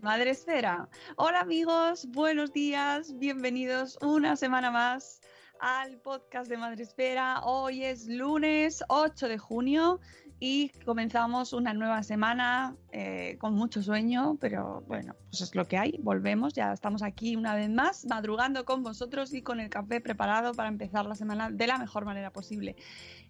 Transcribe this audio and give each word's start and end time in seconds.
Madre 0.00 0.30
Esfera. 0.30 0.88
Hola 1.16 1.40
amigos, 1.40 2.06
buenos 2.08 2.54
días, 2.54 3.12
bienvenidos 3.18 3.98
una 4.00 4.34
semana 4.34 4.70
más 4.70 5.20
al 5.60 5.98
podcast 5.98 6.48
de 6.48 6.56
Madre 6.56 6.84
Esfera. 6.84 7.42
Hoy 7.44 7.84
es 7.84 8.06
lunes 8.06 8.82
8 8.88 9.28
de 9.28 9.36
junio 9.36 10.00
y 10.40 10.70
comenzamos 10.86 11.52
una 11.52 11.74
nueva 11.74 12.02
semana 12.02 12.76
eh, 12.92 13.36
con 13.38 13.52
mucho 13.52 13.82
sueño, 13.82 14.38
pero 14.40 14.84
bueno, 14.86 15.14
pues 15.28 15.42
es 15.42 15.54
lo 15.54 15.66
que 15.66 15.76
hay. 15.76 15.98
Volvemos, 16.00 16.54
ya 16.54 16.72
estamos 16.72 17.02
aquí 17.02 17.36
una 17.36 17.54
vez 17.54 17.68
más, 17.68 18.06
madrugando 18.06 18.64
con 18.64 18.82
vosotros 18.82 19.34
y 19.34 19.42
con 19.42 19.60
el 19.60 19.68
café 19.68 20.00
preparado 20.00 20.54
para 20.54 20.70
empezar 20.70 21.04
la 21.04 21.14
semana 21.14 21.50
de 21.50 21.66
la 21.66 21.76
mejor 21.76 22.06
manera 22.06 22.32
posible. 22.32 22.74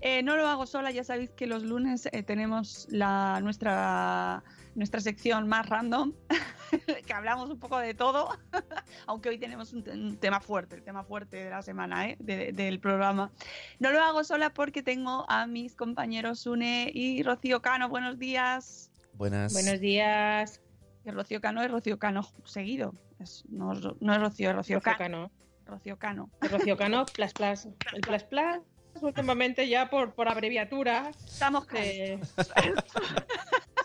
Eh, 0.00 0.22
no 0.22 0.36
lo 0.36 0.46
hago 0.46 0.66
sola, 0.66 0.92
ya 0.92 1.02
sabéis 1.02 1.30
que 1.30 1.48
los 1.48 1.64
lunes 1.64 2.08
eh, 2.12 2.22
tenemos 2.22 2.86
la, 2.90 3.40
nuestra, 3.42 4.44
nuestra 4.74 5.00
sección 5.00 5.48
más 5.48 5.68
random, 5.68 6.12
que 7.06 7.12
hablamos 7.12 7.50
un 7.50 7.58
poco 7.58 7.78
de 7.78 7.94
todo, 7.94 8.28
aunque 9.06 9.28
hoy 9.28 9.38
tenemos 9.38 9.72
un, 9.72 9.88
un, 9.88 10.16
tema 10.18 10.40
fuerte, 10.40 10.76
el 10.76 10.82
tema 10.82 11.04
fuerte 11.04 11.44
de 11.44 11.50
la 11.50 11.62
semana, 11.62 12.08
¿eh? 12.08 12.16
de, 12.20 12.52
del 12.52 12.80
programa. 12.80 13.30
No 13.78 13.90
lo 13.90 14.02
hago 14.02 14.24
sola 14.24 14.50
porque 14.50 14.82
tengo 14.82 15.24
a 15.28 15.46
mis 15.46 15.74
compañeros 15.74 16.40
Sune 16.40 16.90
y 16.92 17.22
Rocío 17.22 17.62
Cano. 17.62 17.88
Buenos 17.88 18.18
días. 18.18 18.90
Buenas. 19.14 19.52
Buenos 19.52 19.80
días. 19.80 20.60
Y 21.04 21.10
Rocío 21.10 21.40
Cano 21.40 21.62
es 21.62 21.70
Rocío 21.70 21.98
Cano 21.98 22.22
seguido. 22.44 22.92
Es, 23.18 23.44
no, 23.48 23.72
no, 24.00 24.14
es 24.14 24.20
Rocío, 24.20 24.50
es 24.50 24.56
Rocío, 24.56 24.78
Rocío 24.78 24.96
Cano. 24.96 25.30
Rocío 25.64 25.98
Cano. 25.98 26.30
El 26.42 26.50
Rocío 26.50 26.76
Cano, 26.76 27.06
plas, 27.06 27.32
plas. 27.32 27.68
El 27.94 28.00
plas, 28.00 28.24
plas 28.24 28.60
últimamente 29.02 29.68
ya 29.68 29.88
por, 29.88 30.14
por 30.14 30.28
abreviatura. 30.28 31.10
Estamos 31.26 31.66
de... 31.68 32.20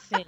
sí. 0.09 0.25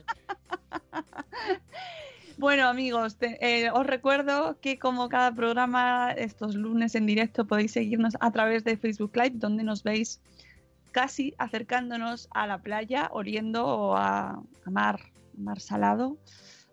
Bueno 2.38 2.68
amigos, 2.68 3.16
eh, 3.22 3.70
os 3.72 3.88
recuerdo 3.88 4.60
que 4.60 4.78
como 4.78 5.08
cada 5.08 5.34
programa, 5.34 6.12
estos 6.12 6.56
lunes 6.56 6.94
en 6.96 7.06
directo 7.06 7.48
podéis 7.48 7.72
seguirnos 7.72 8.16
a 8.20 8.30
través 8.32 8.66
de 8.66 8.76
Facebook 8.76 9.16
Live, 9.16 9.36
donde 9.36 9.64
nos 9.64 9.84
veis 9.84 10.20
casi 10.92 11.34
acercándonos 11.38 12.28
a 12.32 12.46
la 12.46 12.58
playa, 12.58 13.10
oriendo 13.14 13.96
a, 13.96 14.44
mar, 14.66 15.00
mar 15.38 15.62
salado. 15.62 16.18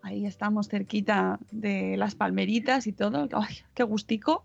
Ahí 0.03 0.27
estamos 0.27 0.69
cerquita 0.69 1.39
de 1.53 1.97
las 1.97 2.17
palmeritas 2.17 2.89
y 2.89 2.93
todo. 2.93 3.29
¡Ay, 3.33 3.59
qué 3.75 3.85
gustico! 3.85 4.45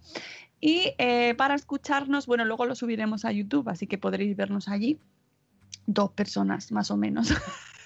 Y 0.60 0.94
eh, 1.00 1.34
para 1.36 1.56
escucharnos, 1.56 2.28
bueno, 2.28 2.46
luego 2.46 2.66
lo 2.66 2.76
subiremos 2.76 3.26
a 3.26 3.32
YouTube, 3.32 3.70
así 3.70 3.88
que 3.88 3.98
podréis 3.98 4.36
vernos 4.36 4.68
allí. 4.68 5.00
Dos 5.88 6.12
personas, 6.12 6.72
más 6.72 6.92
o 6.92 6.98
menos. 6.98 7.34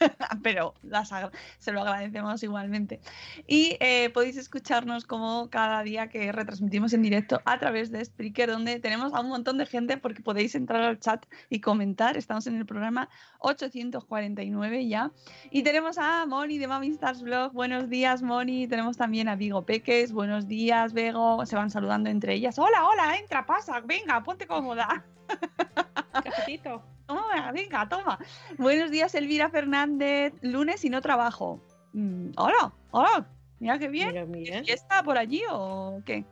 Pero 0.43 0.73
las, 0.83 1.11
se 1.59 1.71
lo 1.71 1.81
agradecemos 1.81 2.41
igualmente. 2.43 2.99
Y 3.47 3.77
eh, 3.79 4.09
podéis 4.09 4.37
escucharnos 4.37 5.05
como 5.05 5.49
cada 5.49 5.83
día 5.83 6.07
que 6.07 6.31
retransmitimos 6.31 6.93
en 6.93 7.03
directo 7.03 7.41
a 7.45 7.59
través 7.59 7.91
de 7.91 8.03
Spreaker, 8.03 8.49
donde 8.49 8.79
tenemos 8.79 9.13
a 9.13 9.19
un 9.21 9.29
montón 9.29 9.57
de 9.57 9.65
gente 9.65 9.97
porque 9.97 10.21
podéis 10.21 10.55
entrar 10.55 10.83
al 10.83 10.99
chat 10.99 11.25
y 11.49 11.61
comentar. 11.61 12.17
Estamos 12.17 12.47
en 12.47 12.57
el 12.57 12.65
programa 12.65 13.09
849 13.39 14.87
ya. 14.87 15.11
Y 15.51 15.63
tenemos 15.63 15.97
a 15.97 16.25
Moni 16.25 16.57
de 16.57 16.67
Mami 16.67 16.89
Stars 16.89 17.21
Blog. 17.21 17.53
Buenos 17.53 17.89
días, 17.89 18.21
Moni. 18.21 18.67
Tenemos 18.67 18.97
también 18.97 19.27
a 19.27 19.35
Vigo 19.35 19.63
Peques. 19.63 20.11
Buenos 20.11 20.47
días, 20.47 20.93
Vego. 20.93 21.45
Se 21.45 21.55
van 21.55 21.69
saludando 21.69 22.09
entre 22.09 22.33
ellas. 22.33 22.57
Hola, 22.57 22.85
hola, 22.85 23.17
entra, 23.17 23.45
pasa, 23.45 23.79
venga, 23.81 24.21
ponte 24.23 24.47
cómoda. 24.47 25.05
Cafetito. 26.23 26.90
Toma, 27.11 27.51
venga, 27.51 27.89
toma. 27.89 28.19
Buenos 28.57 28.89
días, 28.89 29.13
Elvira 29.15 29.49
Fernández. 29.49 30.33
Lunes 30.41 30.85
y 30.85 30.89
no 30.89 31.01
trabajo. 31.01 31.61
Mm, 31.91 32.31
hola, 32.37 32.73
hola. 32.91 33.27
Mira 33.59 33.77
qué 33.77 33.89
bien. 33.89 34.09
Mira, 34.09 34.25
mira. 34.25 34.59
¿Está 34.65 35.03
por 35.03 35.17
allí 35.17 35.41
o 35.51 36.01
qué? 36.05 36.23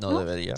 No, 0.00 0.12
¿No? 0.12 0.20
debería. 0.20 0.54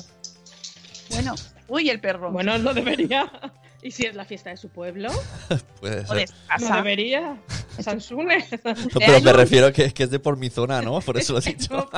Bueno, 1.11 1.35
uy, 1.67 1.91
el 1.91 2.01
perro. 2.01 2.31
Bueno, 2.31 2.59
no 2.59 2.73
debería. 2.75 3.29
¿Y 3.83 3.91
si 3.91 4.07
es 4.07 4.15
la 4.15 4.25
fiesta 4.25 4.51
de 4.51 4.57
su 4.57 4.69
pueblo? 4.69 5.09
Puede 5.81 6.07
ser. 6.07 6.31
No 6.61 6.77
debería. 6.77 7.43
Sansune. 7.81 8.47
No, 8.65 9.01
pero 9.01 9.21
me 9.21 9.33
refiero 9.33 9.67
a 9.67 9.73
que, 9.73 9.93
que, 9.93 10.05
es 10.05 10.11
de 10.11 10.21
por 10.21 10.37
mi 10.37 10.49
zona, 10.49 10.81
¿no? 10.81 11.01
Por 11.01 11.19
eso 11.19 11.33
lo 11.33 11.41
he 11.41 11.43
dicho. 11.43 11.91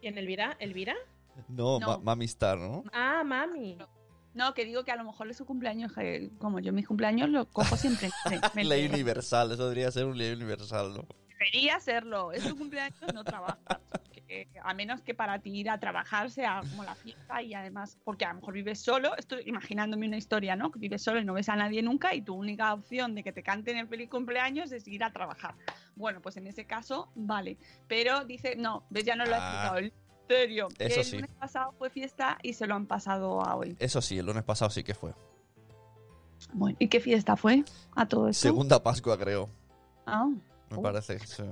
¿Y 0.00 0.06
en 0.06 0.16
Elvira? 0.16 0.56
¿Elvira? 0.60 0.94
No, 1.48 1.80
No. 1.80 1.88
Ma 1.88 1.98
Mami 1.98 2.26
Star, 2.26 2.56
¿no? 2.56 2.84
Ah, 2.92 3.24
mami. 3.24 3.78
No, 4.34 4.54
que 4.54 4.64
digo 4.64 4.84
que 4.84 4.92
a 4.92 4.96
lo 4.96 5.04
mejor 5.04 5.28
es 5.30 5.36
su 5.36 5.44
cumpleaños, 5.46 5.92
como 6.38 6.60
yo 6.60 6.72
mis 6.72 6.86
cumpleaños 6.86 7.28
lo 7.28 7.46
cojo 7.50 7.76
siempre. 7.76 8.10
Me- 8.54 8.64
Ley 8.64 8.86
universal, 8.86 9.50
eso 9.52 9.64
debería 9.64 9.90
ser 9.90 10.04
un 10.06 10.16
ley 10.16 10.32
universal, 10.32 10.94
¿no? 10.94 11.06
Debería 11.38 11.80
serlo. 11.80 12.32
Es 12.32 12.42
su 12.44 12.56
cumpleaños, 12.56 12.98
no 13.14 13.24
trabajas. 13.24 13.58
Que, 14.28 14.46
a 14.62 14.74
menos 14.74 15.00
que 15.00 15.12
para 15.14 15.40
ti 15.40 15.50
ir 15.58 15.68
a 15.70 15.80
trabajar 15.80 16.30
sea 16.30 16.60
como 16.60 16.84
la 16.84 16.94
fiesta 16.94 17.42
y 17.42 17.52
además, 17.54 17.98
porque 18.04 18.24
a 18.24 18.28
lo 18.28 18.36
mejor 18.36 18.54
vives 18.54 18.78
solo, 18.80 19.16
estoy 19.16 19.42
imaginándome 19.46 20.06
una 20.06 20.18
historia, 20.18 20.54
¿no? 20.54 20.70
Que 20.70 20.78
vives 20.78 21.02
solo 21.02 21.18
y 21.18 21.24
no 21.24 21.32
ves 21.32 21.48
a 21.48 21.56
nadie 21.56 21.82
nunca 21.82 22.14
y 22.14 22.22
tu 22.22 22.34
única 22.34 22.72
opción 22.72 23.16
de 23.16 23.24
que 23.24 23.32
te 23.32 23.42
canten 23.42 23.76
el 23.78 23.88
feliz 23.88 24.08
cumpleaños 24.08 24.70
es 24.70 24.86
ir 24.86 25.02
a 25.02 25.12
trabajar. 25.12 25.56
Bueno, 25.96 26.20
pues 26.22 26.36
en 26.36 26.46
ese 26.46 26.64
caso, 26.64 27.10
vale. 27.16 27.58
Pero 27.88 28.24
dice, 28.24 28.54
no, 28.54 28.84
ves, 28.90 29.02
ya 29.04 29.16
no 29.16 29.24
lo 29.24 29.32
he 29.32 29.34
Ah. 29.34 29.72
explicado. 29.80 30.00
En 30.30 30.36
serio. 30.36 30.68
que 30.76 30.86
Eso 30.86 31.00
el 31.00 31.06
sí. 31.06 31.16
lunes 31.16 31.30
pasado 31.38 31.72
fue 31.78 31.90
fiesta 31.90 32.38
y 32.42 32.52
se 32.54 32.66
lo 32.66 32.74
han 32.74 32.86
pasado 32.86 33.42
a 33.42 33.56
hoy. 33.56 33.76
Eso 33.80 34.00
sí, 34.00 34.18
el 34.18 34.26
lunes 34.26 34.44
pasado 34.44 34.70
sí 34.70 34.84
que 34.84 34.94
fue. 34.94 35.12
Bueno, 36.52 36.76
¿y 36.80 36.88
qué 36.88 37.00
fiesta 37.00 37.36
fue 37.36 37.64
a 37.96 38.06
todo 38.06 38.28
esto? 38.28 38.42
Segunda 38.42 38.82
Pascua, 38.82 39.18
creo. 39.18 39.48
Ah, 40.06 40.26
Me 40.70 40.76
Oh. 40.78 40.82
parece, 40.82 41.18
sí. 41.20 41.42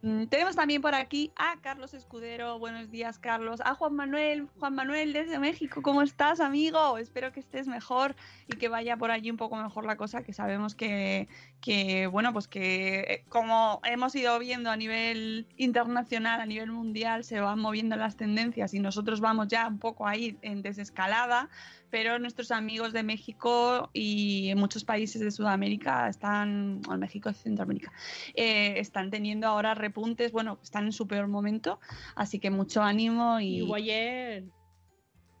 Mm, 0.00 0.26
Tenemos 0.26 0.54
también 0.54 0.80
por 0.80 0.94
aquí 0.94 1.32
a 1.34 1.60
Carlos 1.60 1.92
Escudero. 1.92 2.58
Buenos 2.60 2.88
días, 2.90 3.18
Carlos. 3.18 3.60
A 3.64 3.74
Juan 3.74 3.94
Manuel. 3.96 4.48
Juan 4.60 4.74
Manuel 4.76 5.12
desde 5.12 5.40
México. 5.40 5.82
¿Cómo 5.82 6.02
estás, 6.02 6.38
amigo? 6.38 6.98
Espero 6.98 7.32
que 7.32 7.40
estés 7.40 7.66
mejor 7.66 8.14
y 8.46 8.56
que 8.56 8.68
vaya 8.68 8.96
por 8.96 9.10
allí 9.10 9.28
un 9.30 9.36
poco 9.36 9.56
mejor 9.56 9.84
la 9.84 9.96
cosa, 9.96 10.22
que 10.22 10.32
sabemos 10.32 10.76
que, 10.76 11.28
que 11.60 12.06
bueno, 12.06 12.32
pues 12.32 12.46
que 12.46 13.00
eh, 13.00 13.24
como 13.28 13.80
hemos 13.82 14.14
ido 14.14 14.38
viendo 14.38 14.70
a 14.70 14.76
nivel 14.76 15.48
internacional, 15.56 16.40
a 16.40 16.46
nivel 16.46 16.70
mundial, 16.70 17.24
se 17.24 17.40
van 17.40 17.58
moviendo 17.58 17.96
las 17.96 18.16
tendencias 18.16 18.74
y 18.74 18.80
nosotros 18.80 19.20
vamos 19.20 19.48
ya 19.48 19.66
un 19.66 19.78
poco 19.80 20.06
ahí 20.06 20.38
en 20.42 20.62
desescalada, 20.62 21.48
pero 21.90 22.18
nuestros 22.18 22.50
amigos 22.50 22.92
de 22.92 23.02
México 23.02 23.90
y 23.92 24.52
muchos 24.56 24.84
países 24.84 25.20
de 25.20 25.30
Sudamérica 25.30 26.08
están, 26.08 26.82
o 26.88 26.94
en 26.94 27.00
México 27.00 27.30
y 27.30 27.34
Centroamérica, 27.34 27.92
eh, 28.34 28.74
están 28.78 29.10
teniendo 29.10 29.46
ahora 29.46 29.74
repuntes, 29.74 30.32
bueno, 30.32 30.58
están 30.62 30.86
en 30.86 30.92
su 30.92 31.06
peor 31.06 31.28
momento, 31.28 31.80
así 32.14 32.38
que 32.38 32.50
mucho 32.50 32.82
ánimo 32.82 33.40
Y 33.40 33.62
hubo 33.62 33.74
ayer, 33.74 34.44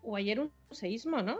hubo 0.02 0.16
ayer 0.16 0.40
un 0.40 0.52
seísmo, 0.70 1.22
¿no? 1.22 1.38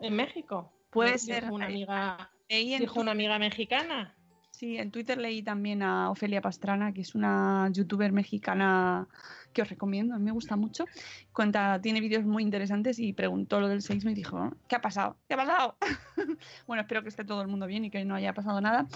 En 0.00 0.14
México. 0.16 0.72
Puede 0.90 1.12
Dijo 1.12 1.24
ser. 1.26 1.50
Una 1.50 1.66
amiga, 1.66 2.30
dijo 2.48 3.00
una 3.00 3.12
amiga 3.12 3.38
mexicana. 3.38 4.16
Sí, 4.60 4.76
en 4.76 4.90
Twitter 4.90 5.16
leí 5.16 5.42
también 5.42 5.82
a 5.82 6.10
Ofelia 6.10 6.42
Pastrana, 6.42 6.92
que 6.92 7.00
es 7.00 7.14
una 7.14 7.70
youtuber 7.72 8.12
mexicana 8.12 9.08
que 9.54 9.62
os 9.62 9.70
recomiendo, 9.70 10.14
a 10.14 10.18
mí 10.18 10.24
me 10.24 10.32
gusta 10.32 10.54
mucho. 10.54 10.84
Cuenta, 11.32 11.80
tiene 11.80 12.00
vídeos 12.02 12.26
muy 12.26 12.42
interesantes 12.42 12.98
y 12.98 13.14
preguntó 13.14 13.58
lo 13.58 13.68
del 13.68 13.80
seísmo 13.80 14.10
y 14.10 14.14
dijo, 14.14 14.54
¿qué 14.68 14.76
ha 14.76 14.82
pasado? 14.82 15.16
¿Qué 15.26 15.34
ha 15.34 15.38
pasado? 15.38 15.76
bueno, 16.66 16.82
espero 16.82 17.02
que 17.02 17.08
esté 17.08 17.24
todo 17.24 17.40
el 17.40 17.48
mundo 17.48 17.66
bien 17.66 17.86
y 17.86 17.90
que 17.90 18.04
no 18.04 18.14
haya 18.14 18.34
pasado 18.34 18.60
nada. 18.60 18.86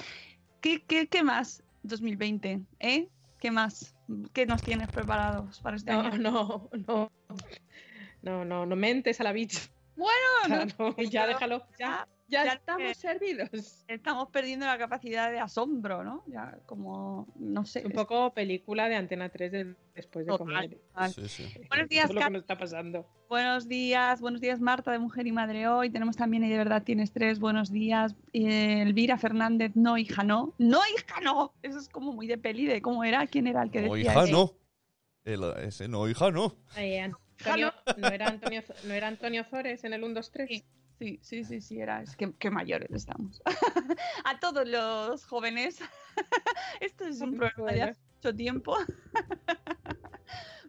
¿Qué, 0.61 0.82
qué, 0.82 1.06
qué 1.06 1.22
más 1.22 1.62
2020? 1.82 2.60
¿Eh? 2.81 3.08
¿Qué 3.40 3.50
más? 3.50 3.96
¿Qué 4.34 4.44
nos 4.44 4.62
tienes 4.62 4.90
preparados 4.90 5.60
para 5.62 5.76
este 5.76 5.93
No, 5.93 6.00
año? 6.00 6.19
no, 6.19 6.70
no. 6.87 7.10
No, 8.20 8.44
no, 8.44 8.67
no 8.67 8.76
mentes 8.76 9.19
a 9.20 9.25
la 9.25 9.32
bicha. 9.32 9.60
Bueno, 9.96 10.12
Ya, 10.49 10.67
no, 10.78 10.96
ya 10.96 11.26
déjalo. 11.26 11.67
Ya, 11.78 12.06
ya, 12.28 12.44
ya 12.44 12.52
estamos 12.54 12.82
que- 12.82 12.94
servidos. 12.94 13.84
estamos 13.88 14.28
perdiendo 14.30 14.66
la 14.66 14.78
capacidad 14.78 15.30
de 15.30 15.38
asombro, 15.40 16.02
¿no? 16.04 16.22
Ya 16.26 16.58
como, 16.66 17.26
no 17.36 17.64
sé. 17.64 17.80
Un 17.84 17.92
es- 17.92 17.96
poco 17.96 18.32
película 18.34 18.88
de 18.88 18.96
Antena 18.96 19.28
3 19.28 19.52
de- 19.52 19.74
después 19.94 20.26
de 20.26 20.30
Total, 20.32 20.38
comer. 20.46 20.70
total. 20.78 21.12
Sí, 21.12 21.28
sí. 21.28 21.60
Buenos 21.68 21.88
días, 21.88 22.08
es 22.08 22.14
lo 22.14 22.20
que 22.20 22.30
nos 22.30 22.40
está 22.42 22.58
pasando. 22.58 23.06
Buenos 23.28 23.68
días, 23.68 24.20
buenos 24.20 24.40
días 24.40 24.60
Marta 24.60 24.92
de 24.92 24.98
Mujer 24.98 25.26
y 25.26 25.32
Madre 25.32 25.66
Hoy. 25.68 25.90
Tenemos 25.90 26.16
también 26.16 26.44
y 26.44 26.48
de 26.50 26.58
verdad 26.58 26.82
tienes 26.82 27.12
tres. 27.12 27.38
Buenos 27.40 27.70
días 27.72 28.14
eh, 28.32 28.82
Elvira 28.82 29.18
Fernández. 29.18 29.72
No, 29.74 29.98
hija, 29.98 30.22
no. 30.24 30.54
No, 30.58 30.80
hija, 30.96 31.20
no. 31.22 31.52
Eso 31.62 31.78
es 31.78 31.88
como 31.88 32.12
muy 32.12 32.26
de 32.26 32.38
peli 32.38 32.66
de 32.66 32.80
cómo 32.82 33.02
era, 33.04 33.26
quién 33.26 33.46
era 33.46 33.62
el 33.62 33.70
que 33.70 33.82
No, 33.82 33.94
decía 33.94 34.12
hija, 34.12 34.26
no. 34.26 34.52
El- 35.24 35.42
ese 35.66 35.88
no, 35.88 36.06
hija, 36.08 36.30
no. 36.30 36.54
Antonio, 37.38 37.72
¿no, 37.96 38.08
era 38.08 38.28
Antonio, 38.28 38.62
¿No 38.84 38.92
era 38.94 39.08
Antonio 39.08 39.42
Zores 39.44 39.82
en 39.84 39.92
el 39.94 40.04
1, 40.04 40.14
2, 40.14 40.30
3? 40.30 40.48
Sí. 40.48 40.64
Sí, 41.04 41.18
sí, 41.20 41.44
sí, 41.44 41.60
sí, 41.60 41.80
era. 41.80 42.00
Es 42.00 42.16
que 42.16 42.32
qué 42.38 42.50
mayores 42.50 42.90
estamos. 42.90 43.42
A 44.24 44.40
todos 44.40 44.66
los 44.66 45.26
jóvenes. 45.26 45.78
Esto 46.80 47.04
es 47.04 47.20
un 47.20 47.36
programa 47.36 47.72
de 47.72 47.82
hace 47.82 48.00
mucho 48.16 48.34
tiempo. 48.34 48.76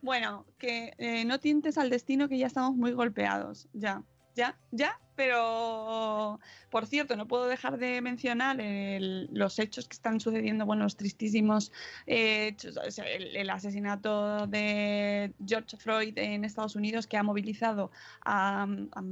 Bueno, 0.01 0.45
que 0.59 0.93
eh, 0.99 1.25
no 1.25 1.39
tientes 1.39 1.79
al 1.79 1.89
destino 1.89 2.29
que 2.29 2.37
ya 2.37 2.45
estamos 2.45 2.75
muy 2.75 2.91
golpeados. 2.91 3.67
Ya, 3.73 4.03
ya, 4.35 4.57
ya. 4.71 4.99
Pero, 5.15 6.41
por 6.69 6.87
cierto, 6.87 7.15
no 7.15 7.25
puedo 7.25 7.47
dejar 7.47 7.77
de 7.77 8.01
mencionar 8.01 8.59
el- 8.59 9.29
los 9.31 9.59
hechos 9.59 9.87
que 9.87 9.93
están 9.93 10.19
sucediendo, 10.19 10.65
bueno, 10.65 10.83
los 10.83 10.97
tristísimos 10.97 11.71
eh, 12.05 12.47
hechos, 12.47 12.77
el, 12.99 13.33
el 13.35 13.49
asesinato 13.49 14.45
de 14.47 15.33
George 15.45 15.77
Floyd 15.77 16.17
en 16.17 16.43
Estados 16.43 16.75
Unidos 16.75 17.07
que 17.07 17.15
ha 17.15 17.23
movilizado 17.23 17.91
a, 18.25 18.63
a 18.63 19.03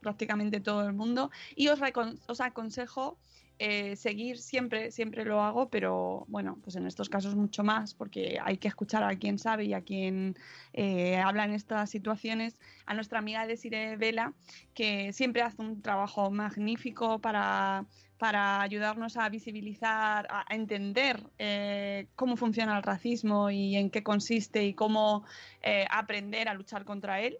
prácticamente 0.00 0.60
todo 0.60 0.86
el 0.86 0.92
mundo. 0.92 1.30
Y 1.54 1.68
os, 1.68 1.80
os 2.28 2.40
aconsejo 2.42 3.18
eh, 3.58 3.96
seguir 3.96 4.38
siempre, 4.38 4.90
siempre 4.90 5.24
lo 5.24 5.42
hago, 5.42 5.70
pero 5.70 6.24
bueno, 6.28 6.58
pues 6.62 6.76
en 6.76 6.86
estos 6.86 7.08
casos 7.08 7.34
mucho 7.34 7.64
más, 7.64 7.94
porque 7.94 8.38
hay 8.42 8.58
que 8.58 8.68
escuchar 8.68 9.02
a 9.02 9.16
quien 9.16 9.38
sabe 9.38 9.64
y 9.64 9.72
a 9.72 9.80
quien 9.80 10.36
eh, 10.74 11.16
habla 11.16 11.44
en 11.44 11.52
estas 11.52 11.88
situaciones, 11.88 12.58
a 12.84 12.94
nuestra 12.94 13.18
amiga 13.18 13.46
Desiree 13.46 13.96
Vela, 13.96 14.34
que 14.74 15.12
siempre 15.12 15.42
hace 15.42 15.62
un 15.62 15.80
trabajo 15.80 16.30
magnífico 16.30 17.18
para, 17.18 17.86
para 18.18 18.60
ayudarnos 18.60 19.16
a 19.16 19.28
visibilizar, 19.28 20.26
a, 20.30 20.44
entender 20.54 21.22
eh, 21.38 22.08
cómo 22.14 22.36
funciona 22.36 22.76
el 22.76 22.82
racismo 22.82 23.50
y 23.50 23.76
en 23.76 23.90
qué 23.90 24.02
consiste 24.02 24.64
y 24.64 24.74
cómo 24.74 25.24
eh, 25.62 25.86
aprender 25.90 26.48
a 26.48 26.54
luchar 26.54 26.84
contra 26.84 27.20
él. 27.20 27.38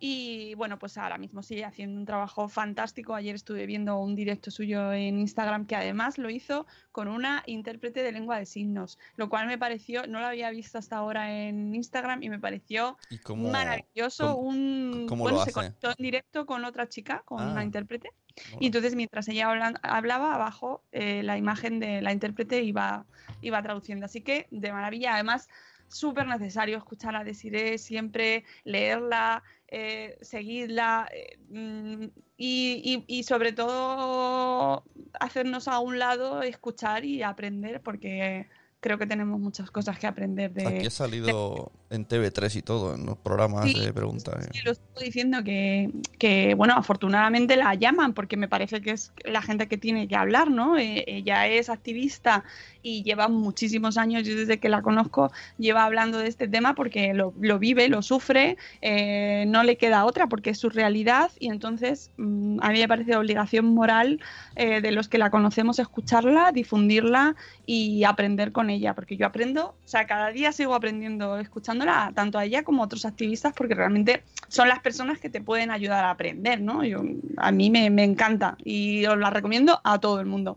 Y 0.00 0.54
bueno, 0.54 0.78
pues 0.78 0.96
ahora 0.96 1.18
mismo 1.18 1.42
sigue 1.42 1.64
haciendo 1.64 1.98
un 1.98 2.06
trabajo 2.06 2.48
fantástico. 2.48 3.14
Ayer 3.14 3.34
estuve 3.34 3.66
viendo 3.66 3.98
un 3.98 4.14
directo 4.14 4.50
suyo 4.50 4.92
en 4.92 5.18
Instagram 5.18 5.66
que 5.66 5.74
además 5.74 6.18
lo 6.18 6.30
hizo 6.30 6.66
con 6.92 7.08
una 7.08 7.42
intérprete 7.46 8.02
de 8.02 8.12
lengua 8.12 8.38
de 8.38 8.46
signos, 8.46 8.98
lo 9.16 9.28
cual 9.28 9.46
me 9.48 9.58
pareció, 9.58 10.06
no 10.06 10.20
lo 10.20 10.26
había 10.26 10.50
visto 10.50 10.78
hasta 10.78 10.96
ahora 10.96 11.32
en 11.48 11.74
Instagram 11.74 12.22
y 12.22 12.28
me 12.30 12.38
pareció 12.38 12.96
¿Y 13.10 13.18
cómo, 13.18 13.50
maravilloso. 13.50 14.34
cómo- 14.36 14.48
un, 14.48 15.06
cómo 15.08 15.24
bueno, 15.24 15.38
lo 15.38 15.44
se 15.44 15.52
conectó 15.52 15.88
en 15.90 15.96
directo 15.98 16.46
con 16.46 16.64
otra 16.64 16.88
chica, 16.88 17.22
con 17.24 17.40
Ah. 17.40 17.50
una 17.52 17.64
intérprete. 17.64 18.10
Mola. 18.50 18.58
Y 18.60 18.66
entonces 18.66 18.94
mientras 18.94 19.26
ella 19.26 19.50
hablaba 19.82 20.34
abajo, 20.34 20.84
eh, 20.92 21.24
la 21.24 21.36
imagen 21.36 21.80
de 21.80 22.02
la 22.02 22.12
intérprete 22.12 22.62
iba, 22.62 23.04
iba 23.40 23.60
traduciendo. 23.64 24.06
Así 24.06 24.20
que 24.20 24.46
de 24.52 24.72
maravilla. 24.72 25.14
Además, 25.14 25.48
súper 25.88 26.26
necesario 26.26 26.78
escuchar 26.78 27.16
a 27.16 27.24
Desiree, 27.24 27.78
siempre 27.78 28.44
leerla, 28.64 29.42
eh, 29.66 30.16
seguirla 30.22 31.08
eh, 31.12 31.38
mm, 31.48 32.04
y, 32.36 33.04
y- 33.08 33.18
y 33.18 33.22
sobre 33.24 33.52
todo 33.52 34.88
hacernos 35.20 35.68
a 35.68 35.80
un 35.80 35.98
lado, 35.98 36.42
escuchar 36.42 37.04
y 37.04 37.22
aprender, 37.22 37.82
porque 37.82 38.48
creo 38.80 38.98
que 38.98 39.06
tenemos 39.06 39.40
muchas 39.40 39.70
cosas 39.70 39.98
que 39.98 40.06
aprender 40.06 40.52
de... 40.52 40.66
Aquí 40.66 40.86
ha 40.86 40.90
salido 40.90 41.72
en 41.90 42.06
TV3 42.06 42.56
y 42.56 42.62
todo, 42.62 42.94
en 42.94 43.06
los 43.06 43.16
programas 43.18 43.64
Sí, 43.64 43.78
de 43.78 43.92
preguntas. 43.92 44.48
Sí, 44.52 44.58
eh. 44.58 44.62
lo 44.64 44.72
estoy 44.72 45.06
diciendo 45.06 45.42
que, 45.42 45.90
que, 46.18 46.54
bueno, 46.54 46.74
afortunadamente 46.76 47.56
la 47.56 47.74
llaman 47.74 48.14
porque 48.14 48.36
me 48.36 48.48
parece 48.48 48.80
que 48.80 48.92
es 48.92 49.12
la 49.24 49.42
gente 49.42 49.66
que 49.66 49.78
tiene 49.78 50.06
que 50.06 50.14
hablar, 50.16 50.50
¿no? 50.50 50.76
Eh, 50.76 51.04
ella 51.06 51.48
es 51.48 51.68
activista 51.68 52.44
y 52.82 53.02
lleva 53.02 53.28
muchísimos 53.28 53.98
años, 53.98 54.22
yo 54.26 54.36
desde 54.36 54.58
que 54.58 54.68
la 54.68 54.82
conozco, 54.82 55.32
lleva 55.58 55.84
hablando 55.84 56.18
de 56.18 56.28
este 56.28 56.46
tema 56.46 56.74
porque 56.74 57.14
lo, 57.14 57.34
lo 57.40 57.58
vive, 57.58 57.88
lo 57.88 58.02
sufre, 58.02 58.56
eh, 58.80 59.44
no 59.48 59.64
le 59.64 59.76
queda 59.76 60.04
otra 60.04 60.28
porque 60.28 60.50
es 60.50 60.58
su 60.58 60.70
realidad 60.70 61.30
y 61.38 61.48
entonces 61.48 62.10
mm, 62.16 62.58
a 62.62 62.70
mí 62.70 62.78
me 62.78 62.88
parece 62.88 63.16
obligación 63.16 63.66
moral 63.66 64.20
eh, 64.56 64.80
de 64.80 64.92
los 64.92 65.08
que 65.08 65.18
la 65.18 65.30
conocemos 65.30 65.78
escucharla, 65.78 66.52
difundirla 66.52 67.34
y 67.66 68.04
aprender 68.04 68.52
con 68.52 68.67
ella, 68.70 68.94
porque 68.94 69.16
yo 69.16 69.26
aprendo, 69.26 69.76
o 69.84 69.88
sea, 69.88 70.06
cada 70.06 70.30
día 70.30 70.52
sigo 70.52 70.74
aprendiendo 70.74 71.38
escuchándola, 71.38 72.12
tanto 72.14 72.38
a 72.38 72.44
ella 72.44 72.62
como 72.62 72.82
a 72.82 72.86
otros 72.86 73.04
activistas, 73.04 73.52
porque 73.54 73.74
realmente 73.74 74.22
son 74.48 74.68
las 74.68 74.80
personas 74.80 75.18
que 75.18 75.30
te 75.30 75.40
pueden 75.40 75.70
ayudar 75.70 76.04
a 76.04 76.10
aprender, 76.10 76.60
¿no? 76.60 76.84
Yo, 76.84 77.02
a 77.36 77.50
mí 77.50 77.70
me, 77.70 77.90
me 77.90 78.04
encanta 78.04 78.56
y 78.64 79.04
os 79.06 79.18
la 79.18 79.30
recomiendo 79.30 79.80
a 79.84 79.98
todo 79.98 80.20
el 80.20 80.26
mundo. 80.26 80.56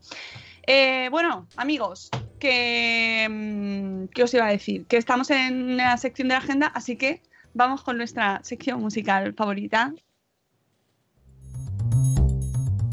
Eh, 0.67 1.09
bueno, 1.09 1.47
amigos, 1.57 2.09
que, 2.39 3.27
mm, 3.29 4.05
¿qué 4.13 4.23
os 4.23 4.33
iba 4.33 4.45
a 4.45 4.51
decir? 4.51 4.85
Que 4.85 4.97
estamos 4.97 5.29
en 5.29 5.77
la 5.77 5.97
sección 5.97 6.27
de 6.27 6.35
la 6.35 6.39
agenda, 6.39 6.67
así 6.67 6.97
que 6.97 7.21
vamos 7.53 7.83
con 7.83 7.97
nuestra 7.97 8.39
sección 8.43 8.79
musical 8.79 9.33
favorita. 9.33 9.93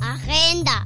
Agenda. 0.00 0.84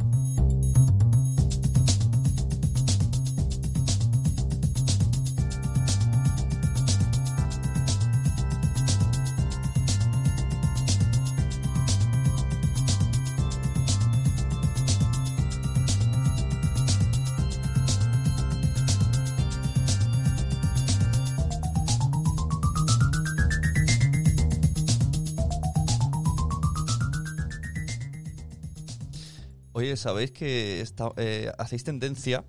Oye, 29.93 29.99
¿sabéis 29.99 30.31
que 30.31 30.81
está- 30.81 31.13
eh, 31.19 31.53
hacéis 31.59 31.85
tendencia? 31.85 32.45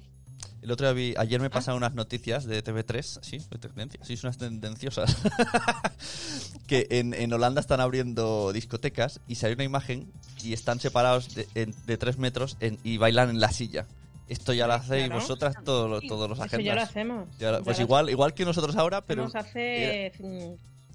El 0.62 0.72
otro 0.72 0.86
día 0.88 0.94
vi, 0.94 1.14
ayer 1.18 1.42
me 1.42 1.50
pasaron 1.50 1.80
unas 1.80 1.94
noticias 1.94 2.46
de 2.46 2.64
TV3, 2.64 3.20
sí, 3.22 3.38
de 3.52 3.58
tendencia, 3.58 4.00
sí, 4.06 4.16
son 4.16 4.30
unas 4.30 4.38
tendenciosas. 4.38 5.18
que 6.68 6.88
en, 6.92 7.14
en 7.14 7.34
Holanda 7.34 7.60
están 7.60 7.82
abriendo 7.82 8.54
discotecas 8.54 9.20
y 9.28 9.36
sale 9.36 9.56
una 9.56 9.66
imagen 9.66 10.10
y 10.42 10.54
están 10.54 10.80
separados 10.80 11.36
de, 11.36 11.50
en- 11.56 11.76
de 11.86 11.98
tres 11.98 12.18
metros 12.18 12.56
en- 12.62 12.80
y 12.86 12.96
bailan 12.96 13.30
en 13.30 13.42
la 13.42 13.52
silla. 13.52 13.88
Esto 14.30 14.54
ya 14.54 14.66
lo 14.66 14.74
hacéis 14.76 15.08
Claro. 15.08 15.20
vosotras 15.20 15.56
todos 15.66 15.90
los, 15.90 16.02
todos 16.08 16.30
los 16.30 16.38
Eso 16.38 16.46
agendas. 16.46 16.66
ya 16.66 16.76
lo 16.76 16.82
hacemos. 16.82 17.30
Ya 17.40 17.60
pues 17.60 17.78
igual, 17.82 18.10
igual 18.10 18.34
que 18.34 18.46
nosotros 18.46 18.78
ahora, 18.78 19.02
pero 19.02 19.26
Hacemos 19.26 19.46
hace 19.46 20.14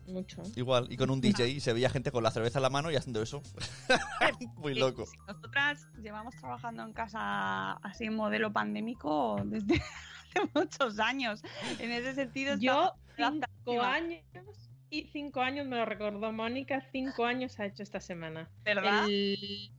mucho. 0.08 0.42
igual. 0.56 0.86
Y 0.90 0.96
con 0.96 1.10
un 1.10 1.20
DJ 1.20 1.48
y 1.48 1.60
se 1.60 1.72
veía 1.72 1.90
gente 1.90 2.10
con 2.10 2.22
la 2.22 2.30
cerveza 2.30 2.58
en 2.58 2.62
la 2.64 2.70
mano 2.70 2.90
y 2.90 2.96
haciendo 2.96 3.22
eso. 3.22 3.42
Muy 4.56 4.74
Sí, 4.74 4.80
loco. 4.80 5.06
sí, 5.06 5.16
Nosotras 5.26 5.86
llevamos 6.02 6.34
trabajando 6.36 6.82
en 6.82 6.92
casa 6.92 7.72
así 7.74 8.04
en 8.04 8.14
modelo 8.16 8.52
pandémico 8.52 9.40
desde 9.44 9.74
hace 10.36 10.50
muchos 10.54 10.98
años. 10.98 11.42
En 11.78 11.90
ese 11.92 12.14
sentido, 12.14 12.56
Yo, 12.58 12.92
cinco 13.16 13.82
años, 13.82 14.22
y 14.90 15.04
cinco 15.12 15.40
años 15.40 15.66
me 15.66 15.76
lo 15.76 15.84
recordó 15.84 16.32
Mónica, 16.32 16.80
cinco 16.92 17.24
años 17.24 17.58
ha 17.60 17.66
hecho 17.66 17.82
esta 17.82 18.00
semana. 18.00 18.48
¿Verdad? 18.64 19.04
El, 19.08 19.70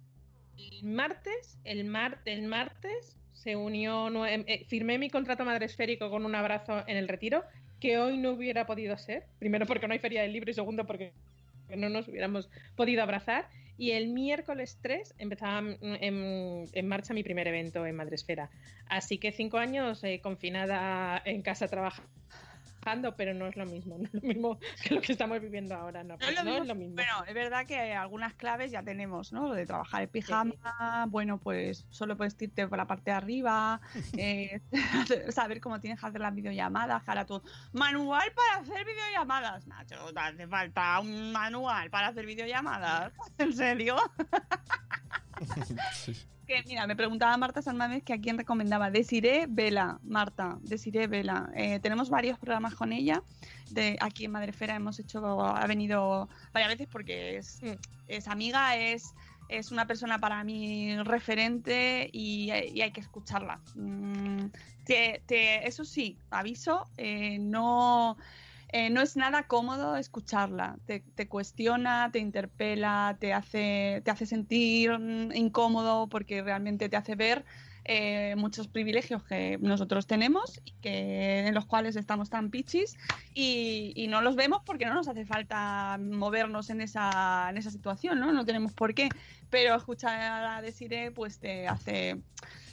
el 0.58 0.84
martes, 0.84 1.58
el, 1.64 1.86
mar, 1.86 2.22
el 2.26 2.44
martes 2.48 3.16
se 3.34 3.56
unió, 3.56 4.10
eh, 4.26 4.66
firmé 4.68 4.98
mi 4.98 5.10
contrato 5.10 5.46
madresférico 5.46 6.10
con 6.10 6.26
un 6.26 6.36
abrazo 6.36 6.84
en 6.88 6.98
el 6.98 7.08
retiro, 7.08 7.44
que 7.80 7.98
hoy 7.98 8.18
no 8.18 8.32
hubiera 8.32 8.66
podido 8.66 8.98
ser. 8.98 9.26
Primero 9.40 9.66
porque 9.66 9.88
no 9.88 9.94
hay 9.94 10.00
feria 10.00 10.22
del 10.22 10.34
libro 10.34 10.52
y 10.52 10.54
segundo 10.54 10.86
porque 10.86 11.14
no 11.76 11.90
nos 11.90 12.08
hubiéramos 12.08 12.50
podido 12.76 13.04
abrazar. 13.04 13.48
Y 13.78 13.92
el 13.92 14.10
miércoles 14.10 14.78
3 14.82 15.16
empezaba 15.20 15.62
mm, 15.62 15.78
en, 15.82 16.88
marcha 16.88 17.14
mi 17.14 17.24
primer 17.24 17.48
evento 17.48 17.86
en 17.86 17.96
Madresfera. 17.96 18.50
Así 18.88 19.18
que 19.18 19.32
cinco 19.32 19.58
años 19.58 20.04
eh, 20.04 20.20
confinada 20.22 21.22
en 21.24 21.42
casa 21.42 21.68
trabajando, 21.68 22.12
pero 23.18 23.34
no 23.34 23.48
es 23.48 23.56
lo 23.56 23.66
mismo. 23.66 23.98
No 24.00 24.06
es 24.06 24.14
lo 24.14 24.22
mismo 24.22 24.60
que 24.84 24.96
lo 24.96 25.02
que 25.02 25.12
estamos 25.12 25.40
viviendo 25.42 25.76
ahora. 25.76 26.04
No, 26.04 26.18
No 26.18 26.28
es 26.28 26.36
lo 26.36 26.44
no 26.44 26.52
mismo, 26.52 26.64
es 26.64 26.68
lo 26.68 26.76
mismo. 26.76 26.96
Bueno, 26.96 27.24
es 27.28 27.34
verdad 27.34 27.66
que 27.66 27.94
algunas 27.94 28.34
claves 28.34 28.72
ya 28.72 28.84
tenemos, 28.84 29.32
¿no? 29.34 29.48
Lo 29.48 29.54
de 29.54 29.66
trabajar 29.66 30.04
en 30.04 30.10
pijama, 30.10 31.06
bueno, 31.10 31.38
pues 31.40 31.86
solo 31.90 32.18
puedes 32.18 32.40
irte 32.42 32.68
por 32.68 32.78
la 32.78 32.88
parte 32.88 33.12
de 33.12 33.18
arriba, 33.18 33.82
eh, 34.18 34.62
saber 35.30 35.60
cómo 35.60 35.80
tienes 35.80 36.00
que 36.00 36.06
hacer 36.08 36.22
las 36.22 36.34
videollamadas, 36.34 37.08
ahora 37.08 37.26
tú, 37.26 37.42
manual 37.74 38.32
para 38.36 38.62
hacer 38.62 38.86
videollamadas. 38.86 39.68
Nacho, 39.68 40.14
te 40.14 40.20
hace 40.20 40.48
falta 40.48 41.00
un 41.00 41.32
manual 41.32 41.90
para 41.90 42.08
hacer 42.08 42.26
videollamadas. 42.26 43.14
¿En 43.38 43.54
serio? 43.54 43.98
Que 46.50 46.64
mira, 46.66 46.88
me 46.88 46.96
preguntaba 46.96 47.38
Marta 47.38 47.62
Salmamés 47.62 48.02
que 48.02 48.12
a 48.12 48.20
quién 48.20 48.36
recomendaba. 48.36 48.90
Desiré 48.90 49.46
Vela, 49.48 50.00
Marta, 50.02 50.58
Desiré 50.64 51.06
Vela. 51.06 51.52
Eh, 51.56 51.80
tenemos 51.80 52.10
varios 52.10 52.40
programas 52.40 52.74
con 52.74 52.92
ella. 52.92 53.22
De, 53.70 53.98
aquí 54.00 54.26
en 54.26 54.32
Madrefera 54.32 54.74
hemos 54.76 54.98
hecho, 54.98 55.46
ha 55.46 55.68
venido 55.68 56.28
varias 56.52 56.72
veces 56.72 56.88
porque 56.92 57.38
es, 57.38 57.62
es 58.08 58.28
amiga, 58.28 58.76
es, 58.78 59.14
es 59.48 59.72
una 59.72 59.86
persona 59.86 60.18
para 60.18 60.44
mí 60.44 60.98
referente 61.04 62.10
y, 62.12 62.46
y 62.52 62.82
hay 62.82 62.92
que 62.94 63.02
escucharla. 63.02 63.60
Mm, 63.76 64.46
te- 64.86 65.22
te- 65.28 65.68
eso 65.68 65.86
sí, 65.86 66.18
aviso, 66.32 66.88
eh, 66.98 67.38
no, 67.38 68.18
eh, 68.72 68.90
no 68.90 69.02
es 69.02 69.16
nada 69.16 69.44
cómodo 69.44 69.96
escucharla. 69.96 70.78
Te, 70.86 71.02
te 71.16 71.28
cuestiona, 71.28 72.10
te 72.12 72.20
interpela, 72.20 73.18
te 73.20 73.34
hace, 73.34 74.02
te 74.06 74.12
hace 74.12 74.26
sentir 74.26 74.98
mm, 74.98 75.36
incómodo 75.36 76.08
porque 76.08 76.42
realmente 76.42 76.90
te 76.90 76.98
hace 76.98 77.16
ver 77.16 77.46
eh, 77.92 78.36
muchos 78.38 78.68
privilegios 78.68 79.24
que 79.24 79.58
nosotros 79.60 80.06
tenemos 80.06 80.62
y 80.64 80.74
que, 80.74 81.48
en 81.48 81.56
los 81.56 81.66
cuales 81.66 81.96
estamos 81.96 82.30
tan 82.30 82.52
pichis 82.52 82.96
y, 83.34 84.06
no 84.10 84.22
los 84.22 84.36
vemos 84.36 84.62
porque 84.64 84.86
no 84.86 84.94
nos 84.94 85.08
hace 85.08 85.26
falta 85.26 85.98
movernos 86.00 86.70
en 86.70 86.82
esa, 86.82 87.48
en 87.50 87.58
esa 87.58 87.72
situación, 87.72 88.20
¿no? 88.20 88.32
No 88.32 88.46
tenemos 88.46 88.74
por 88.74 88.94
qué. 88.94 89.10
Pero 89.50 89.76
escuchar 89.76 90.44
a 90.46 90.62
Desiree 90.62 91.10
pues 91.10 91.40
te 91.40 91.68
hace, 91.68 92.22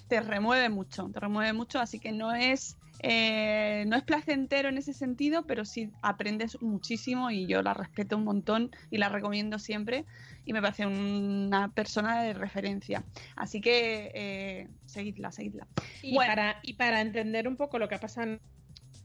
te 0.08 0.20
remueve 0.20 0.68
mucho, 0.68 1.08
te 1.10 1.20
remueve 1.20 1.54
mucho, 1.54 1.80
así 1.80 1.98
que 1.98 2.12
no 2.12 2.34
es, 2.34 2.76
eh, 3.00 3.84
no 3.86 3.96
es 3.96 4.02
placentero 4.02 4.68
en 4.68 4.78
ese 4.78 4.92
sentido, 4.92 5.46
pero 5.46 5.64
sí 5.64 5.90
aprendes 6.02 6.60
muchísimo 6.62 7.30
y 7.30 7.46
yo 7.46 7.62
la 7.62 7.74
respeto 7.74 8.16
un 8.16 8.24
montón 8.24 8.70
y 8.90 8.98
la 8.98 9.08
recomiendo 9.08 9.58
siempre 9.58 10.04
y 10.44 10.52
me 10.52 10.62
parece 10.62 10.86
una 10.86 11.68
persona 11.68 12.22
de 12.22 12.32
referencia. 12.34 13.04
Así 13.34 13.60
que 13.60 14.10
eh, 14.14 14.68
seguidla, 14.86 15.32
seguidla. 15.32 15.66
Y, 16.02 16.14
Bueno. 16.14 16.30
para, 16.30 16.60
y 16.62 16.74
para 16.74 17.00
entender 17.00 17.48
un 17.48 17.56
poco 17.56 17.78
lo 17.78 17.88
que 17.88 17.98
pasa 17.98 18.22
en 18.22 18.40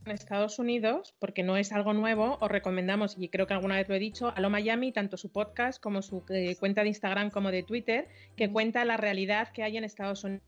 en 0.05 0.11
Estados 0.11 0.59
Unidos, 0.59 1.13
porque 1.19 1.43
no 1.43 1.57
es 1.57 1.71
algo 1.71 1.93
nuevo, 1.93 2.37
os 2.41 2.49
recomendamos, 2.49 3.15
y 3.19 3.29
creo 3.29 3.47
que 3.47 3.53
alguna 3.53 3.75
vez 3.75 3.87
lo 3.87 3.95
he 3.95 3.99
dicho, 3.99 4.33
a 4.35 4.41
lo 4.41 4.49
Miami, 4.49 4.91
tanto 4.91 5.17
su 5.17 5.29
podcast 5.29 5.81
como 5.81 6.01
su 6.01 6.23
eh, 6.29 6.55
cuenta 6.59 6.81
de 6.81 6.89
Instagram 6.89 7.29
como 7.29 7.51
de 7.51 7.63
Twitter, 7.63 8.07
que 8.35 8.51
cuenta 8.51 8.83
la 8.85 8.97
realidad 8.97 9.49
que 9.49 9.63
hay 9.63 9.77
en 9.77 9.83
Estados 9.83 10.23
Unidos. 10.23 10.43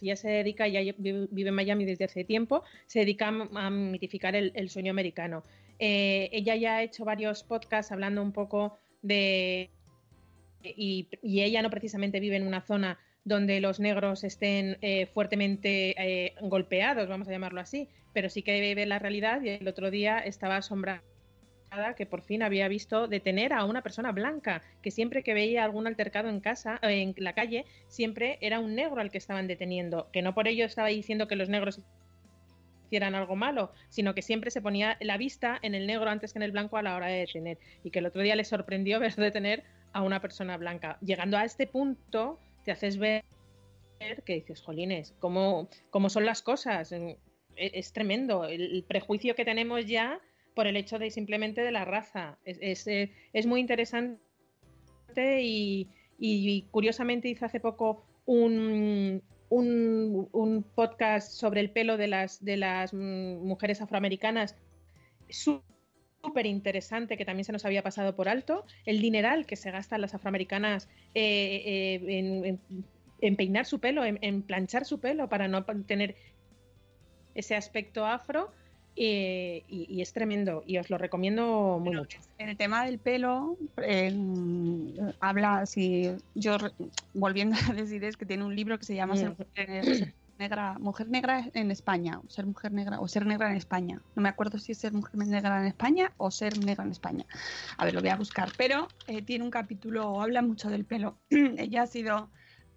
Ya 0.00 0.16
se 0.16 0.28
dedica, 0.28 0.68
ya 0.68 0.80
vive 0.98 1.28
vive 1.30 1.48
en 1.48 1.54
Miami 1.54 1.84
desde 1.84 2.04
hace 2.04 2.24
tiempo, 2.24 2.62
se 2.86 3.00
dedica 3.00 3.28
a 3.28 3.70
mitificar 3.70 4.34
el, 4.36 4.70
sueño 4.70 4.90
americano. 4.90 5.42
Eh, 5.78 6.28
ella 6.32 6.56
ya 6.56 6.76
ha 6.76 6.82
hecho 6.82 7.04
varios 7.04 7.42
podcasts 7.42 7.92
hablando 7.92 8.22
un 8.22 8.32
poco 8.32 8.78
de... 9.02 9.70
Y, 10.62 11.08
ella 11.22 11.62
no 11.62 11.70
precisamente 11.70 12.20
vive 12.20 12.36
en 12.36 12.46
una 12.46 12.60
zona 12.60 12.98
donde 13.24 13.60
los 13.60 13.80
negros 13.80 14.24
estén 14.24 14.78
eh, 14.82 15.06
fuertemente 15.06 15.94
eh, 15.98 16.34
golpeados, 16.40 17.08
vamos 17.08 17.28
a 17.28 17.32
llamarlo 17.32 17.60
así, 17.60 17.88
pero 18.12 18.28
sí 18.30 18.42
que 18.42 18.74
ve 18.74 18.86
la 18.86 18.98
realidad 18.98 19.42
y 19.42 19.50
el 19.50 19.68
otro 19.68 19.90
día 19.90 20.18
estaba 20.18 20.56
asombrada 20.56 21.02
que 21.96 22.06
por 22.06 22.22
fin 22.22 22.42
había 22.42 22.68
visto 22.68 23.06
detener 23.06 23.52
a 23.52 23.64
una 23.64 23.82
persona 23.82 24.12
blanca, 24.12 24.62
que 24.82 24.90
siempre 24.90 25.22
que 25.22 25.34
veía 25.34 25.64
algún 25.64 25.86
altercado 25.86 26.28
en 26.28 26.40
casa, 26.40 26.80
eh, 26.82 27.02
en 27.02 27.14
la 27.18 27.32
calle, 27.32 27.64
siempre 27.86 28.38
era 28.40 28.58
un 28.58 28.74
negro 28.74 29.00
al 29.00 29.10
que 29.10 29.18
estaban 29.18 29.46
deteniendo, 29.46 30.10
que 30.12 30.22
no 30.22 30.34
por 30.34 30.48
ello 30.48 30.64
estaba 30.64 30.88
diciendo 30.88 31.28
que 31.28 31.36
los 31.36 31.48
negros 31.48 31.80
hicieran 32.86 33.14
algo 33.14 33.36
malo, 33.36 33.72
sino 33.88 34.14
que 34.14 34.22
siempre 34.22 34.50
se 34.50 34.60
ponía 34.60 34.96
la 35.00 35.16
vista 35.16 35.58
en 35.62 35.76
el 35.76 35.86
negro 35.86 36.10
antes 36.10 36.32
que 36.32 36.40
en 36.40 36.42
el 36.42 36.50
blanco 36.50 36.76
a 36.76 36.82
la 36.82 36.96
hora 36.96 37.06
de 37.06 37.20
detener, 37.20 37.58
y 37.84 37.90
que 37.90 38.00
el 38.00 38.06
otro 38.06 38.22
día 38.22 38.34
le 38.34 38.44
sorprendió 38.44 38.98
ver 39.00 39.14
detener 39.14 39.62
a 39.92 40.02
una 40.02 40.20
persona 40.20 40.56
blanca. 40.56 40.98
Llegando 41.00 41.36
a 41.36 41.44
este 41.44 41.66
punto, 41.66 42.40
te 42.64 42.72
haces 42.72 42.98
ver 42.98 43.22
que 44.24 44.34
dices, 44.34 44.60
jolines, 44.62 45.14
¿cómo, 45.20 45.68
cómo 45.90 46.08
son 46.10 46.24
las 46.24 46.42
cosas? 46.42 46.90
Es, 46.90 47.16
es 47.56 47.92
tremendo 47.92 48.44
el 48.44 48.84
prejuicio 48.88 49.34
que 49.34 49.44
tenemos 49.44 49.84
ya 49.86 50.20
por 50.54 50.66
el 50.66 50.76
hecho 50.76 50.98
de 50.98 51.10
simplemente 51.10 51.62
de 51.62 51.72
la 51.72 51.84
raza. 51.84 52.38
Es, 52.44 52.58
es, 52.60 52.86
eh, 52.86 53.12
es 53.32 53.46
muy 53.46 53.60
interesante 53.60 54.18
y, 55.42 55.88
y 56.18 56.62
curiosamente 56.70 57.28
hice 57.28 57.44
hace 57.44 57.60
poco 57.60 58.04
un, 58.26 59.22
un, 59.50 60.28
un 60.32 60.62
podcast 60.62 61.32
sobre 61.32 61.60
el 61.60 61.70
pelo 61.70 61.96
de 61.96 62.06
las, 62.06 62.42
de 62.44 62.56
las 62.56 62.94
mm, 62.94 63.44
mujeres 63.46 63.82
afroamericanas 63.82 64.56
súper 65.28 66.46
interesante 66.46 67.16
que 67.16 67.24
también 67.24 67.44
se 67.44 67.52
nos 67.52 67.64
había 67.64 67.82
pasado 67.82 68.14
por 68.14 68.28
alto, 68.28 68.64
el 68.86 69.00
dineral 69.00 69.46
que 69.46 69.56
se 69.56 69.70
gastan 69.70 70.00
las 70.00 70.14
afroamericanas 70.14 70.88
eh, 71.14 71.62
eh, 71.64 72.18
en, 72.18 72.60
en, 73.20 73.36
peinar 73.36 73.66
su 73.66 73.80
pelo, 73.80 74.04
en, 74.04 74.42
planchar 74.42 74.84
su 74.84 75.00
pelo 75.00 75.28
para 75.28 75.48
no 75.48 75.64
tener 75.64 76.14
ese 77.34 77.56
aspecto 77.56 78.06
afro. 78.06 78.52
Eh, 79.02 79.64
y, 79.66 79.86
y, 79.88 80.02
es 80.02 80.12
tremendo 80.12 80.62
y 80.66 80.76
os 80.76 80.90
lo 80.90 80.98
recomiendo 80.98 81.78
muy 81.82 81.96
mucho. 81.96 82.18
En 82.36 82.50
el 82.50 82.58
tema 82.58 82.84
del 82.84 82.98
pelo, 82.98 83.56
eh, 83.82 84.14
habla, 85.20 85.64
si 85.64 86.10
yo 86.34 86.58
volviendo 87.14 87.56
a 87.70 87.72
decir 87.72 88.04
es 88.04 88.18
que 88.18 88.26
tiene 88.26 88.44
un 88.44 88.54
libro 88.54 88.78
que 88.78 88.84
se 88.84 88.94
llama 88.94 89.14
mm. 89.14 89.36
Ser 89.54 90.14
negra, 90.38 90.76
mujer 90.78 91.08
negra 91.08 91.48
en 91.54 91.70
España, 91.70 92.20
ser 92.28 92.44
mujer 92.44 92.72
negra 92.72 93.00
o 93.00 93.08
ser 93.08 93.24
negra 93.24 93.50
en 93.50 93.56
España. 93.56 94.02
No 94.14 94.20
me 94.20 94.28
acuerdo 94.28 94.58
si 94.58 94.72
es 94.72 94.78
ser 94.78 94.92
mujer 94.92 95.16
negra 95.16 95.60
en 95.60 95.68
España 95.68 96.12
o 96.18 96.30
ser 96.30 96.62
negra 96.62 96.84
en 96.84 96.90
España. 96.90 97.24
A 97.78 97.86
ver, 97.86 97.94
lo 97.94 98.02
voy 98.02 98.10
a 98.10 98.16
buscar. 98.16 98.52
Pero 98.58 98.86
eh, 99.06 99.22
tiene 99.22 99.44
un 99.44 99.50
capítulo, 99.50 100.20
habla 100.20 100.42
mucho 100.42 100.68
del 100.68 100.84
pelo. 100.84 101.16
Ella 101.30 101.84
ha 101.84 101.86
sido 101.86 102.28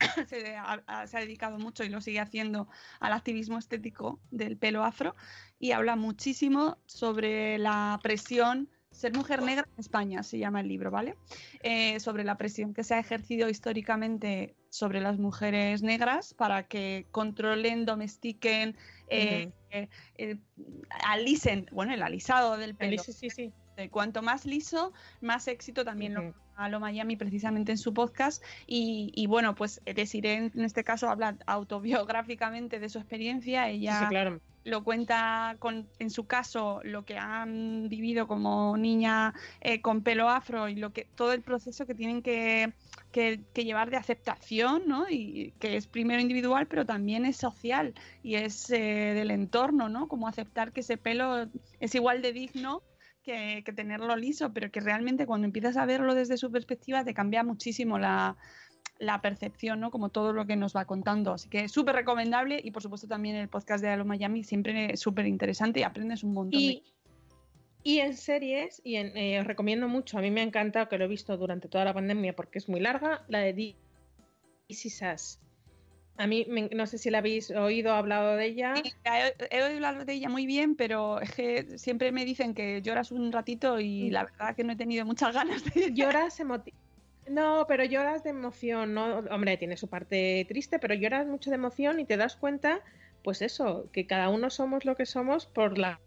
se 0.27 0.55
ha, 0.55 1.07
se 1.07 1.17
ha, 1.17 1.19
dedicado 1.19 1.57
mucho 1.57 1.83
y 1.83 1.89
lo 1.89 2.01
sigue 2.01 2.19
haciendo 2.19 2.67
al 2.99 3.13
activismo 3.13 3.57
estético 3.57 4.19
del 4.31 4.57
pelo 4.57 4.83
afro 4.83 5.15
y 5.59 5.71
habla 5.71 5.95
muchísimo 5.95 6.77
sobre 6.85 7.57
la 7.57 7.99
presión. 8.03 8.69
Ser 8.91 9.15
mujer 9.15 9.41
negra 9.41 9.65
en 9.73 9.79
España 9.79 10.21
se 10.21 10.37
llama 10.37 10.61
el 10.61 10.67
libro, 10.67 10.91
¿vale? 10.91 11.15
Eh, 11.63 11.99
sobre 11.99 12.23
la 12.23 12.37
presión 12.37 12.73
que 12.73 12.83
se 12.83 12.93
ha 12.93 12.99
ejercido 12.99 13.49
históricamente 13.49 14.55
sobre 14.69 15.01
las 15.01 15.17
mujeres 15.17 15.81
negras 15.81 16.33
para 16.33 16.67
que 16.67 17.07
controlen, 17.11 17.85
domestiquen, 17.85 18.75
eh, 19.07 19.47
uh 19.47 19.71
-huh. 19.71 19.89
eh, 20.17 20.37
alisen, 21.05 21.67
bueno, 21.71 21.93
el 21.93 22.03
alisado 22.03 22.57
del 22.57 22.75
pelo. 22.75 22.89
Alise, 22.89 23.13
sí, 23.13 23.29
sí. 23.29 23.53
Cuanto 23.89 24.21
más 24.21 24.45
liso, 24.45 24.93
más 25.21 25.47
éxito 25.47 25.83
también 25.83 26.17
uh 26.17 26.21
-huh. 26.21 26.25
lo 26.27 26.43
a 26.55 26.69
lo 26.69 26.79
Miami 26.79 27.15
precisamente 27.15 27.71
en 27.71 27.77
su 27.77 27.93
podcast 27.93 28.43
y, 28.67 29.11
y 29.15 29.27
bueno 29.27 29.55
pues 29.55 29.81
Desiree 29.85 30.51
en 30.53 30.63
este 30.63 30.83
caso 30.83 31.09
habla 31.09 31.35
autobiográficamente 31.45 32.79
de 32.79 32.89
su 32.89 32.99
experiencia 32.99 33.69
ella 33.69 33.99
sí, 33.99 34.05
sí, 34.05 34.09
claro. 34.09 34.39
lo 34.63 34.83
cuenta 34.83 35.55
con, 35.59 35.87
en 35.99 36.09
su 36.09 36.25
caso, 36.25 36.79
lo 36.83 37.05
que 37.05 37.17
han 37.17 37.89
vivido 37.89 38.27
como 38.27 38.77
niña 38.77 39.33
eh, 39.61 39.81
con 39.81 40.03
pelo 40.03 40.29
afro 40.29 40.69
y 40.69 40.75
lo 40.75 40.93
que 40.93 41.07
todo 41.15 41.33
el 41.33 41.41
proceso 41.41 41.85
que 41.85 41.95
tienen 41.95 42.21
que, 42.21 42.71
que, 43.11 43.41
que 43.53 43.65
llevar 43.65 43.89
de 43.89 43.97
aceptación, 43.97 44.83
¿no? 44.87 45.09
Y 45.09 45.53
que 45.59 45.75
es 45.75 45.87
primero 45.87 46.21
individual, 46.21 46.67
pero 46.67 46.85
también 46.85 47.25
es 47.25 47.37
social 47.37 47.93
y 48.23 48.35
es 48.35 48.69
eh, 48.69 49.13
del 49.13 49.31
entorno, 49.31 49.89
¿no? 49.89 50.07
Como 50.07 50.27
aceptar 50.27 50.71
que 50.71 50.79
ese 50.79 50.97
pelo 50.97 51.47
es 51.79 51.95
igual 51.95 52.21
de 52.21 52.31
digno 52.31 52.81
que, 53.23 53.63
que 53.65 53.73
tenerlo 53.73 54.15
liso, 54.15 54.53
pero 54.53 54.71
que 54.71 54.79
realmente 54.79 55.25
cuando 55.25 55.45
empiezas 55.45 55.77
a 55.77 55.85
verlo 55.85 56.13
desde 56.13 56.37
su 56.37 56.51
perspectiva 56.51 57.03
te 57.03 57.13
cambia 57.13 57.43
muchísimo 57.43 57.97
la, 57.97 58.37
percepción, 59.21 59.79
¿no? 59.79 59.91
Como 59.91 60.09
todo 60.09 60.31
lo 60.31 60.45
que 60.45 60.55
nos 60.55 60.75
va 60.75 60.85
contando. 60.85 61.33
Así 61.33 61.49
que 61.49 61.67
súper 61.67 61.95
recomendable 61.95 62.61
y 62.63 62.71
por 62.71 62.81
supuesto 62.81 63.07
también 63.07 63.35
el 63.35 63.49
podcast 63.49 63.83
de 63.83 63.89
Alo 63.89 64.05
Miami, 64.05 64.43
siempre 64.43 64.95
súper 64.95 65.25
interesante 65.25 65.79
y 65.81 65.83
aprendes 65.83 66.23
un 66.23 66.33
montón. 66.33 66.61
Y, 67.85 67.99
en 67.99 68.15
series, 68.15 68.81
y 68.85 68.95
eh, 68.95 69.39
os 69.41 69.45
recomiendo 69.45 69.89
mucho, 69.89 70.17
a 70.17 70.21
mí 70.21 70.31
me 70.31 70.39
ha 70.39 70.43
encantado 70.45 70.87
que 70.87 70.97
lo 70.97 71.03
he 71.03 71.07
visto 71.09 71.35
durante 71.35 71.67
toda 71.67 71.83
la 71.83 71.93
pandemia 71.93 72.33
porque 72.33 72.59
es 72.59 72.69
muy 72.69 72.79
larga, 72.79 73.25
la 73.27 73.39
de 73.39 73.75
This. 74.67 75.42
A 76.15 76.27
mí, 76.27 76.45
me- 76.47 76.69
no 76.69 76.85
sé 76.85 76.97
si 76.97 77.09
la 77.09 77.19
habéis 77.19 77.49
oído, 77.51 77.93
hablado 77.93 78.35
de 78.35 78.45
ella. 78.45 78.73
Sí, 78.75 78.91
He, 79.03 79.33
he 79.49 79.63
oído 79.63 79.87
hablar 79.87 80.05
de 80.05 80.13
ella 80.13 80.29
muy 80.29 80.45
bien, 80.45 80.75
pero 80.75 81.19
es 81.19 81.33
que 81.33 81.77
siempre 81.77 82.11
me 82.11 82.23
dicen 82.25 82.53
que 82.53 82.81
lloras 82.81 83.11
un 83.11 83.31
ratito 83.31 83.79
y 83.79 84.09
la 84.11 84.23
verdad 84.23 84.55
que 84.55 84.63
no 84.63 84.73
he 84.73 84.75
tenido 84.75 85.05
muchas 85.05 85.33
ganas 85.33 85.63
de 85.73 85.91
Lloras 85.93 86.37
No, 87.27 87.65
pero 87.67 87.83
lloras 87.83 88.23
de 88.23 88.29
emoción, 88.29 88.93
¿no? 88.93 89.19
Hombre, 89.31 89.57
tiene 89.57 89.77
su 89.77 89.89
parte 89.89 90.45
triste, 90.47 90.77
pero 90.79 90.93
lloras 90.93 91.25
mucho 91.25 91.49
de 91.49 91.55
emoción 91.55 91.99
y 91.99 92.05
te 92.05 92.17
das 92.17 92.35
cuenta, 92.35 92.81
pues 93.23 93.41
eso, 93.41 93.89
que 93.91 94.05
cada 94.05 94.29
uno 94.29 94.49
somos 94.49 94.85
lo 94.85 94.95
que 94.95 95.05
somos 95.05 95.47
por 95.47 95.77
la 95.77 95.99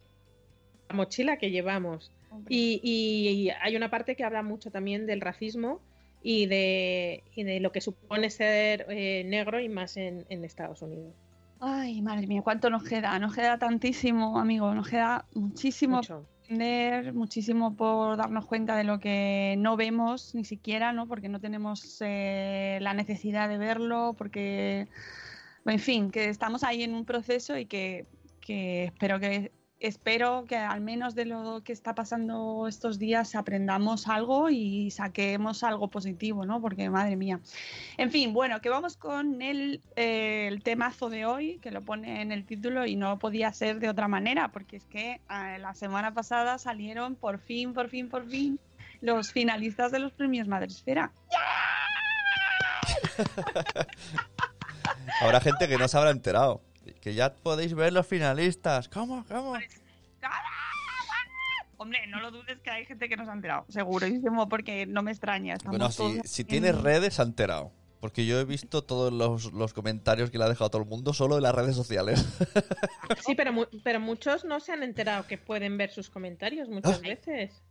mochila 0.93 1.39
que 1.39 1.51
llevamos. 1.51 2.13
Y, 2.49 2.81
y 2.83 3.51
hay 3.51 3.77
una 3.77 3.91
parte 3.91 4.15
que 4.15 4.25
habla 4.25 4.43
mucho 4.43 4.71
también 4.71 5.07
del 5.07 5.21
racismo 5.21 5.83
y 6.29 6.47
de, 6.47 7.23
y 7.37 7.45
de 7.45 7.61
lo 7.61 7.71
que 7.71 7.81
supone 7.81 8.31
ser 8.31 8.85
eh, 8.89 9.23
negro 9.25 9.61
y 9.61 9.69
más 9.69 9.97
en, 9.97 10.27
en 10.29 10.45
Estados 10.45 10.83
Unidos. 10.83 11.15
Ay, 11.61 12.03
madre 12.03 12.27
mía, 12.27 12.43
cuánto 12.43 12.69
nos 12.69 12.83
queda. 12.83 13.17
Nos 13.21 13.33
queda 13.33 13.59
tantísimo, 13.59 14.37
amigo. 14.37 14.75
Nos 14.75 14.89
queda 14.89 15.25
muchísimo 15.35 15.99
Mucho. 15.99 16.23
por 16.23 16.27
aprender, 16.43 17.15
muchísimo 17.15 17.77
por 17.77 18.17
darnos 18.17 18.45
cuenta 18.45 18.77
de 18.77 18.83
lo 18.83 18.99
que 18.99 19.55
no 19.59 19.77
vemos 19.77 20.35
ni 20.35 20.45
siquiera, 20.45 20.93
¿no? 20.93 21.07
Porque 21.07 21.29
no 21.29 21.39
tenemos 21.39 21.99
eh, 22.01 22.81
la 22.83 22.93
necesidad 22.93 23.49
de 23.49 23.59
verlo, 23.59 24.17
porque, 24.19 24.89
en 25.65 25.79
fin, 25.79 26.11
que 26.11 26.29
estamos 26.29 26.65
ahí 26.65 26.83
en 26.83 26.97
un 26.97 27.05
proceso 27.05 27.57
y 27.57 27.67
que, 27.67 28.05
que 28.41 28.87
espero 28.87 29.21
que 29.21 29.53
espero 29.79 30.45
que 30.49 30.57
al 30.57 30.81
menos 30.81 31.15
de 31.15 31.27
lo 31.27 31.63
que 31.63 31.73
está 31.73 31.95
pasando 31.95 32.67
estos 32.69 32.99
días 32.99 33.35
aprendamos 33.35 34.09
algo 34.09 34.49
y 34.51 34.91
saquemos 34.91 35.63
algo 35.63 35.89
positivo, 35.89 36.47
¿no? 36.47 36.61
Porque 36.61 36.89
madre 36.91 37.17
mía. 37.17 37.41
En 37.97 38.11
fin, 38.11 38.33
bueno, 38.33 38.61
que 38.61 38.69
vamos 38.69 38.97
con 38.97 39.43
el, 39.43 39.81
eh, 39.97 40.59
temazo 40.63 41.11
de 41.11 41.27
hoy, 41.27 41.59
que 41.59 41.71
lo 41.71 41.83
pone 41.83 42.23
en 42.23 42.33
el 42.33 42.45
título 42.45 42.87
y 42.87 42.97
no 42.97 43.19
podía 43.19 43.53
ser 43.53 43.79
de 43.79 43.89
otra 43.89 44.09
manera, 44.09 44.49
porque 44.49 44.77
es 44.77 44.85
que 44.85 45.21
eh, 45.31 45.59
la 45.59 45.75
semana 45.75 46.15
pasada 46.15 46.59
salieron 46.59 47.15
por 47.15 47.39
fin, 47.39 47.75
por 47.75 47.89
fin, 47.89 48.09
por 48.09 48.29
fin 48.29 48.59
los 49.01 49.33
finalistas 49.33 49.93
de 49.93 49.99
los 49.99 50.13
premios 50.13 50.49
Madresfera. 50.49 51.13
Habrá 55.21 55.41
gente 55.41 55.69
que 55.69 55.79
no 55.79 55.89
se 55.89 55.97
habrá 55.97 56.11
enterado. 56.11 56.61
Que 56.95 57.15
ya 57.15 57.35
podéis 57.35 57.75
ver 57.75 57.93
los 57.93 58.07
finalistas. 58.07 58.89
¿Cómo? 58.89 59.25
¿Cómo? 59.29 59.55
Hombre, 61.79 62.07
no 62.07 62.21
lo 62.21 62.31
dudes 62.31 62.59
que 62.61 62.71
hay 62.71 62.87
gente 62.87 63.09
que 63.09 63.17
no 63.17 63.25
se 63.25 63.31
ha 63.31 63.35
enterado, 63.35 63.67
segurísimo, 63.69 64.49
porque 64.49 64.87
no 64.87 65.03
me 65.03 65.11
extraña. 65.11 65.55
estamos 65.55 65.97
Bueno, 65.99 66.23
si, 66.25 66.45
tienes 66.45 66.81
redes, 66.81 67.15
se 67.15 67.23
ha 67.23 67.25
enterado. 67.27 67.71
Porque 68.01 68.25
yo 68.25 68.39
he 68.41 68.45
visto 68.45 68.83
todos 68.83 69.13
los, 69.13 69.53
los 69.53 69.73
comentarios 69.75 70.31
que 70.31 70.39
le 70.39 70.45
ha 70.45 70.49
dejado 70.49 70.71
todo 70.71 70.83
el 70.83 70.89
mundo 70.89 71.13
solo 71.13 71.37
en 71.37 71.43
las 71.43 71.55
redes 71.55 71.75
sociales. 71.77 72.25
Sí, 73.27 73.35
pero, 73.35 73.53
mu- 73.53 73.67
pero 73.85 74.01
muchos 74.01 74.45
no 74.45 74.61
se 74.61 74.73
han 74.73 74.83
enterado 74.83 75.27
que 75.27 75.39
pueden 75.39 75.77
ver 75.77 75.91
sus 75.91 76.09
comentarios 76.09 76.69
muchas 76.69 76.99
Ah. 76.99 77.09
veces. 77.09 77.63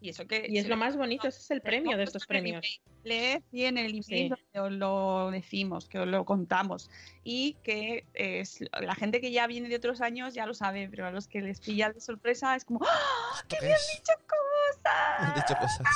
Y 0.00 0.10
eso 0.10 0.26
que 0.26 0.46
Y 0.48 0.58
es 0.58 0.68
lo 0.68 0.76
más 0.76 0.96
bonito, 0.96 1.26
ese 1.26 1.40
es 1.40 1.50
el 1.50 1.62
premio 1.62 1.96
de 1.96 2.04
estos 2.04 2.26
premios. 2.26 2.80
Leed 3.02 3.42
bien 3.50 3.78
el 3.78 3.86
email 3.92 4.04
Sí. 4.04 4.28
donde 4.28 4.60
os 4.60 4.72
lo 4.72 5.30
decimos, 5.30 5.88
que 5.88 5.98
os 5.98 6.06
lo 6.06 6.24
contamos. 6.24 6.90
Y 7.24 7.54
que 7.62 8.04
es, 8.14 8.60
la 8.80 8.94
gente 8.94 9.20
que 9.20 9.30
ya 9.32 9.46
viene 9.46 9.68
de 9.68 9.76
otros 9.76 10.00
años 10.00 10.34
ya 10.34 10.44
lo 10.46 10.54
sabe, 10.54 10.88
pero 10.90 11.06
a 11.06 11.10
los 11.10 11.28
que 11.28 11.40
les 11.40 11.60
pilla 11.60 11.90
de 11.92 12.00
sorpresa 12.00 12.54
es 12.56 12.64
como 12.64 12.80
¡Ah! 12.84 13.42
¡Que 13.48 13.56
me 13.62 13.68
han 13.72 13.78
dicho 13.96 14.12
Han 14.12 15.32
cosas! 15.32 15.34
dicho 15.48 15.58
cosas. 15.60 15.86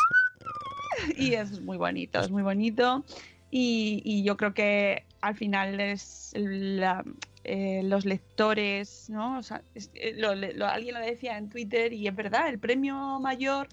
Y 1.17 1.35
es 1.35 1.61
muy 1.61 1.77
bonito, 1.77 2.21
es 2.21 2.31
muy 2.31 2.43
bonito. 2.43 3.05
Y, 3.51 4.01
y 4.05 4.23
yo 4.23 4.37
creo 4.37 4.55
que 4.55 5.05
al 5.21 5.37
final 5.37 5.81
es 5.81 6.33
la- 6.37 7.05
eh, 7.43 7.81
los 7.85 8.05
lectores, 8.05 9.09
¿no? 9.11 9.39
O 9.39 9.43
sea, 9.43 9.63
es- 9.75 9.91
eh, 9.95 10.13
lo- 10.17 10.35
lo- 10.35 10.67
alguien 10.67 10.95
lo 10.95 11.01
decía 11.01 11.37
en 11.39 11.49
Twitter 11.51 11.93
y 11.93 12.07
es 12.07 12.15
verdad, 12.15 12.49
el 12.49 12.59
premio 12.59 13.19
mayor, 13.19 13.69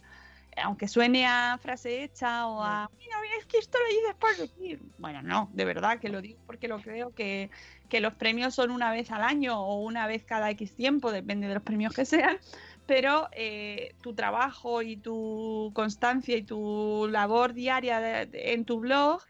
aunque 0.64 0.88
suene 0.88 1.26
a 1.28 1.58
frase 1.62 2.04
hecha 2.04 2.48
o 2.48 2.62
a, 2.64 2.90
mira, 2.98 3.16
es 3.40 3.46
que 3.46 3.58
esto 3.58 3.78
lo 3.80 3.88
dices 3.96 4.16
por 4.20 4.36
decir. 4.38 4.82
Bueno, 4.98 5.22
no, 5.22 5.50
de 5.54 5.66
verdad 5.66 6.00
que 6.00 6.10
lo 6.10 6.22
digo 6.22 6.40
porque 6.46 6.68
lo 6.68 6.80
creo 6.82 7.14
que, 7.14 7.50
que 7.90 8.02
los 8.02 8.16
premios 8.16 8.56
son 8.56 8.72
una 8.72 8.92
vez 8.92 9.12
al 9.12 9.22
año 9.24 9.60
o 9.62 9.82
una 9.84 10.08
vez 10.08 10.26
cada 10.26 10.50
X 10.52 10.76
tiempo, 10.76 11.12
depende 11.12 11.48
de 11.48 11.54
los 11.56 11.64
premios 11.64 11.94
que 11.94 12.06
sean, 12.06 12.38
pero 12.86 13.28
eh, 13.34 13.96
tu 14.02 14.16
trabajo 14.16 14.82
y 14.82 14.98
tu 14.98 15.72
constancia 15.74 16.36
y 16.38 16.44
tu 16.44 17.08
labor 17.10 17.54
diaria 17.54 18.00
de- 18.00 18.26
de- 18.26 18.54
en 18.54 18.66
tu 18.66 18.80
blog, 18.80 19.22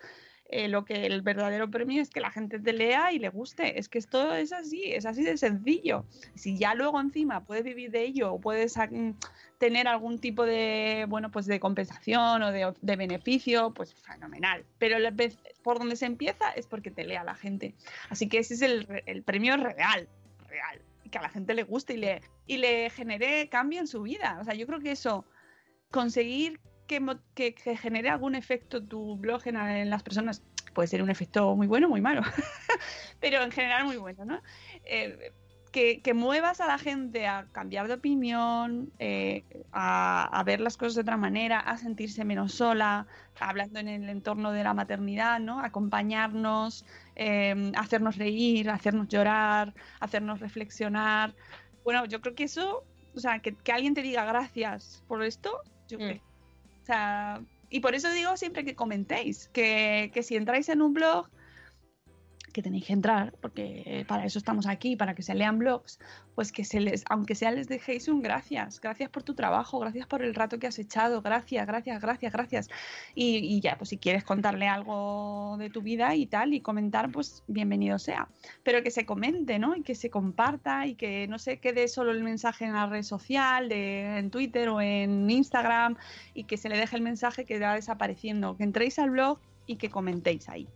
eh, 0.49 0.69
lo 0.69 0.85
que 0.85 1.05
el 1.05 1.21
verdadero 1.21 1.69
premio 1.69 2.01
es 2.01 2.09
que 2.09 2.21
la 2.21 2.31
gente 2.31 2.59
te 2.59 2.71
lea 2.71 3.11
y 3.11 3.19
le 3.19 3.29
guste. 3.29 3.77
Es 3.79 3.89
que 3.89 3.97
esto 3.97 4.33
es 4.33 4.53
así, 4.53 4.93
es 4.93 5.05
así 5.05 5.23
de 5.23 5.37
sencillo. 5.37 6.05
Si 6.35 6.57
ya 6.57 6.73
luego 6.73 6.99
encima 7.01 7.43
puedes 7.43 7.65
vivir 7.65 7.91
de 7.91 8.03
ello 8.03 8.33
o 8.33 8.39
puedes 8.39 8.77
mm, 8.77 9.11
tener 9.57 9.87
algún 9.89 10.19
tipo 10.19 10.45
de, 10.45 11.05
bueno, 11.09 11.31
pues 11.31 11.47
de 11.47 11.59
compensación 11.59 12.43
o 12.43 12.51
de, 12.51 12.73
de 12.81 12.95
beneficio, 12.95 13.73
pues 13.73 13.93
fenomenal. 13.93 14.63
Pero 14.77 14.97
por 15.63 15.79
donde 15.79 15.97
se 15.97 16.05
empieza 16.05 16.49
es 16.51 16.65
porque 16.65 16.91
te 16.91 17.03
lea 17.03 17.25
la 17.25 17.35
gente. 17.35 17.75
Así 18.09 18.29
que 18.29 18.39
ese 18.39 18.53
es 18.53 18.61
el, 18.61 19.03
el 19.05 19.23
premio 19.23 19.57
real, 19.57 20.07
real. 20.47 20.81
Que 21.11 21.17
a 21.17 21.21
la 21.21 21.29
gente 21.29 21.55
le 21.55 21.63
guste 21.63 21.95
y 21.95 21.97
le, 21.97 22.21
y 22.45 22.57
le 22.57 22.89
genere 22.89 23.49
cambio 23.49 23.81
en 23.81 23.87
su 23.87 24.01
vida. 24.01 24.37
O 24.39 24.45
sea, 24.45 24.53
yo 24.53 24.65
creo 24.65 24.79
que 24.79 24.91
eso, 24.91 25.25
conseguir 25.91 26.59
que, 26.87 27.05
que- 27.35 27.53
que 27.55 27.77
genere 27.77 28.09
algún 28.09 28.35
efecto 28.35 28.83
tu 28.85 29.17
blog 29.17 29.41
en, 29.47 29.57
en 29.57 29.89
las 29.89 30.03
personas, 30.03 30.43
puede 30.73 30.87
ser 30.87 31.01
un 31.03 31.09
efecto 31.09 31.55
muy 31.55 31.67
bueno 31.67 31.89
muy 31.89 32.01
malo, 32.01 32.21
pero 33.19 33.41
en 33.43 33.51
general 33.51 33.85
muy 33.85 33.97
bueno, 33.97 34.25
¿no? 34.25 34.41
Eh, 34.85 35.33
que, 35.71 36.01
que 36.01 36.13
muevas 36.13 36.61
a 36.61 36.65
la 36.67 36.77
gente 36.79 37.27
a 37.27 37.49
cambiar 37.51 37.87
de 37.87 37.95
opinión, 37.95 38.93
eh, 38.99 39.43
a, 39.71 40.23
a 40.39 40.43
ver 40.43 40.61
las 40.61 40.77
cosas 40.77 40.95
de 40.95 41.01
otra 41.01 41.17
manera, 41.17 41.59
a 41.59 41.77
sentirse 41.77 42.23
menos 42.25 42.53
sola, 42.53 43.05
hablando 43.39 43.79
en 43.79 43.89
el 43.89 44.09
entorno 44.09 44.51
de 44.53 44.63
la 44.63 44.73
maternidad, 44.73 45.39
¿no? 45.39 45.59
Acompañarnos, 45.59 46.85
eh, 47.15 47.71
hacernos 47.75 48.15
reír, 48.17 48.69
hacernos 48.69 49.07
llorar, 49.09 49.73
hacernos 49.99 50.39
reflexionar. 50.39 51.35
Bueno, 51.83 52.05
yo 52.05 52.21
creo 52.21 52.33
que 52.33 52.45
eso, 52.45 52.87
o 53.13 53.19
sea, 53.19 53.39
que, 53.39 53.55
que 53.55 53.71
alguien 53.71 53.93
te 53.93 54.01
diga 54.01 54.25
gracias 54.25 55.03
por 55.07 55.21
esto, 55.23 55.51
yo 55.89 55.99
creo. 56.07 56.26
Sea, 56.87 57.41
y 57.69 57.81
por 57.81 57.95
eso 57.95 58.09
digo 58.11 58.37
siempre 58.37 58.63
que 58.63 58.73
comentéis, 58.73 59.49
que, 59.49 60.09
que 60.13 60.23
si 60.23 60.37
entráis 60.37 60.69
en 60.69 60.81
un 60.81 60.93
blog, 60.93 61.27
que 62.53 62.61
tenéis 62.61 62.85
que 62.85 62.93
entrar, 62.93 63.33
porque 63.41 64.05
para 64.07 64.25
eso 64.25 64.39
estamos 64.39 64.67
aquí, 64.67 64.95
para 64.95 65.13
que 65.13 65.21
se 65.21 65.35
lean 65.35 65.59
blogs, 65.59 65.99
pues 66.35 66.51
que 66.51 66.63
se 66.63 66.79
les, 66.79 67.03
aunque 67.09 67.35
sea 67.35 67.51
les 67.51 67.67
dejéis 67.67 68.07
un 68.07 68.21
gracias, 68.21 68.79
gracias 68.79 69.09
por 69.09 69.23
tu 69.23 69.33
trabajo, 69.33 69.79
gracias 69.79 70.07
por 70.07 70.23
el 70.23 70.33
rato 70.35 70.59
que 70.59 70.67
has 70.67 70.79
echado, 70.79 71.21
gracias, 71.21 71.65
gracias, 71.65 72.01
gracias, 72.01 72.33
gracias. 72.33 72.69
Y, 73.15 73.37
y 73.37 73.59
ya, 73.59 73.77
pues 73.77 73.89
si 73.89 73.97
quieres 73.97 74.23
contarle 74.23 74.67
algo 74.67 75.57
de 75.57 75.69
tu 75.69 75.81
vida 75.81 76.15
y 76.15 76.25
tal, 76.25 76.53
y 76.53 76.61
comentar, 76.61 77.11
pues 77.11 77.43
bienvenido 77.47 77.99
sea. 77.99 78.27
Pero 78.63 78.83
que 78.83 78.91
se 78.91 79.05
comente, 79.05 79.59
¿no? 79.59 79.75
Y 79.75 79.83
que 79.83 79.95
se 79.95 80.09
comparta 80.09 80.85
y 80.87 80.95
que 80.95 81.27
no 81.27 81.39
se 81.39 81.59
quede 81.59 81.87
solo 81.87 82.11
el 82.11 82.23
mensaje 82.23 82.65
en 82.65 82.73
la 82.73 82.85
red 82.87 83.03
social, 83.03 83.69
de, 83.69 84.17
en 84.17 84.29
Twitter 84.29 84.69
o 84.69 84.81
en 84.81 85.29
Instagram, 85.29 85.95
y 86.33 86.45
que 86.45 86.57
se 86.57 86.69
le 86.69 86.77
deje 86.77 86.95
el 86.95 87.01
mensaje 87.01 87.45
que 87.45 87.59
va 87.59 87.73
desapareciendo. 87.73 88.57
Que 88.57 88.63
entréis 88.63 88.99
al 88.99 89.09
blog 89.09 89.39
y 89.67 89.75
que 89.75 89.89
comentéis 89.89 90.49
ahí. 90.49 90.67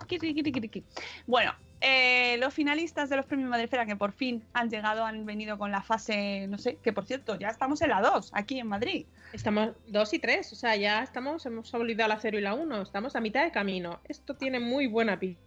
Bueno, 1.26 1.54
eh, 1.80 2.38
los 2.38 2.54
finalistas 2.54 3.10
de 3.10 3.16
los 3.16 3.26
premios 3.26 3.50
Madrefera 3.50 3.88
que 3.88 3.96
por 3.96 4.12
fin 4.12 4.44
han 4.54 4.70
llegado, 4.70 5.04
han 5.04 5.26
venido 5.26 5.58
con 5.58 5.72
la 5.72 5.82
fase, 5.82 6.46
no 6.48 6.60
sé, 6.60 6.76
que 6.76 6.94
por 6.94 7.06
cierto, 7.06 7.40
ya 7.40 7.48
estamos 7.48 7.82
en 7.82 7.90
la 7.90 8.02
2, 8.02 8.32
aquí 8.34 8.60
en 8.60 8.68
Madrid. 8.68 9.06
Estamos 9.34 9.72
dos 9.88 10.14
y 10.14 10.20
tres, 10.20 10.52
o 10.54 10.56
sea, 10.56 10.76
ya 10.76 11.02
estamos, 11.02 11.46
hemos 11.46 11.74
olvidado 11.74 12.10
la 12.10 12.20
0 12.20 12.38
y 12.38 12.42
la 12.42 12.54
1, 12.54 12.82
estamos 12.84 13.16
a 13.16 13.22
mitad 13.22 13.44
de 13.44 13.52
camino. 13.52 14.00
Esto 14.08 14.36
tiene 14.36 14.60
muy 14.60 14.88
buena 14.88 15.18
pinta. 15.18 15.42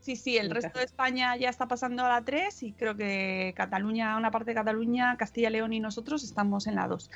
Sí, 0.00 0.16
sí, 0.16 0.38
el 0.38 0.50
resto 0.50 0.78
de 0.78 0.86
España 0.86 1.36
ya 1.36 1.50
está 1.50 1.68
pasando 1.68 2.04
a 2.06 2.08
la 2.08 2.24
3 2.24 2.62
y 2.62 2.72
creo 2.72 2.96
que 2.96 3.52
Cataluña, 3.54 4.16
una 4.16 4.30
parte 4.30 4.52
de 4.52 4.54
Cataluña, 4.54 5.16
Castilla, 5.18 5.50
León 5.50 5.74
y 5.74 5.80
nosotros 5.80 6.24
estamos 6.24 6.66
en 6.66 6.76
la 6.76 6.88
2. 6.88 7.10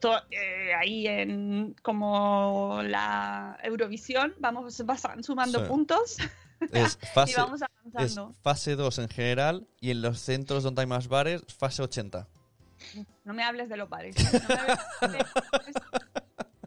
To- 0.00 0.22
eh, 0.30 0.72
ahí 0.74 1.06
en 1.06 1.74
como 1.82 2.80
la 2.84 3.58
Eurovisión 3.62 4.34
vamos 4.38 4.80
pasan- 4.86 5.22
sumando 5.24 5.60
Sí. 5.60 5.66
puntos 5.68 6.16
Es 6.72 6.98
y 7.02 7.06
fase, 7.06 7.34
vamos 7.36 7.62
es 7.62 7.68
avanzando. 7.92 8.34
fase 8.42 8.76
2 8.76 8.98
en 9.00 9.08
general 9.08 9.66
y 9.80 9.90
en 9.90 10.02
los 10.02 10.20
centros 10.20 10.62
donde 10.62 10.82
hay 10.82 10.86
más 10.86 11.08
bares, 11.08 11.42
fase 11.48 11.82
80. 11.82 12.28
No 13.24 13.34
me 13.34 13.42
hables 13.42 13.68
de 13.68 13.76
los 13.76 13.88
bares. 13.88 14.14
No 14.42 14.48
me 14.48 14.54
hables 14.54 14.78
de- 15.00 15.24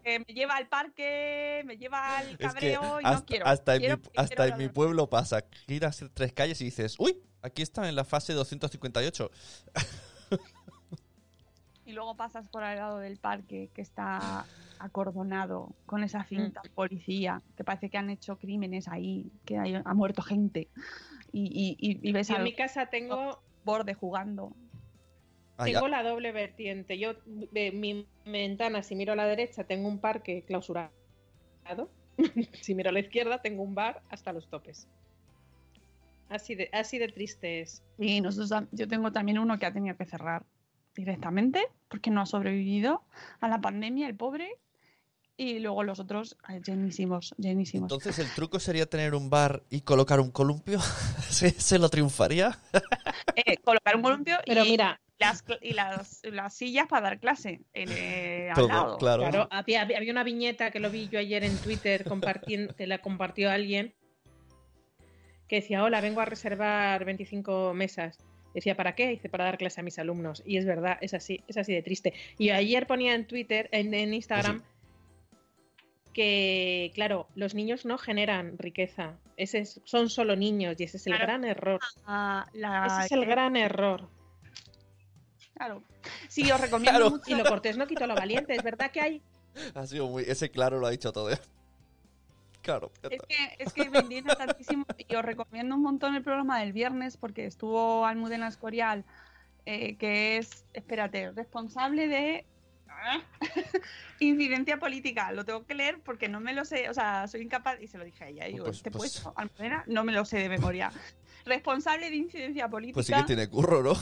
Eh, 0.03 0.17
me 0.27 0.33
lleva 0.33 0.55
al 0.55 0.67
parque, 0.67 1.61
me 1.65 1.77
lleva 1.77 2.17
al 2.17 2.29
Es 2.31 2.37
que 2.37 2.43
cabreo 2.43 2.99
y 3.01 3.05
hasta, 3.05 3.19
no 3.19 3.25
quiero. 3.25 3.45
hasta 3.45 3.75
en, 3.75 3.79
Quiero 3.81 3.97
mi, 3.97 4.03
porque 4.03 4.19
hasta 4.19 4.35
quiero 4.35 4.51
en 4.53 4.57
mi 4.57 4.67
pueblo 4.69 5.09
pasa. 5.09 5.45
Giras 5.67 6.03
tres 6.15 6.33
calles 6.33 6.59
y 6.61 6.65
dices, 6.65 6.95
uy, 6.97 7.21
aquí 7.43 7.61
está 7.61 7.87
en 7.87 7.95
la 7.95 8.03
fase 8.03 8.33
258. 8.33 9.29
Y 11.91 11.93
luego 11.93 12.15
pasas 12.15 12.47
por 12.47 12.63
al 12.63 12.77
lado 12.77 12.99
del 12.99 13.17
parque 13.17 13.69
que 13.75 13.81
está 13.81 14.47
acordonado 14.79 15.75
con 15.85 16.05
esa 16.05 16.23
cinta 16.23 16.61
policía, 16.73 17.41
que 17.57 17.65
parece 17.65 17.89
que 17.89 17.97
han 17.97 18.09
hecho 18.09 18.37
crímenes 18.37 18.87
ahí, 18.87 19.29
que 19.45 19.57
hay- 19.57 19.75
ha 19.83 19.93
muerto 19.93 20.21
gente. 20.21 20.69
Y, 21.33 21.47
y- 21.53 21.75
y- 21.77 21.99
y 22.09 22.11
ves 22.13 22.29
Yo 22.29 22.37
en 22.37 22.43
mi 22.43 22.55
casa 22.55 22.85
tengo, 22.85 23.43
borde 23.65 23.93
jugando. 23.93 24.55
Ah, 25.57 25.65
tengo 25.65 25.81
ya. 25.81 25.89
la 25.89 26.03
doble 26.03 26.31
vertiente. 26.31 26.97
Yo, 26.97 27.15
de 27.25 27.73
mi 27.73 28.07
ventana, 28.25 28.83
si 28.83 28.95
miro 28.95 29.11
a 29.11 29.17
la 29.17 29.25
derecha, 29.25 29.65
tengo 29.65 29.89
un 29.89 29.99
parque 29.99 30.45
clausurado. 30.47 30.93
si 32.65 32.73
miro 32.73 32.89
a 32.89 32.93
la 32.93 33.01
izquierda, 33.01 33.41
tengo 33.41 33.63
un 33.63 33.75
bar 33.75 34.01
hasta 34.09 34.31
los 34.31 34.47
topes. 34.49 34.87
Así 36.29 36.55
de, 36.55 36.69
así 36.71 36.99
de 36.99 37.09
triste 37.09 37.59
es. 37.59 37.83
Y 37.99 38.21
nosotros, 38.21 38.69
yo 38.71 38.87
tengo 38.87 39.11
también 39.11 39.39
uno 39.39 39.59
que 39.59 39.65
ha 39.65 39.73
tenido 39.73 39.97
que 39.97 40.05
cerrar 40.05 40.45
directamente 40.95 41.67
porque 41.87 42.09
no 42.09 42.21
ha 42.21 42.25
sobrevivido 42.25 43.03
a 43.39 43.47
la 43.47 43.61
pandemia, 43.61 44.07
el 44.07 44.15
pobre. 44.15 44.57
Y 45.37 45.59
luego 45.59 45.83
los 45.83 45.99
otros, 45.99 46.37
eh, 46.49 46.61
llenísimos, 46.63 47.33
llenísimos. 47.37 47.91
Entonces 47.91 48.19
el 48.19 48.31
truco 48.35 48.59
sería 48.59 48.85
tener 48.85 49.15
un 49.15 49.29
bar 49.29 49.63
y 49.71 49.81
colocar 49.81 50.19
un 50.19 50.29
columpio. 50.29 50.79
¿Se, 51.29 51.49
se 51.51 51.79
lo 51.79 51.89
triunfaría? 51.89 52.57
Eh, 53.35 53.57
colocar 53.63 53.95
un 53.95 54.01
columpio 54.01 54.37
Pero 54.45 54.65
y, 54.65 54.71
mira, 54.71 54.99
las, 55.17 55.43
y 55.61 55.73
las, 55.73 56.21
las 56.23 56.53
sillas 56.53 56.87
para 56.87 57.03
dar 57.03 57.19
clase 57.19 57.61
en, 57.73 57.89
eh, 57.91 58.49
al 58.53 58.67
lado. 58.67 58.97
claro. 58.97 59.23
Claro, 59.23 59.47
había, 59.51 59.83
había 59.83 59.97
había 59.97 60.11
una 60.11 60.23
viñeta 60.23 60.69
que 60.71 60.79
lo 60.79 60.89
vi 60.89 61.07
yo 61.07 61.17
ayer 61.19 61.43
en 61.43 61.55
Twitter 61.57 62.03
compartiendo, 62.03 62.75
que 62.75 62.87
la 62.87 62.97
compartió 62.97 63.49
alguien 63.49 63.93
que 65.47 65.57
decía, 65.57 65.83
hola, 65.83 66.01
vengo 66.01 66.21
a 66.21 66.25
reservar 66.25 67.05
25 67.05 67.73
mesas. 67.73 68.17
Decía, 68.53 68.75
¿para 68.75 68.95
qué? 68.95 69.07
Dice, 69.07 69.29
para 69.29 69.45
dar 69.45 69.57
clase 69.57 69.79
a 69.79 69.83
mis 69.83 69.97
alumnos. 69.99 70.43
Y 70.45 70.57
es 70.57 70.65
verdad, 70.65 70.97
es 71.01 71.13
así, 71.13 71.43
es 71.47 71.57
así 71.57 71.73
de 71.73 71.81
triste. 71.81 72.13
Y 72.37 72.49
ayer 72.49 72.85
ponía 72.87 73.15
en 73.15 73.25
Twitter, 73.25 73.69
en, 73.71 73.93
en 73.93 74.13
Instagram, 74.13 74.61
que, 76.13 76.91
claro, 76.93 77.27
los 77.35 77.53
niños 77.55 77.85
no 77.85 77.97
generan 77.97 78.57
riqueza. 78.57 79.17
Ese 79.37 79.59
es- 79.59 79.79
son 79.85 80.09
solo 80.09 80.35
niños 80.35 80.75
y 80.79 80.83
ese 80.83 80.97
es 80.97 81.07
el 81.07 81.13
Claro. 81.13 81.25
gran 81.27 81.45
error. 81.45 81.79
Ah, 82.05 82.45
la- 82.53 82.85
Ese 82.87 83.05
es 83.05 83.11
el 83.13 83.25
gran 83.25 83.55
error. 83.55 84.09
Claro. 85.55 85.83
Sí, 86.27 86.51
os 86.51 86.59
recomiendo 86.59 86.99
Claro. 86.99 87.11
mucho. 87.11 87.23
Y 87.31 87.35
lo 87.35 87.45
cortés 87.45 87.77
no 87.77 87.87
quitó 87.87 88.07
lo 88.07 88.15
valiente. 88.15 88.53
Es 88.55 88.63
verdad 88.63 88.91
que 88.91 88.99
hay 89.01 89.21
Ha 89.75 89.85
sido 89.85 90.07
muy... 90.07 90.23
Ese 90.23 90.49
claro 90.49 90.79
lo 90.79 90.87
ha 90.87 90.91
dicho 90.91 91.11
todo. 91.11 91.29
Claro. 92.61 92.91
Es 93.09 93.21
que, 93.27 93.55
es 93.59 93.73
que 93.73 93.89
me 93.89 93.99
indigna 93.99 94.35
tantísimo 94.35 94.85
y 94.97 95.15
os 95.15 95.25
recomiendo 95.25 95.75
un 95.75 95.81
montón 95.81 96.15
el 96.15 96.23
programa 96.23 96.59
del 96.59 96.73
viernes 96.73 97.17
porque 97.17 97.45
estuvo 97.45 98.05
Almudena 98.05 98.47
Escorial, 98.47 99.03
eh, 99.65 99.95
que 99.97 100.37
es, 100.37 100.65
espérate, 100.73 101.31
responsable 101.31 102.07
de 102.07 102.45
ah, 102.87 103.19
incidencia 104.19 104.77
política. 104.79 105.31
Lo 105.31 105.45
tengo 105.45 105.65
que 105.65 105.73
leer 105.75 105.99
porque 105.99 106.29
no 106.29 106.39
me 106.39 106.53
lo 106.53 106.65
sé, 106.65 106.89
o 106.89 106.93
sea, 106.93 107.27
soy 107.27 107.41
incapaz, 107.41 107.81
y 107.81 107.87
se 107.87 107.97
lo 107.97 108.03
dije 108.03 108.23
a 108.23 108.27
ella, 108.27 108.45
digo, 108.45 108.65
Pues- 108.65 108.77
este 108.77 108.91
pues- 108.91 109.13
puesto, 109.19 109.33
Almudena, 109.35 109.83
no 109.87 110.03
me 110.03 110.11
lo 110.11 110.25
sé 110.25 110.37
de 110.39 110.49
memoria. 110.49 110.91
Responsable 111.45 112.09
de 112.11 112.15
incidencia 112.15 112.67
política. 112.69 112.93
Pues 112.95 113.07
sí 113.07 113.13
que 113.13 113.23
tiene 113.23 113.47
curro, 113.49 113.81
¿no? 113.81 113.93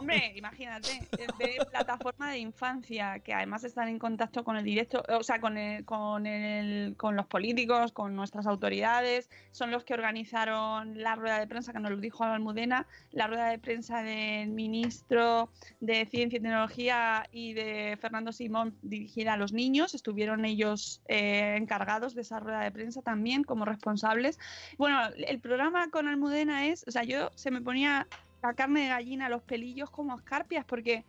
Hombre, 0.00 0.32
imagínate, 0.34 1.06
eh, 1.18 1.26
de 1.38 1.66
plataforma 1.66 2.30
de 2.30 2.38
infancia 2.38 3.18
que 3.18 3.34
además 3.34 3.64
están 3.64 3.86
en 3.88 3.98
contacto 3.98 4.44
con 4.44 4.56
el 4.56 4.64
directo, 4.64 5.02
o 5.10 5.22
sea, 5.22 5.42
con 5.42 5.58
el, 5.58 5.84
con 5.84 6.26
el, 6.26 6.96
con 6.96 7.16
los 7.16 7.26
políticos, 7.26 7.92
con 7.92 8.16
nuestras 8.16 8.46
autoridades, 8.46 9.28
son 9.52 9.70
los 9.70 9.84
que 9.84 9.92
organizaron 9.92 11.02
la 11.02 11.16
rueda 11.16 11.38
de 11.38 11.46
prensa 11.46 11.74
que 11.74 11.80
nos 11.80 11.90
lo 11.90 11.98
dijo 11.98 12.24
Almudena, 12.24 12.86
la 13.12 13.26
rueda 13.26 13.48
de 13.50 13.58
prensa 13.58 14.02
del 14.02 14.48
ministro 14.48 15.50
de 15.80 16.06
Ciencia 16.06 16.38
y 16.38 16.40
Tecnología 16.40 17.28
y 17.30 17.52
de 17.52 17.98
Fernando 18.00 18.32
Simón 18.32 18.74
dirigida 18.80 19.34
a 19.34 19.36
los 19.36 19.52
niños, 19.52 19.94
estuvieron 19.94 20.46
ellos 20.46 21.02
eh, 21.08 21.56
encargados 21.58 22.14
de 22.14 22.22
esa 22.22 22.40
rueda 22.40 22.60
de 22.60 22.70
prensa 22.70 23.02
también 23.02 23.44
como 23.44 23.66
responsables. 23.66 24.38
Bueno, 24.78 24.98
el 25.14 25.40
programa 25.40 25.90
con 25.90 26.08
Almudena 26.08 26.68
es, 26.68 26.86
o 26.88 26.90
sea, 26.90 27.04
yo 27.04 27.30
se 27.34 27.50
me 27.50 27.60
ponía 27.60 28.06
la 28.42 28.54
carne 28.54 28.82
de 28.82 28.88
gallina, 28.88 29.28
los 29.28 29.42
pelillos 29.42 29.90
como 29.90 30.16
escarpias, 30.16 30.64
porque 30.64 31.04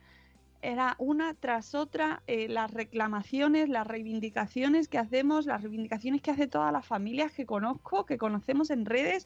era 0.64 0.96
una 1.00 1.34
tras 1.34 1.74
otra 1.74 2.22
eh, 2.28 2.48
las 2.48 2.72
reclamaciones, 2.72 3.68
las 3.68 3.88
reivindicaciones 3.88 4.88
que 4.88 5.00
hacemos, 5.00 5.48
las 5.48 5.64
reivindicaciones 5.64 6.22
que 6.22 6.30
hace 6.30 6.48
todas 6.48 6.72
las 6.72 6.86
familias 6.86 7.32
que 7.32 7.48
conozco, 7.48 8.06
que 8.06 8.20
conocemos 8.20 8.70
en 8.70 8.86
redes, 8.86 9.26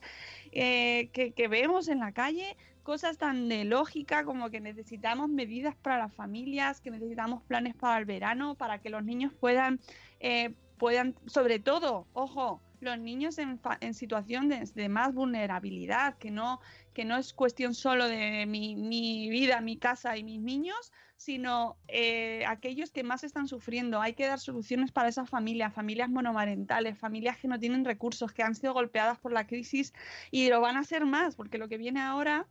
eh, 0.52 1.10
que, 1.12 1.48
vemos 1.48 1.88
en 1.88 1.98
la 1.98 2.12
calle, 2.12 2.56
cosas 2.82 3.18
tan 3.18 3.50
de 3.50 3.64
lógica 3.66 4.24
como 4.24 4.48
que 4.48 4.60
necesitamos 4.60 5.28
medidas 5.28 5.76
para 5.76 5.98
las 5.98 6.14
familias, 6.14 6.80
que 6.80 6.90
necesitamos 6.90 7.42
planes 7.42 7.74
para 7.74 7.98
el 7.98 8.06
verano, 8.06 8.54
para 8.54 8.78
que 8.78 8.88
los 8.88 9.04
niños 9.04 9.34
puedan, 9.34 9.78
eh, 10.20 10.54
puedan 10.78 11.16
sobre 11.26 11.58
todo, 11.58 12.06
ojo, 12.14 12.62
los 12.80 12.98
niños 12.98 13.38
en, 13.38 13.58
fa- 13.58 13.78
en 13.80 13.92
situación 13.92 14.48
de 14.48 14.88
más 14.88 15.12
vulnerabilidad, 15.12 16.16
que 16.16 16.30
no, 16.30 16.60
que 16.96 17.04
no 17.04 17.18
es 17.18 17.34
cuestión 17.34 17.74
solo 17.74 18.08
de 18.08 18.46
mi, 18.46 18.74
mi 18.74 19.28
vida, 19.28 19.60
mi 19.60 19.76
casa 19.76 20.16
y 20.16 20.24
mis 20.24 20.40
niños, 20.40 20.92
sino 21.18 21.76
eh, 21.88 22.42
aquellos 22.46 22.90
que 22.90 23.02
más 23.02 23.22
están 23.22 23.48
sufriendo. 23.48 24.00
Hay 24.00 24.14
que 24.14 24.26
dar 24.26 24.40
soluciones 24.40 24.92
para 24.92 25.10
esas 25.10 25.28
familias, 25.28 25.74
familias 25.74 26.08
monomarentales, 26.08 26.98
familias 26.98 27.36
que 27.36 27.48
no 27.48 27.58
tienen 27.58 27.84
recursos, 27.84 28.32
que 28.32 28.42
han 28.42 28.54
sido 28.54 28.72
golpeadas 28.72 29.18
por 29.18 29.30
la 29.30 29.46
crisis 29.46 29.92
y 30.30 30.48
lo 30.48 30.62
van 30.62 30.78
a 30.78 30.84
ser 30.84 31.04
más, 31.04 31.36
porque 31.36 31.58
lo 31.58 31.68
que 31.68 31.76
viene 31.76 32.00
ahora 32.00 32.48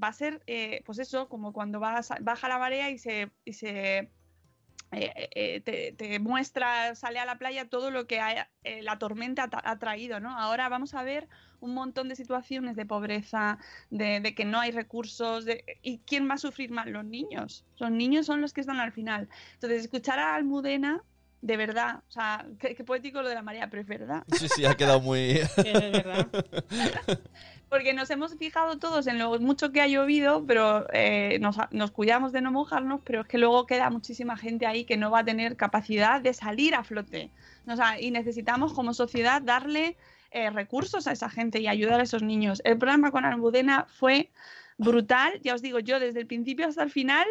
va 0.00 0.06
a 0.06 0.12
ser, 0.12 0.44
eh, 0.46 0.82
pues 0.86 1.00
eso, 1.00 1.28
como 1.28 1.52
cuando 1.52 1.80
vas 1.80 2.12
a- 2.12 2.18
baja 2.20 2.48
la 2.48 2.58
marea 2.58 2.88
y 2.88 2.98
se 2.98 3.32
eh, 4.92 5.30
eh, 5.34 5.60
te, 5.62 5.92
te 5.92 6.18
muestra, 6.18 6.94
sale 6.94 7.18
a 7.18 7.24
la 7.24 7.38
playa 7.38 7.68
todo 7.68 7.90
lo 7.90 8.06
que 8.06 8.20
ha- 8.20 8.50
eh, 8.64 8.82
la 8.82 8.98
tormenta 8.98 9.48
ha, 9.50 9.78
traído, 9.78 10.20
¿no? 10.20 10.38
Ahora 10.38 10.68
vamos 10.68 10.94
a 10.94 11.02
ver 11.02 11.28
un 11.60 11.74
montón 11.74 12.08
de 12.08 12.16
situaciones 12.16 12.76
de 12.76 12.84
pobreza, 12.86 13.58
de, 13.90 14.20
de 14.20 14.34
que 14.34 14.44
no 14.44 14.60
hay 14.60 14.70
recursos, 14.70 15.44
de, 15.44 15.64
¿y 15.82 16.00
quién 16.00 16.28
va 16.28 16.34
a 16.34 16.38
sufrir 16.38 16.70
más? 16.70 16.86
Los 16.86 17.04
niños. 17.04 17.64
Los 17.78 17.90
niños 17.90 18.26
son 18.26 18.40
los 18.40 18.52
que 18.52 18.60
están 18.60 18.80
al 18.80 18.92
final. 18.92 19.28
Entonces, 19.54 19.82
escuchar 19.82 20.18
a 20.18 20.34
Almudena, 20.34 21.02
de 21.42 21.56
verdad, 21.56 22.02
o 22.08 22.10
sea, 22.10 22.46
qué, 22.60 22.74
qué 22.76 22.84
poético 22.84 23.20
lo 23.20 23.28
de 23.28 23.34
la 23.34 23.42
María, 23.42 23.68
pero 23.68 23.82
es 23.82 23.88
verdad. 23.88 24.24
Sí, 24.38 24.48
sí, 24.48 24.64
ha 24.64 24.76
quedado 24.76 25.00
muy... 25.00 25.40
Es 25.40 25.92
verdad. 25.92 26.28
Porque 27.68 27.92
nos 27.94 28.10
hemos 28.10 28.36
fijado 28.36 28.78
todos 28.78 29.06
en 29.06 29.18
lo 29.18 29.38
mucho 29.40 29.72
que 29.72 29.80
ha 29.80 29.86
llovido, 29.88 30.44
pero 30.46 30.86
eh, 30.92 31.38
nos, 31.40 31.56
nos 31.70 31.90
cuidamos 31.90 32.30
de 32.32 32.42
no 32.42 32.52
mojarnos, 32.52 33.00
pero 33.04 33.22
es 33.22 33.26
que 33.26 33.38
luego 33.38 33.66
queda 33.66 33.90
muchísima 33.90 34.36
gente 34.36 34.66
ahí 34.66 34.84
que 34.84 34.96
no 34.96 35.10
va 35.10 35.20
a 35.20 35.24
tener 35.24 35.56
capacidad 35.56 36.20
de 36.20 36.32
salir 36.32 36.74
a 36.74 36.84
flote. 36.84 37.30
O 37.66 37.74
sea, 37.74 38.00
y 38.00 38.10
necesitamos 38.10 38.72
como 38.72 38.94
sociedad 38.94 39.42
darle 39.42 39.96
eh, 40.30 40.50
recursos 40.50 41.06
a 41.06 41.12
esa 41.12 41.28
gente 41.28 41.60
y 41.60 41.66
ayudar 41.66 41.98
a 41.98 42.04
esos 42.04 42.22
niños. 42.22 42.60
El 42.64 42.78
programa 42.78 43.10
con 43.10 43.24
Almudena 43.24 43.86
fue 43.88 44.30
brutal, 44.78 45.40
ya 45.42 45.54
os 45.54 45.62
digo, 45.62 45.80
yo 45.80 45.98
desde 45.98 46.20
el 46.20 46.26
principio 46.26 46.68
hasta 46.68 46.82
el 46.82 46.90
final, 46.90 47.26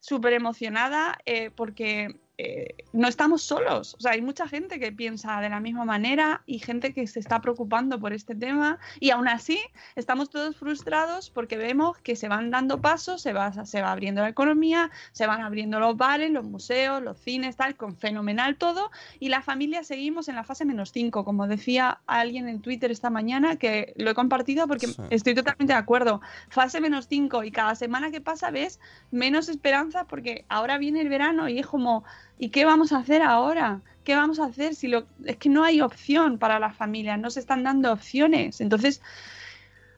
súper 0.00 0.34
emocionada 0.34 1.16
eh, 1.24 1.50
porque 1.54 2.16
eh, 2.36 2.74
no 2.92 3.06
estamos 3.06 3.42
solos. 3.42 3.94
O 3.94 4.00
sea, 4.00 4.12
hay 4.12 4.22
mucha 4.22 4.48
gente 4.48 4.80
que 4.80 4.90
piensa 4.90 5.40
de 5.40 5.48
la 5.48 5.60
misma 5.60 5.84
manera 5.84 6.42
y 6.46 6.58
gente 6.58 6.92
que 6.92 7.06
se 7.06 7.20
está 7.20 7.40
preocupando 7.40 8.00
por 8.00 8.12
este 8.12 8.34
tema 8.34 8.78
y 8.98 9.10
aún 9.10 9.28
así 9.28 9.60
estamos 9.94 10.30
todos 10.30 10.56
frustrados 10.56 11.30
porque 11.30 11.56
vemos 11.56 11.98
que 11.98 12.16
se 12.16 12.28
van 12.28 12.50
dando 12.50 12.80
pasos, 12.80 13.22
se 13.22 13.32
va, 13.32 13.52
se 13.64 13.82
va 13.82 13.92
abriendo 13.92 14.22
la 14.22 14.28
economía, 14.28 14.90
se 15.12 15.26
van 15.26 15.42
abriendo 15.42 15.78
los 15.78 15.96
bares, 15.96 16.30
los 16.30 16.44
museos, 16.44 17.02
los 17.02 17.18
cines, 17.18 17.56
tal, 17.56 17.76
con 17.76 17.96
fenomenal 17.96 18.56
todo 18.56 18.90
y 19.20 19.28
la 19.28 19.42
familia 19.42 19.84
seguimos 19.84 20.28
en 20.28 20.34
la 20.34 20.44
fase 20.44 20.64
menos 20.64 20.90
5, 20.92 21.24
como 21.24 21.46
decía 21.46 22.00
alguien 22.06 22.48
en 22.48 22.60
Twitter 22.60 22.90
esta 22.90 23.10
mañana 23.10 23.56
que 23.56 23.92
lo 23.96 24.10
he 24.10 24.14
compartido 24.14 24.66
porque 24.66 24.88
Sí. 24.88 24.96
estoy 25.10 25.34
totalmente 25.34 25.72
de 25.72 25.78
acuerdo. 25.78 26.20
Fase 26.48 26.80
menos 26.80 27.06
5 27.08 27.44
y 27.44 27.50
cada 27.50 27.74
semana 27.74 28.10
que 28.10 28.20
pasa 28.20 28.50
ves 28.50 28.80
menos 29.10 29.48
esperanza 29.48 30.04
porque 30.06 30.44
ahora 30.48 30.78
viene 30.78 31.00
el 31.00 31.08
verano 31.08 31.48
y 31.48 31.58
es 31.58 31.66
como, 31.66 32.04
¿y 32.38 32.50
qué 32.50 32.64
vamos 32.64 32.92
a 32.92 32.98
hacer 32.98 33.22
ahora? 33.22 33.80
¿Qué 34.04 34.14
vamos 34.14 34.38
a 34.38 34.44
hacer 34.44 34.74
si 34.74 34.88
lo 34.88 35.06
es 35.24 35.36
que 35.36 35.48
no 35.48 35.64
hay 35.64 35.80
opción 35.80 36.38
para 36.38 36.58
las 36.58 36.76
familias, 36.76 37.18
no 37.18 37.30
se 37.30 37.40
están 37.40 37.62
dando 37.62 37.92
opciones? 37.92 38.60
Entonces, 38.60 39.00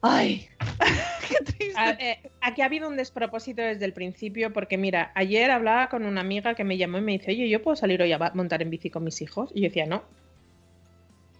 Ay, 0.01 0.47
qué 1.27 1.43
triste. 1.43 1.73
Eh, 1.99 2.19
aquí 2.41 2.61
ha 2.61 2.65
habido 2.65 2.87
un 2.87 2.97
despropósito 2.97 3.61
desde 3.61 3.85
el 3.85 3.93
principio 3.93 4.53
porque 4.53 4.77
mira, 4.77 5.11
ayer 5.15 5.49
hablaba 5.51 5.89
con 5.89 6.05
una 6.05 6.21
amiga 6.21 6.53
que 6.53 6.63
me 6.63 6.77
llamó 6.77 6.99
y 6.99 7.01
me 7.01 7.11
dice, 7.13 7.31
oye, 7.31 7.49
¿yo 7.49 7.61
puedo 7.61 7.75
salir 7.75 8.01
hoy 8.01 8.11
a 8.11 8.31
montar 8.33 8.61
en 8.61 8.69
bici 8.69 8.89
con 8.89 9.03
mis 9.03 9.21
hijos? 9.21 9.51
Y 9.53 9.61
yo 9.61 9.67
decía, 9.67 9.85
no. 9.85 10.03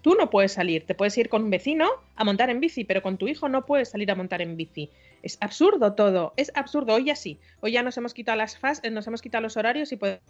Tú 0.02 0.16
no 0.16 0.30
puedes 0.30 0.54
salir, 0.54 0.86
te 0.86 0.96
puedes 0.96 1.18
ir 1.18 1.28
con 1.28 1.44
un 1.44 1.50
vecino 1.50 1.90
a 2.16 2.24
montar 2.24 2.50
en 2.50 2.60
bici, 2.60 2.84
pero 2.84 3.02
con 3.02 3.18
tu 3.18 3.28
hijo 3.28 3.50
no 3.50 3.66
puedes 3.66 3.90
salir 3.90 4.10
a 4.10 4.16
montar 4.16 4.42
en 4.42 4.56
bici. 4.56 4.90
Es 5.22 5.38
absurdo 5.42 5.94
todo, 5.94 6.34
es 6.38 6.52
absurdo. 6.56 6.94
Hoy 6.94 7.06
ya 7.06 7.16
sí, 7.16 7.40
hoy 7.60 7.74
ya 7.74 7.84
nos 7.84 7.98
hemos 7.98 8.14
quitado 8.14 8.38
las 8.38 8.58
fas, 8.58 8.80
eh, 8.84 8.92
nos 8.92 9.06
hemos 9.08 9.22
quitado 9.22 9.42
los 9.42 9.58
horarios 9.58 9.92
y 9.92 9.98
podemos 9.98 10.22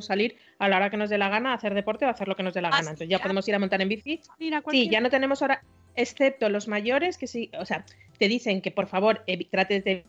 salir 0.00 0.36
a 0.58 0.68
la 0.68 0.76
hora 0.76 0.90
que 0.90 0.96
nos 0.96 1.10
dé 1.10 1.18
la 1.18 1.28
gana 1.28 1.52
a 1.52 1.54
hacer 1.54 1.74
deporte 1.74 2.04
o 2.04 2.08
a 2.08 2.12
hacer 2.12 2.28
lo 2.28 2.36
que 2.36 2.42
nos 2.42 2.54
dé 2.54 2.62
la 2.62 2.68
Ah, 2.68 2.72
gana. 2.72 2.90
Entonces 2.90 3.08
ya 3.08 3.18
podemos 3.18 3.46
ir 3.48 3.54
a 3.54 3.58
montar 3.58 3.80
en 3.80 3.88
bici 3.88 4.20
Mira, 4.38 4.62
Sí, 4.70 4.88
ya 4.88 5.00
no 5.00 5.10
tenemos 5.10 5.42
hora, 5.42 5.62
excepto 5.94 6.48
los 6.48 6.68
mayores 6.68 7.18
que 7.18 7.26
sí, 7.26 7.50
o 7.58 7.64
sea, 7.64 7.84
te 8.18 8.28
dicen 8.28 8.60
que 8.60 8.70
por 8.70 8.86
favor 8.86 9.24
trates 9.50 9.84
de 9.84 10.04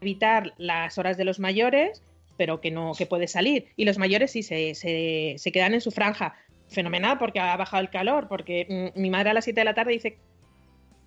evitar 0.00 0.52
las 0.58 0.98
horas 0.98 1.16
de 1.16 1.24
los 1.24 1.40
mayores, 1.40 2.02
pero 2.36 2.60
que 2.60 2.70
no, 2.70 2.92
que 2.96 3.06
puedes 3.06 3.32
salir. 3.32 3.66
Y 3.76 3.84
los 3.84 3.98
mayores 3.98 4.32
sí 4.32 4.42
se, 4.42 4.74
se, 4.74 5.34
se 5.38 5.52
quedan 5.52 5.74
en 5.74 5.80
su 5.80 5.90
franja. 5.90 6.34
Fenomenal, 6.68 7.18
porque 7.18 7.40
ha 7.40 7.56
bajado 7.56 7.82
el 7.82 7.90
calor, 7.90 8.26
porque 8.26 8.92
mm, 8.96 9.00
mi 9.00 9.10
madre 9.10 9.30
a 9.30 9.34
las 9.34 9.44
7 9.44 9.60
de 9.60 9.64
la 9.64 9.74
tarde 9.74 9.92
dice 9.92 10.18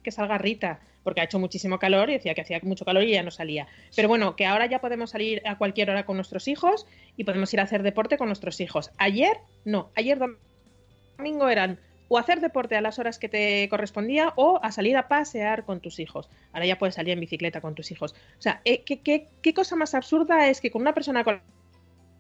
que 0.08 0.12
salga 0.12 0.38
Rita, 0.38 0.80
porque 1.04 1.20
ha 1.20 1.26
hecho 1.26 1.38
muchísimo 1.38 1.80
calor 1.80 2.10
y 2.10 2.14
decía 2.14 2.34
que 2.34 2.40
hacía 2.42 2.62
mucho 2.64 2.86
calor 2.86 3.04
y 3.04 3.12
ya 3.12 3.24
no 3.24 3.32
salía. 3.32 3.68
Pero 3.94 4.08
bueno, 4.08 4.38
que 4.38 4.46
ahora 4.46 4.66
ya 4.68 4.80
podemos 4.80 5.10
salir 5.10 5.42
a 5.46 5.58
cualquier 5.58 5.90
hora 5.90 6.06
con 6.06 6.16
nuestros 6.16 6.48
hijos 6.48 6.88
y 7.18 7.26
podemos 7.26 7.54
ir 7.54 7.60
a 7.60 7.64
hacer 7.64 7.84
deporte 7.84 8.18
con 8.18 8.28
nuestros 8.28 8.62
hijos. 8.62 8.92
Ayer, 8.98 9.38
no, 9.66 9.90
ayer 9.98 10.18
dom- 10.18 10.38
domingo 11.18 11.50
eran 11.50 11.78
o 12.08 12.18
hacer 12.18 12.40
deporte 12.40 12.78
a 12.78 12.82
las 12.82 13.00
horas 13.00 13.20
que 13.20 13.28
te 13.28 13.68
correspondía 13.70 14.32
o 14.38 14.62
a 14.64 14.72
salir 14.72 14.96
a 14.96 15.10
pasear 15.10 15.66
con 15.66 15.82
tus 15.82 16.00
hijos. 16.00 16.30
Ahora 16.54 16.66
ya 16.66 16.78
puedes 16.78 16.96
salir 16.96 17.12
en 17.12 17.20
bicicleta 17.20 17.60
con 17.60 17.76
tus 17.76 17.92
hijos. 17.92 18.16
O 18.40 18.42
sea, 18.42 18.62
eh, 18.64 18.84
¿qué, 18.86 19.02
qué, 19.02 19.28
qué 19.42 19.54
cosa 19.54 19.76
más 19.76 19.94
absurda 19.94 20.48
es 20.48 20.62
que 20.62 20.72
con 20.72 20.82
una 20.84 20.94
persona 20.94 21.26
con 21.26 21.42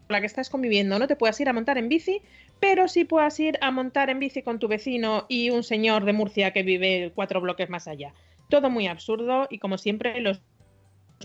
la 0.09 0.19
que 0.21 0.25
estás 0.27 0.49
conviviendo 0.49 0.97
no 0.99 1.07
te 1.07 1.15
puedas 1.15 1.39
ir 1.39 1.49
a 1.49 1.53
montar 1.53 1.77
en 1.77 1.89
bici, 1.89 2.21
pero 2.59 2.87
sí 2.87 3.03
puedas 3.05 3.39
ir 3.39 3.57
a 3.61 3.71
montar 3.71 4.09
en 4.09 4.19
bici 4.19 4.41
con 4.41 4.59
tu 4.59 4.67
vecino 4.67 5.25
y 5.29 5.49
un 5.49 5.63
señor 5.63 6.05
de 6.05 6.13
Murcia 6.13 6.51
que 6.51 6.63
vive 6.63 7.11
cuatro 7.13 7.41
bloques 7.41 7.69
más 7.69 7.87
allá? 7.87 8.13
Todo 8.49 8.69
muy 8.69 8.87
absurdo 8.87 9.47
y 9.49 9.59
como 9.59 9.77
siempre 9.77 10.19
los 10.21 10.41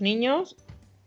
niños, 0.01 0.57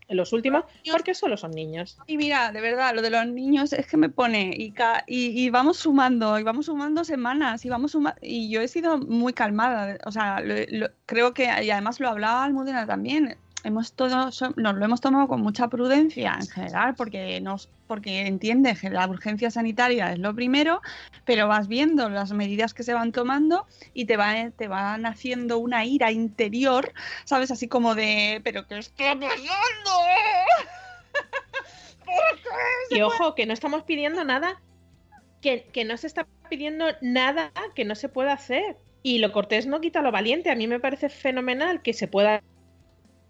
los 0.08 0.32
últimos, 0.32 0.64
porque 0.90 1.14
solo 1.14 1.36
son 1.36 1.50
niños. 1.50 1.98
Y 2.06 2.16
mira, 2.16 2.52
de 2.52 2.60
verdad, 2.60 2.94
lo 2.94 3.02
de 3.02 3.10
los 3.10 3.26
niños 3.26 3.72
es 3.72 3.86
que 3.86 3.96
me 3.96 4.08
pone 4.08 4.54
y, 4.56 4.70
ca- 4.70 5.02
y, 5.06 5.44
y 5.44 5.50
vamos 5.50 5.78
sumando, 5.78 6.38
y 6.38 6.44
vamos 6.44 6.66
sumando 6.66 7.04
semanas, 7.04 7.64
y 7.64 7.68
vamos 7.68 7.90
suma- 7.92 8.14
y 8.22 8.48
yo 8.48 8.60
he 8.60 8.68
sido 8.68 8.98
muy 8.98 9.32
calmada, 9.32 9.98
o 10.06 10.12
sea, 10.12 10.40
lo- 10.40 10.54
lo- 10.68 10.90
creo 11.06 11.34
que, 11.34 11.44
y 11.62 11.70
además 11.70 11.98
lo 11.98 12.08
hablaba 12.08 12.44
Almudena 12.44 12.86
también, 12.86 13.36
hemos 13.66 13.94
todo, 13.94 14.30
nos 14.56 14.74
lo 14.76 14.84
hemos 14.84 15.00
tomado 15.00 15.26
con 15.26 15.40
mucha 15.40 15.68
prudencia 15.68 16.38
en 16.40 16.46
general, 16.46 16.94
porque 16.94 17.40
nos, 17.40 17.68
porque 17.88 18.26
entiende 18.26 18.76
que 18.80 18.90
la 18.90 19.08
urgencia 19.08 19.50
sanitaria 19.50 20.12
es 20.12 20.20
lo 20.20 20.32
primero, 20.34 20.80
pero 21.24 21.48
vas 21.48 21.66
viendo 21.66 22.08
las 22.08 22.32
medidas 22.32 22.74
que 22.74 22.84
se 22.84 22.94
van 22.94 23.10
tomando 23.10 23.66
y 23.92 24.04
te, 24.04 24.16
va, 24.16 24.50
te 24.56 24.68
van 24.68 25.04
haciendo 25.04 25.58
una 25.58 25.84
ira 25.84 26.12
interior, 26.12 26.92
¿sabes? 27.24 27.50
Así 27.50 27.66
como 27.66 27.96
de, 27.96 28.40
pero 28.44 28.68
¿qué 28.68 28.78
está 28.78 29.14
pasando? 29.14 29.26
Y 32.90 33.02
ojo, 33.02 33.34
que 33.34 33.46
no 33.46 33.52
estamos 33.52 33.82
pidiendo 33.82 34.24
nada, 34.24 34.62
que, 35.42 35.64
que 35.72 35.84
no 35.84 35.96
se 35.96 36.06
está 36.06 36.24
pidiendo 36.48 36.86
nada 37.00 37.50
que 37.74 37.84
no 37.84 37.96
se 37.96 38.08
pueda 38.08 38.32
hacer. 38.32 38.76
Y 39.02 39.18
lo 39.18 39.32
cortés 39.32 39.66
no 39.66 39.80
quita 39.80 40.02
lo 40.02 40.12
valiente. 40.12 40.50
A 40.50 40.54
mí 40.54 40.68
me 40.68 40.80
parece 40.80 41.08
fenomenal 41.08 41.82
que 41.82 41.92
se 41.92 42.08
pueda 42.08 42.42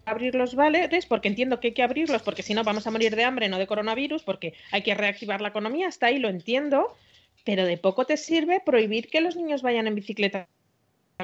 abrir 0.07 0.35
los 0.35 0.55
vales, 0.55 1.05
porque 1.05 1.27
entiendo 1.27 1.59
que 1.59 1.67
hay 1.67 1.73
que 1.73 1.83
abrirlos, 1.83 2.21
porque 2.21 2.43
si 2.43 2.53
no 2.53 2.63
vamos 2.63 2.87
a 2.87 2.91
morir 2.91 3.15
de 3.15 3.23
hambre, 3.23 3.49
no 3.49 3.59
de 3.59 3.67
coronavirus, 3.67 4.23
porque 4.23 4.53
hay 4.71 4.81
que 4.81 4.95
reactivar 4.95 5.41
la 5.41 5.49
economía, 5.49 5.87
hasta 5.87 6.07
ahí 6.07 6.19
lo 6.19 6.29
entiendo, 6.29 6.95
pero 7.43 7.65
de 7.65 7.77
poco 7.77 8.05
te 8.05 8.17
sirve 8.17 8.61
prohibir 8.65 9.09
que 9.09 9.21
los 9.21 9.35
niños 9.35 9.61
vayan 9.61 9.87
en 9.87 9.95
bicicleta 9.95 10.47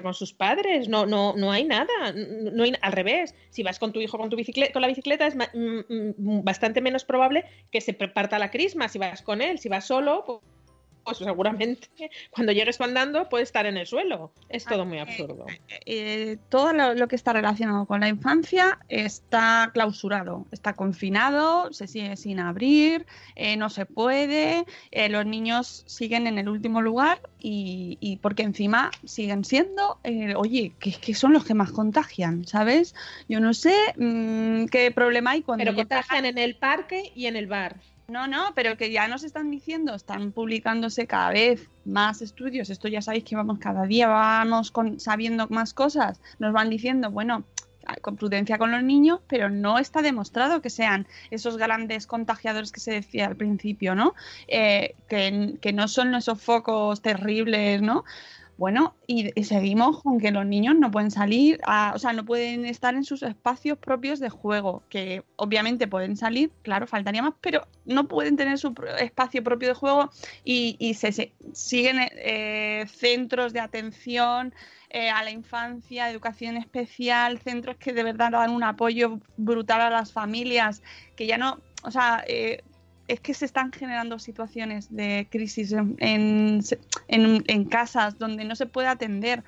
con 0.01 0.13
sus 0.15 0.33
padres, 0.33 0.89
no, 0.89 1.05
no, 1.05 1.35
no 1.37 1.51
hay 1.51 1.65
nada, 1.65 2.13
no 2.15 2.63
hay, 2.63 2.73
al 2.81 2.91
revés, 2.93 3.35
si 3.51 3.61
vas 3.61 3.77
con 3.77 3.93
tu 3.93 4.01
hijo 4.01 4.17
con 4.17 4.29
tu 4.29 4.35
bicicleta, 4.35 4.73
con 4.73 4.81
la 4.81 4.87
bicicleta 4.87 5.27
es 5.27 5.35
mm, 5.35 5.39
mm, 5.53 6.43
bastante 6.43 6.81
menos 6.81 7.05
probable 7.05 7.45
que 7.71 7.79
se 7.79 7.93
parta 7.93 8.39
la 8.39 8.49
crisma 8.49 8.89
si 8.89 8.97
vas 8.97 9.21
con 9.21 9.41
él, 9.41 9.59
si 9.59 9.69
vas 9.69 9.85
solo, 9.85 10.23
pues, 10.25 10.39
pues 11.03 11.17
seguramente 11.17 11.89
cuando 12.31 12.51
llegues 12.51 12.79
andando 12.81 13.29
puede 13.29 13.43
estar 13.43 13.65
en 13.65 13.77
el 13.77 13.87
suelo, 13.87 14.31
es 14.49 14.65
todo 14.65 14.85
muy 14.85 14.99
absurdo. 14.99 15.45
eh, 15.85 16.37
todo 16.49 16.73
lo, 16.73 16.93
lo 16.93 17.07
que 17.07 17.15
está 17.15 17.33
relacionado 17.33 17.85
con 17.85 18.01
la 18.01 18.07
infancia 18.07 18.79
está 18.89 19.71
clausurado, 19.73 20.45
está 20.51 20.73
confinado, 20.73 21.71
se 21.71 21.87
sigue 21.87 22.15
sin 22.17 22.39
abrir, 22.39 23.05
eh, 23.35 23.57
no 23.57 23.69
se 23.69 23.85
puede, 23.85 24.65
eh, 24.91 25.09
los 25.09 25.25
niños 25.25 25.83
siguen 25.87 26.27
en 26.27 26.37
el 26.39 26.49
último 26.49 26.81
lugar 26.81 27.21
y, 27.39 27.97
y 27.99 28.17
porque 28.17 28.43
encima 28.43 28.91
siguen 29.05 29.45
siendo, 29.45 29.99
eh, 30.03 30.35
oye, 30.35 30.73
que, 30.79 30.91
que 30.91 31.13
son 31.13 31.33
los 31.33 31.45
que 31.45 31.53
más 31.53 31.71
contagian, 31.71 32.45
¿sabes? 32.47 32.95
Yo 33.27 33.39
no 33.39 33.53
sé 33.53 33.75
mm, 33.97 34.65
qué 34.65 34.91
problema 34.91 35.31
hay 35.31 35.41
cuando... 35.41 35.63
Pero 35.63 35.75
contagian 35.75 36.25
en 36.25 36.37
el 36.37 36.55
parque 36.55 37.11
y 37.15 37.25
en 37.27 37.35
el 37.35 37.47
bar. 37.47 37.77
No, 38.07 38.27
no, 38.27 38.51
pero 38.53 38.75
que 38.77 38.91
ya 38.91 39.07
nos 39.07 39.23
están 39.23 39.49
diciendo, 39.49 39.95
están 39.95 40.33
publicándose 40.33 41.07
cada 41.07 41.29
vez 41.31 41.69
más 41.85 42.21
estudios. 42.21 42.69
Esto 42.69 42.87
ya 42.87 43.01
sabéis 43.01 43.23
que 43.23 43.35
vamos, 43.35 43.59
cada 43.59 43.85
día 43.85 44.07
vamos 44.07 44.71
con, 44.71 44.99
sabiendo 44.99 45.47
más 45.49 45.73
cosas. 45.73 46.19
Nos 46.37 46.51
van 46.53 46.69
diciendo, 46.69 47.11
bueno, 47.11 47.45
con 48.01 48.15
prudencia 48.15 48.57
con 48.57 48.71
los 48.71 48.83
niños, 48.83 49.19
pero 49.27 49.49
no 49.49 49.77
está 49.79 50.01
demostrado 50.01 50.61
que 50.61 50.69
sean 50.69 51.07
esos 51.31 51.57
grandes 51.57 52.07
contagiadores 52.07 52.71
que 52.71 52.79
se 52.79 52.91
decía 52.91 53.27
al 53.27 53.35
principio, 53.35 53.95
¿no? 53.95 54.13
Eh, 54.47 54.95
que, 55.07 55.57
que 55.61 55.73
no 55.73 55.87
son 55.87 56.15
esos 56.15 56.41
focos 56.41 57.01
terribles, 57.01 57.81
¿no? 57.81 58.03
Bueno, 58.55 58.99
y, 59.07 59.31
y 59.39 59.45
seguimos 59.45 60.03
con 60.03 60.19
que 60.19 60.29
los 60.31 60.45
niños 60.45 60.75
no 60.77 60.91
pueden 60.91 61.09
salir, 61.09 61.59
a- 61.65 61.91
o 61.95 61.99
sea, 61.99 62.13
no 62.13 62.23
pueden 62.23 62.65
estar 62.65 62.93
en 62.93 63.03
sus 63.03 63.23
espacios 63.23 63.79
propios 63.79 64.19
de 64.19 64.29
juego, 64.29 64.85
que 64.89 65.23
obviamente 65.37 65.87
pueden 65.87 66.15
salir, 66.15 66.53
claro, 66.61 66.85
faltaría 66.85 67.23
más, 67.23 67.33
pero 67.41 67.67
no 67.83 68.07
pueden 68.07 68.35
tener 68.37 68.59
su 68.59 68.73
espacio 68.99 69.43
propio 69.43 69.69
de 69.69 69.73
juego 69.73 70.11
y, 70.43 70.75
y 70.79 70.93
se, 70.93 71.11
se- 71.11 71.35
siguen 71.53 71.97
eh, 72.11 72.85
centros 72.87 73.53
de 73.53 73.59
atención 73.59 74.53
eh, 74.89 75.09
a 75.09 75.23
la 75.23 75.31
infancia, 75.31 76.09
educación 76.11 76.55
especial, 76.57 77.39
centros 77.39 77.77
que 77.77 77.91
de 77.93 78.03
verdad 78.03 78.31
dan 78.31 78.51
un 78.51 78.63
apoyo 78.63 79.19
brutal 79.35 79.81
a 79.81 79.89
las 79.89 80.13
familias, 80.13 80.83
que 81.15 81.25
ya 81.25 81.37
no, 81.39 81.63
o 81.83 81.89
sea, 81.91 82.23
eh, 82.27 82.63
es 83.07 83.19
que 83.19 83.33
se 83.33 83.45
están 83.45 83.71
generando 83.71 84.19
situaciones 84.19 84.95
de 84.95 85.27
crisis 85.29 85.71
en, 85.73 85.95
en, 85.99 87.43
en- 87.47 87.65
casas 87.65 88.17
donde 88.17 88.45
no 88.45 88.55
se 88.55 88.65
puede 88.65 88.87
atender, 88.87 89.43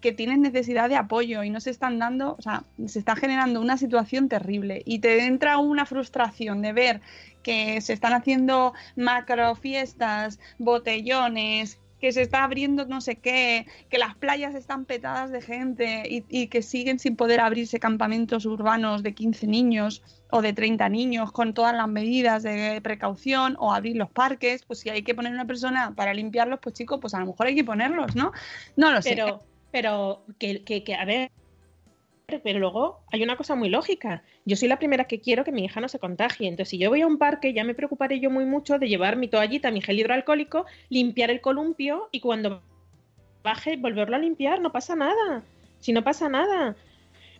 que 0.00 0.12
tienen 0.12 0.42
necesidad 0.42 0.88
de 0.88 0.96
apoyo 0.96 1.42
y 1.42 1.50
no 1.50 1.58
se 1.60 1.70
están 1.70 1.98
dando, 1.98 2.36
o 2.38 2.42
sea, 2.42 2.64
se 2.86 2.98
está 2.98 3.16
generando 3.16 3.60
una 3.60 3.76
situación 3.78 4.28
terrible 4.28 4.82
y 4.84 4.98
te 4.98 5.24
entra 5.24 5.58
una 5.58 5.86
frustración 5.86 6.62
de 6.62 6.72
ver 6.72 7.00
que 7.42 7.80
se 7.80 7.92
están 7.94 8.12
haciendo 8.12 8.74
macro 8.94 9.54
fiestas, 9.56 10.38
botellones, 10.58 11.78
que 12.00 12.12
se 12.12 12.22
está 12.22 12.44
abriendo 12.44 12.84
no 12.86 13.00
sé 13.00 13.16
qué, 13.16 13.66
que 13.88 13.98
las 13.98 14.14
playas 14.16 14.54
están 14.54 14.84
petadas 14.84 15.30
de 15.30 15.40
gente 15.40 16.02
y, 16.08 16.46
que 16.48 16.62
siguen 16.62 16.98
sin 16.98 17.16
poder 17.16 17.40
abrirse 17.40 17.80
campamentos 17.80 18.44
urbanos 18.44 19.02
de 19.02 19.14
15 19.14 19.46
niños 19.46 20.02
o 20.30 20.42
de 20.42 20.52
30 20.52 20.88
niños 20.88 21.32
con 21.32 21.54
todas 21.54 21.74
las 21.74 21.88
medidas 21.88 22.42
de 22.42 22.80
precaución 22.82 23.56
o 23.58 23.72
abrir 23.72 23.96
los 23.96 24.10
parques, 24.10 24.64
pues 24.64 24.80
si 24.80 24.90
hay 24.90 25.02
que 25.02 25.14
poner 25.14 25.32
una 25.32 25.46
persona 25.46 25.94
para 25.94 26.12
limpiarlos, 26.12 26.60
pues 26.60 26.74
chicos, 26.74 26.98
pues 27.00 27.14
a 27.14 27.20
lo 27.20 27.26
mejor 27.26 27.46
hay 27.46 27.54
que 27.54 27.64
ponerlos, 27.64 28.14
¿no? 28.14 28.32
No 28.76 28.92
lo 28.92 29.00
sé. 29.00 29.10
Pero, 29.10 29.42
pero 29.70 30.24
que, 30.38 30.62
que, 30.64 30.84
que, 30.84 30.94
a 30.94 31.04
ver, 31.04 31.30
pero 32.42 32.58
luego 32.58 33.04
hay 33.12 33.22
una 33.22 33.36
cosa 33.36 33.54
muy 33.54 33.68
lógica. 33.68 34.24
Yo 34.44 34.56
soy 34.56 34.68
la 34.68 34.78
primera 34.78 35.04
que 35.04 35.20
quiero 35.20 35.44
que 35.44 35.52
mi 35.52 35.64
hija 35.64 35.80
no 35.80 35.88
se 35.88 36.00
contagie. 36.00 36.48
Entonces, 36.48 36.70
si 36.70 36.78
yo 36.78 36.90
voy 36.90 37.02
a 37.02 37.06
un 37.06 37.18
parque, 37.18 37.52
ya 37.52 37.62
me 37.62 37.74
preocuparé 37.74 38.18
yo 38.18 38.30
muy 38.30 38.44
mucho 38.44 38.78
de 38.78 38.88
llevar 38.88 39.16
mi 39.16 39.28
toallita, 39.28 39.70
mi 39.70 39.80
gel 39.80 40.00
hidroalcohólico, 40.00 40.66
limpiar 40.88 41.30
el 41.30 41.40
columpio 41.40 42.08
y 42.10 42.20
cuando 42.20 42.62
baje 43.44 43.76
volverlo 43.76 44.16
a 44.16 44.18
limpiar, 44.18 44.60
no 44.60 44.72
pasa 44.72 44.96
nada. 44.96 45.44
Si 45.78 45.92
no 45.92 46.02
pasa 46.02 46.28
nada. 46.28 46.74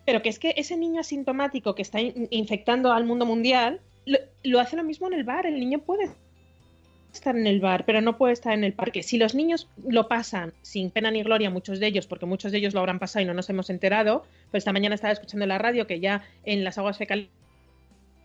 Pero 0.05 0.23
que 0.23 0.29
es 0.29 0.39
que 0.39 0.55
ese 0.57 0.77
niño 0.77 1.01
asintomático 1.01 1.75
que 1.75 1.83
está 1.83 2.01
in- 2.01 2.29
infectando 2.31 2.93
al 2.93 3.05
mundo 3.05 3.27
mundial, 3.27 3.81
lo, 4.05 4.19
lo 4.45 4.61
hace 4.61 4.77
lo 4.77 4.85
mismo 4.85 5.09
en 5.09 5.15
el 5.15 5.25
bar. 5.25 5.47
El 5.47 5.59
niño 5.59 5.81
puede 5.81 6.11
estar 7.17 7.37
en 7.37 7.47
el 7.47 7.61
bar, 7.61 7.85
pero 7.85 8.01
no 8.01 8.17
puede 8.17 8.33
estar 8.33 8.53
en 8.53 8.65
el 8.65 8.73
parque. 8.73 9.03
Si 9.03 9.19
los 9.19 9.35
niños 9.35 9.69
lo 9.87 10.09
pasan 10.09 10.53
sin 10.63 10.91
pena 10.91 11.11
ni 11.11 11.23
gloria, 11.23 11.51
muchos 11.51 11.81
de 11.81 11.87
ellos, 11.87 12.07
porque 12.07 12.27
muchos 12.27 12.53
de 12.53 12.59
ellos 12.59 12.75
lo 12.75 12.81
habrán 12.81 12.99
pasado 12.99 13.23
y 13.23 13.27
no 13.27 13.35
nos 13.35 13.51
hemos 13.51 13.71
enterado, 13.71 14.25
pues 14.51 14.63
esta 14.63 14.73
mañana 14.73 14.95
estaba 14.95 15.13
escuchando 15.13 15.45
en 15.45 15.49
la 15.51 15.59
radio 15.59 15.87
que 15.87 16.01
ya 16.01 16.23
en 16.45 16.65
las 16.65 16.79
aguas 16.79 16.99
fecales 16.99 17.29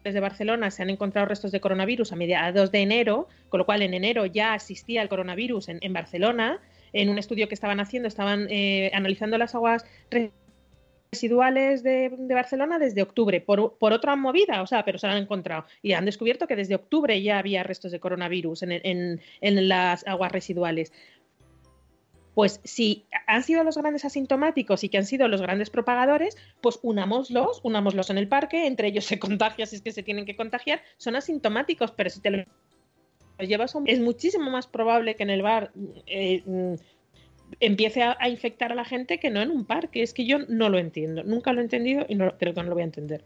de 0.04 0.20
Barcelona 0.20 0.72
se 0.72 0.82
han 0.82 0.90
encontrado 0.90 1.28
restos 1.28 1.52
de 1.52 1.60
coronavirus 1.60 2.12
a 2.12 2.16
mediados 2.16 2.72
de 2.72 2.80
enero, 2.80 3.28
con 3.50 3.60
lo 3.60 3.66
cual 3.66 3.82
en 3.82 3.94
enero 3.94 4.26
ya 4.26 4.56
existía 4.56 5.02
el 5.02 5.10
coronavirus 5.10 5.70
en, 5.70 5.80
en 5.82 5.94
Barcelona. 5.94 6.60
En 6.94 7.08
un 7.08 7.18
estudio 7.18 7.48
que 7.48 7.54
estaban 7.54 7.80
haciendo, 7.80 8.10
estaban 8.10 8.48
eh, 8.50 8.92
analizando 8.94 9.38
las 9.38 9.56
aguas 9.56 9.86
residuales 11.12 11.84
de, 11.84 12.10
Barcelona 12.30 12.80
desde 12.80 13.02
octubre, 13.02 13.42
por, 13.42 13.78
por, 13.78 13.92
otra 13.92 14.16
movida, 14.16 14.62
o 14.62 14.68
sea, 14.68 14.86
pero 14.86 14.98
se 14.98 15.08
han 15.08 15.18
encontrado 15.18 15.66
y 15.82 15.92
han 15.92 16.06
descubierto 16.06 16.48
que 16.48 16.56
desde 16.56 16.76
octubre 16.76 17.22
ya 17.22 17.38
había 17.38 17.64
restos 17.64 17.92
de 17.92 18.00
coronavirus 18.00 18.64
en, 18.64 18.72
en, 18.72 19.22
en 19.42 19.68
las 19.68 20.08
aguas 20.08 20.32
residuales. 20.32 20.94
Pues 22.34 22.62
si 22.64 23.06
han 23.28 23.44
sido 23.44 23.66
los 23.66 23.78
grandes 23.78 24.06
asintomáticos 24.06 24.86
y 24.86 24.90
que 24.90 25.00
han 25.00 25.06
sido 25.06 25.28
los 25.28 25.42
grandes 25.42 25.70
propagadores, 25.70 26.38
pues 26.62 26.80
unámoslos, 26.82 27.60
unámoslos 27.64 28.10
en 28.10 28.18
el 28.18 28.30
parque, 28.30 28.66
entre 28.66 28.88
ellos 28.88 29.04
se 29.04 29.20
contagia 29.20 29.66
si 29.66 29.76
es 29.76 29.82
que 29.82 29.92
se 29.92 30.04
tienen 30.04 30.26
que 30.26 30.38
contagiar, 30.38 30.82
son 30.96 31.18
asintomáticos, 31.18 31.92
pero 31.92 32.10
si 32.10 32.22
te 32.22 32.32
los 32.32 32.46
llevas 33.38 33.76
a 33.76 33.80
un... 33.80 33.90
es 33.90 34.00
muchísimo 34.00 34.50
más 34.50 34.66
probable 34.66 35.16
que 35.16 35.24
en 35.24 35.30
el 35.30 35.42
bar 35.42 35.74
eh, 36.06 36.42
empiece 37.60 38.04
a, 38.04 38.30
infectar 38.30 38.72
a 38.72 38.76
la 38.76 38.86
gente 38.86 39.20
que 39.20 39.30
no 39.30 39.42
en 39.42 39.52
un 39.52 39.66
parque. 39.66 40.04
Es 40.04 40.14
que 40.14 40.26
yo 40.26 40.40
no 40.48 40.70
lo 40.70 40.78
entiendo, 40.80 41.24
nunca 41.24 41.54
lo 41.54 41.62
he 41.62 41.64
entendido 41.64 42.06
y 42.08 42.16
no, 42.16 42.38
creo 42.38 42.54
que 42.54 42.62
no 42.62 42.70
lo 42.70 42.76
voy 42.76 42.82
a 42.82 42.86
entender. 42.86 43.24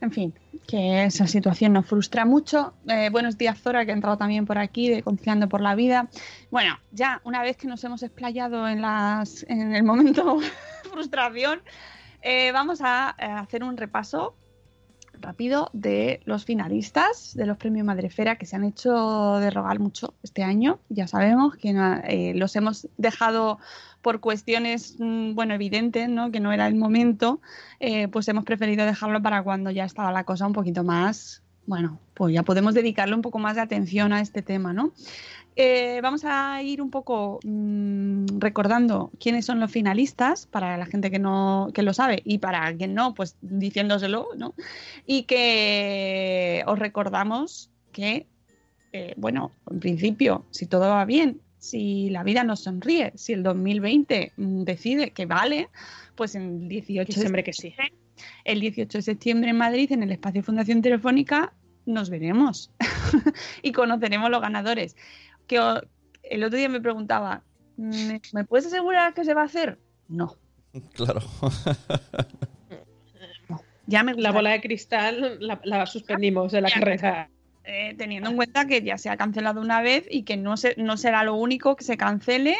En 0.00 0.12
fin, 0.12 0.32
que 0.68 1.04
esa 1.04 1.26
situación 1.26 1.72
nos 1.72 1.86
frustra 1.86 2.24
mucho. 2.24 2.72
Eh, 2.88 3.10
buenos 3.10 3.36
días, 3.36 3.60
Zora, 3.60 3.84
que 3.84 3.90
ha 3.90 3.94
entrado 3.94 4.16
también 4.16 4.46
por 4.46 4.58
aquí, 4.58 4.88
de 4.88 5.02
Conciliando 5.02 5.48
por 5.48 5.60
la 5.60 5.74
Vida. 5.74 6.08
Bueno, 6.50 6.78
ya 6.92 7.20
una 7.24 7.42
vez 7.42 7.56
que 7.56 7.66
nos 7.66 7.82
hemos 7.82 8.04
explayado 8.04 8.68
en, 8.68 8.80
las, 8.80 9.44
en 9.48 9.74
el 9.74 9.82
momento 9.82 10.38
frustración, 10.92 11.62
eh, 12.22 12.52
vamos 12.52 12.80
a 12.80 13.08
hacer 13.40 13.64
un 13.64 13.76
repaso 13.76 14.36
rápido 15.20 15.70
de 15.72 16.20
los 16.24 16.44
finalistas 16.44 17.34
de 17.34 17.46
los 17.46 17.56
premios 17.56 17.86
Madrefera 17.86 18.36
que 18.36 18.46
se 18.46 18.56
han 18.56 18.64
hecho 18.64 19.38
de 19.40 19.50
rogar 19.50 19.78
mucho 19.78 20.14
este 20.22 20.42
año. 20.42 20.78
Ya 20.88 21.06
sabemos 21.06 21.56
que 21.56 21.70
eh, 22.04 22.32
los 22.34 22.54
hemos 22.56 22.88
dejado 22.96 23.58
por 24.02 24.20
cuestiones, 24.20 24.96
mmm, 24.98 25.34
bueno, 25.34 25.54
evidentes, 25.54 26.08
¿no? 26.08 26.30
que 26.30 26.40
no 26.40 26.52
era 26.52 26.66
el 26.66 26.74
momento, 26.74 27.40
eh, 27.80 28.08
pues 28.08 28.28
hemos 28.28 28.44
preferido 28.44 28.86
dejarlo 28.86 29.22
para 29.22 29.42
cuando 29.42 29.70
ya 29.70 29.84
estaba 29.84 30.12
la 30.12 30.24
cosa 30.24 30.46
un 30.46 30.52
poquito 30.52 30.84
más, 30.84 31.42
bueno, 31.66 32.00
pues 32.14 32.32
ya 32.32 32.42
podemos 32.42 32.72
dedicarle 32.72 33.14
un 33.14 33.20
poco 33.20 33.38
más 33.38 33.56
de 33.56 33.60
atención 33.60 34.14
a 34.14 34.22
este 34.22 34.40
tema, 34.40 34.72
¿no? 34.72 34.92
Eh, 35.60 35.98
vamos 36.04 36.24
a 36.24 36.62
ir 36.62 36.80
un 36.80 36.88
poco 36.88 37.40
mmm, 37.42 38.38
recordando 38.38 39.10
quiénes 39.18 39.44
son 39.44 39.58
los 39.58 39.72
finalistas 39.72 40.46
para 40.46 40.76
la 40.76 40.86
gente 40.86 41.10
que 41.10 41.18
no 41.18 41.72
que 41.74 41.82
lo 41.82 41.92
sabe 41.92 42.22
y 42.24 42.38
para 42.38 42.72
quien 42.76 42.94
no, 42.94 43.12
pues 43.12 43.36
diciéndoselo, 43.40 44.28
¿no? 44.36 44.54
Y 45.04 45.24
que 45.24 46.62
os 46.64 46.78
recordamos 46.78 47.72
que, 47.90 48.28
eh, 48.92 49.14
bueno, 49.16 49.50
en 49.68 49.80
principio, 49.80 50.44
si 50.52 50.66
todo 50.66 50.88
va 50.90 51.04
bien, 51.04 51.40
si 51.58 52.08
la 52.10 52.22
vida 52.22 52.44
nos 52.44 52.60
sonríe, 52.60 53.10
si 53.16 53.32
el 53.32 53.42
2020 53.42 54.34
decide 54.36 55.10
que 55.10 55.26
vale, 55.26 55.70
pues 56.14 56.36
en 56.36 56.42
el 56.42 56.68
18 56.68 57.20
de 57.20 57.42
que 57.42 57.52
sí. 57.52 57.74
El 58.44 58.60
18 58.60 58.98
de 58.98 59.02
septiembre 59.02 59.50
en 59.50 59.56
Madrid, 59.56 59.90
en 59.90 60.04
el 60.04 60.12
espacio 60.12 60.40
Fundación 60.44 60.82
Telefónica, 60.82 61.52
nos 61.84 62.10
veremos 62.10 62.70
y 63.62 63.72
conoceremos 63.72 64.30
los 64.30 64.40
ganadores 64.40 64.94
que 65.48 65.56
el 66.22 66.44
otro 66.44 66.56
día 66.56 66.68
me 66.68 66.80
preguntaba, 66.80 67.42
¿me, 67.76 68.20
¿me 68.32 68.44
puedes 68.44 68.66
asegurar 68.66 69.14
que 69.14 69.24
se 69.24 69.34
va 69.34 69.42
a 69.42 69.46
hacer? 69.46 69.78
No. 70.08 70.36
Claro. 70.94 71.20
no. 73.48 73.60
Ya 73.86 74.02
me 74.02 74.12
la 74.14 74.32
bola 74.32 74.50
de 74.50 74.60
cristal 74.60 75.38
la, 75.40 75.58
la 75.64 75.86
suspendimos 75.86 76.52
de 76.52 76.60
la 76.60 76.70
carrera. 76.70 77.30
Eh, 77.64 77.94
teniendo 77.96 78.28
en 78.30 78.36
cuenta 78.36 78.66
que 78.66 78.82
ya 78.82 78.98
se 78.98 79.08
ha 79.08 79.16
cancelado 79.16 79.62
una 79.62 79.80
vez 79.80 80.06
y 80.10 80.24
que 80.24 80.36
no, 80.36 80.58
se, 80.58 80.74
no 80.76 80.98
será 80.98 81.24
lo 81.24 81.34
único 81.34 81.74
que 81.74 81.84
se 81.84 81.96
cancele. 81.96 82.56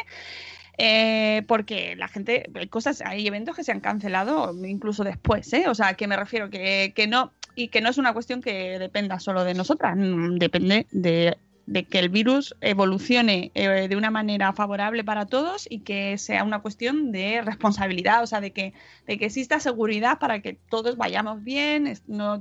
Eh, 0.79 1.43
porque 1.47 1.95
la 1.97 2.07
gente, 2.07 2.49
hay 2.55 2.67
cosas, 2.67 3.01
hay 3.01 3.27
eventos 3.27 3.55
que 3.55 3.63
se 3.63 3.71
han 3.71 3.79
cancelado 3.79 4.53
incluso 4.65 5.03
después, 5.03 5.51
¿eh? 5.53 5.65
O 5.67 5.75
sea, 5.75 5.93
que 5.95 6.07
me 6.07 6.15
refiero 6.15 6.49
que, 6.49 6.93
que 6.95 7.05
no, 7.05 7.31
y 7.53 7.67
que 7.67 7.81
no 7.81 7.89
es 7.89 7.97
una 7.97 8.13
cuestión 8.13 8.41
que 8.41 8.79
dependa 8.79 9.19
solo 9.19 9.43
de 9.43 9.53
nosotras, 9.55 9.97
depende 9.97 10.87
de 10.91 11.37
de 11.69 11.85
que 11.85 11.99
el 11.99 12.09
virus 12.09 12.55
evolucione 12.61 13.51
eh, 13.53 13.87
de 13.87 13.95
una 13.95 14.09
manera 14.09 14.53
favorable 14.53 15.03
para 15.03 15.27
todos 15.27 15.67
y 15.69 15.81
que 15.81 16.17
sea 16.17 16.43
una 16.43 16.63
cuestión 16.63 17.11
de 17.11 17.43
responsabilidad, 17.43 18.23
o 18.23 18.27
sea, 18.27 18.41
de 18.41 18.51
que, 18.51 18.73
de 19.05 19.19
que 19.19 19.25
exista 19.25 19.59
seguridad 19.59 20.17
para 20.17 20.41
que 20.41 20.53
todos 20.53 20.97
vayamos 20.97 21.43
bien, 21.43 21.93
no, 22.07 22.39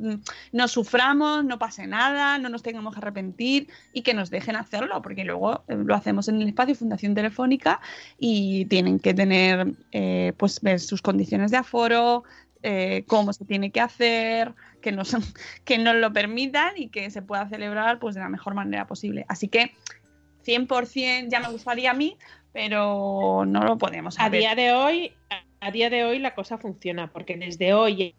suframos, 0.66 1.44
no 1.44 1.58
pase 1.58 1.86
nada, 1.86 2.38
no 2.38 2.48
nos 2.48 2.62
tengamos 2.62 2.94
que 2.94 3.00
arrepentir 3.00 3.68
y 3.92 4.00
que 4.00 4.14
nos 4.14 4.30
dejen 4.30 4.56
hacerlo, 4.56 5.02
porque 5.02 5.24
luego 5.24 5.62
eh, 5.68 5.76
lo 5.76 5.94
hacemos 5.94 6.28
en 6.28 6.40
el 6.40 6.48
espacio 6.48 6.74
Fundación 6.74 7.14
Telefónica 7.14 7.82
y 8.18 8.64
tienen 8.64 8.98
que 8.98 9.12
tener, 9.12 9.74
eh, 9.92 10.32
pues, 10.38 10.58
sus 10.78 11.02
condiciones 11.02 11.50
de 11.50 11.58
aforo, 11.58 12.24
eh, 12.62 13.04
cómo 13.06 13.32
se 13.32 13.44
tiene 13.44 13.70
que 13.70 13.80
hacer, 13.80 14.54
que 14.80 14.92
nos, 14.92 15.16
que 15.64 15.78
nos 15.78 15.94
lo 15.96 16.12
permitan 16.12 16.72
y 16.76 16.88
que 16.88 17.10
se 17.10 17.22
pueda 17.22 17.48
celebrar 17.48 17.98
pues, 17.98 18.14
de 18.14 18.20
la 18.20 18.28
mejor 18.28 18.54
manera 18.54 18.86
posible. 18.86 19.24
Así 19.28 19.48
que 19.48 19.72
100% 20.44 21.28
ya 21.30 21.40
me 21.40 21.48
gustaría 21.50 21.90
a 21.90 21.94
mí, 21.94 22.16
pero 22.52 23.44
no 23.46 23.64
lo 23.64 23.78
podemos 23.78 24.18
hacer. 24.18 24.26
A 24.26 24.30
día 24.30 24.54
de 24.54 24.72
hoy, 24.72 25.12
a 25.60 25.70
día 25.70 25.90
de 25.90 26.04
hoy 26.04 26.18
la 26.18 26.34
cosa 26.34 26.58
funciona, 26.58 27.12
porque 27.12 27.36
desde 27.36 27.74
hoy 27.74 28.14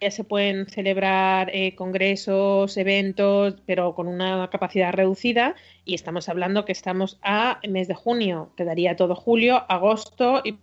ya 0.00 0.10
se 0.10 0.24
pueden 0.24 0.66
celebrar 0.66 1.50
eh, 1.54 1.74
congresos, 1.74 2.76
eventos, 2.76 3.56
pero 3.66 3.94
con 3.94 4.08
una 4.08 4.48
capacidad 4.50 4.92
reducida. 4.92 5.54
Y 5.84 5.94
estamos 5.94 6.28
hablando 6.28 6.64
que 6.64 6.72
estamos 6.72 7.18
a 7.22 7.60
mes 7.68 7.86
de 7.86 7.94
junio, 7.94 8.52
quedaría 8.56 8.96
todo 8.96 9.14
julio, 9.14 9.64
agosto 9.68 10.40
y, 10.44 10.58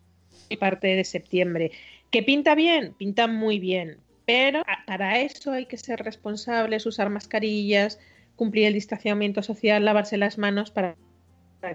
y 0.49 0.57
parte 0.57 0.87
de 0.87 1.03
septiembre. 1.03 1.71
¿Que 2.11 2.23
pinta 2.23 2.55
bien? 2.55 2.93
Pinta 2.93 3.27
muy 3.27 3.59
bien. 3.59 3.99
Pero 4.25 4.63
para 4.85 5.21
eso 5.21 5.53
hay 5.53 5.67
que 5.67 5.77
ser 5.77 5.99
responsables, 5.99 6.85
usar 6.85 7.09
mascarillas, 7.09 7.97
cumplir 8.35 8.67
el 8.67 8.73
distanciamiento 8.73 9.41
social, 9.41 9.85
lavarse 9.85 10.17
las 10.17 10.37
manos 10.37 10.69
para, 10.69 10.95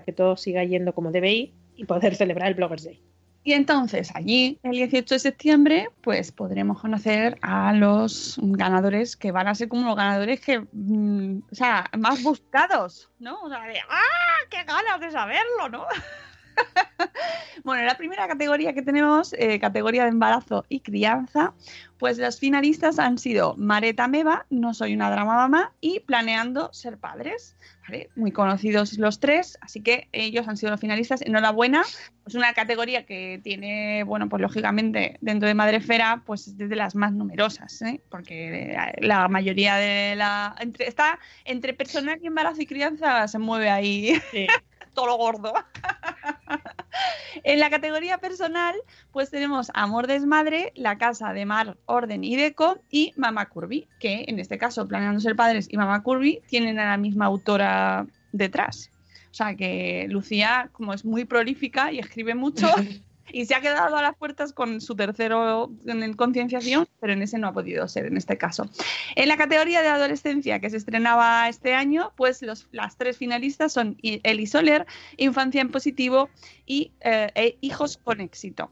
que 0.04 0.12
todo 0.12 0.36
siga 0.36 0.62
yendo 0.64 0.94
como 0.94 1.10
debe 1.10 1.32
ir 1.32 1.54
y 1.76 1.84
poder 1.86 2.14
celebrar 2.14 2.48
el 2.48 2.54
Bloggers 2.54 2.84
Day. 2.84 3.02
Y 3.44 3.54
entonces 3.54 4.10
allí, 4.14 4.60
el 4.62 4.72
18 4.72 5.14
de 5.14 5.18
septiembre, 5.18 5.88
pues 6.00 6.30
podremos 6.30 6.80
conocer 6.80 7.38
a 7.42 7.72
los 7.72 8.38
ganadores 8.40 9.16
que 9.16 9.32
van 9.32 9.48
a 9.48 9.54
ser 9.54 9.68
como 9.68 9.88
los 9.88 9.96
ganadores 9.96 10.40
que, 10.40 10.60
mmm, 10.72 11.38
o 11.50 11.54
sea, 11.54 11.90
más 11.98 12.22
buscados, 12.22 13.10
¿no? 13.18 13.40
O 13.40 13.48
sea, 13.48 13.62
de, 13.66 13.80
¡ah! 13.88 14.46
¡Qué 14.48 14.62
ganas 14.62 15.00
de 15.00 15.10
saberlo, 15.10 15.68
¿no? 15.70 15.86
bueno, 17.64 17.84
la 17.84 17.96
primera 17.96 18.26
categoría 18.28 18.72
que 18.72 18.82
tenemos, 18.82 19.34
eh, 19.38 19.58
categoría 19.58 20.04
de 20.04 20.10
embarazo 20.10 20.64
y 20.68 20.80
crianza, 20.80 21.54
pues 21.98 22.18
los 22.18 22.38
finalistas 22.38 22.98
han 22.98 23.18
sido 23.18 23.54
Mareta 23.56 24.08
Meva, 24.08 24.46
No 24.50 24.74
soy 24.74 24.94
una 24.94 25.10
drama 25.10 25.36
mamá 25.36 25.72
y 25.80 26.00
Planeando 26.00 26.72
ser 26.72 26.98
padres. 26.98 27.56
¿vale? 27.86 28.10
Muy 28.16 28.32
conocidos 28.32 28.98
los 28.98 29.20
tres, 29.20 29.58
así 29.60 29.82
que 29.82 30.08
ellos 30.12 30.48
han 30.48 30.56
sido 30.56 30.70
los 30.70 30.80
finalistas. 30.80 31.22
Enhorabuena, 31.22 31.82
es 32.26 32.34
una 32.34 32.52
categoría 32.54 33.04
que 33.06 33.40
tiene, 33.42 34.04
bueno, 34.04 34.28
pues 34.28 34.42
lógicamente 34.42 35.18
dentro 35.20 35.48
de 35.48 35.54
Madrefera, 35.54 36.22
pues 36.26 36.48
es 36.48 36.58
de 36.58 36.76
las 36.76 36.94
más 36.94 37.12
numerosas, 37.12 37.82
¿eh? 37.82 38.00
porque 38.08 38.76
la 38.98 39.28
mayoría 39.28 39.76
de 39.76 40.16
la... 40.16 40.54
Entre, 40.60 40.88
está 40.88 41.18
entre 41.44 41.74
personal 41.74 42.18
y 42.22 42.26
embarazo 42.26 42.62
y 42.62 42.66
crianza 42.66 43.26
se 43.28 43.38
mueve 43.38 43.70
ahí. 43.70 44.20
Sí. 44.30 44.46
todo 44.94 45.06
lo 45.06 45.16
gordo. 45.16 45.52
en 47.44 47.60
la 47.60 47.70
categoría 47.70 48.18
personal, 48.18 48.74
pues 49.10 49.30
tenemos 49.30 49.70
Amor 49.74 50.06
Desmadre, 50.06 50.72
La 50.74 50.98
Casa 50.98 51.32
de 51.32 51.46
Mar, 51.46 51.76
Orden 51.86 52.24
y 52.24 52.36
Deco 52.36 52.78
y 52.90 53.12
Mama 53.16 53.48
Curvy, 53.48 53.88
que 53.98 54.24
en 54.28 54.38
este 54.38 54.58
caso, 54.58 54.86
Planeando 54.86 55.20
Ser 55.20 55.36
Padres 55.36 55.66
y 55.70 55.76
Mama 55.76 56.02
Curvy, 56.02 56.42
tienen 56.48 56.78
a 56.78 56.86
la 56.86 56.96
misma 56.96 57.26
autora 57.26 58.06
detrás. 58.32 58.90
O 59.30 59.34
sea 59.34 59.54
que 59.56 60.06
Lucía, 60.10 60.68
como 60.72 60.92
es 60.92 61.04
muy 61.04 61.24
prolífica 61.24 61.90
y 61.90 61.98
escribe 61.98 62.34
mucho, 62.34 62.66
y 63.32 63.46
se 63.46 63.54
ha 63.54 63.60
quedado 63.60 63.96
a 63.96 64.02
las 64.02 64.16
puertas 64.16 64.52
con 64.52 64.80
su 64.80 64.94
tercero 64.94 65.70
en 65.86 66.12
concienciación, 66.14 66.86
pero 67.00 67.12
en 67.12 67.22
ese 67.22 67.38
no 67.38 67.48
ha 67.48 67.52
podido 67.52 67.88
ser 67.88 68.06
en 68.06 68.16
este 68.16 68.38
caso. 68.38 68.68
En 69.16 69.28
la 69.28 69.36
categoría 69.36 69.82
de 69.82 69.88
adolescencia 69.88 70.60
que 70.60 70.70
se 70.70 70.76
estrenaba 70.76 71.48
este 71.48 71.74
año, 71.74 72.12
pues 72.16 72.42
los, 72.42 72.68
las 72.72 72.96
tres 72.96 73.16
finalistas 73.16 73.72
son 73.72 73.96
Eli 74.02 74.46
Soler, 74.46 74.86
Infancia 75.16 75.60
en 75.60 75.70
Positivo 75.70 76.28
y 76.66 76.92
eh, 77.00 77.30
e 77.34 77.58
Hijos 77.60 77.96
con 77.96 78.20
Éxito. 78.20 78.70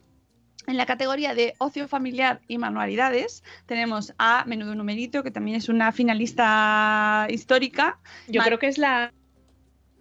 En 0.67 0.77
la 0.77 0.87
categoría 0.87 1.35
de 1.35 1.55
ocio 1.59 1.89
familiar 1.89 2.43
y 2.47 2.59
manualidades 2.59 3.43
tenemos 3.67 4.15
a 4.19 4.45
Menudo 4.47 4.75
Numerito, 4.75 5.23
que 5.23 5.31
también 5.31 5.57
es 5.57 5.69
una 5.69 5.91
finalista 5.91 7.27
histórica. 7.31 7.99
Yo 8.29 8.43
creo 8.43 8.59
que 8.59 8.69
es 8.69 8.79
la 8.79 9.13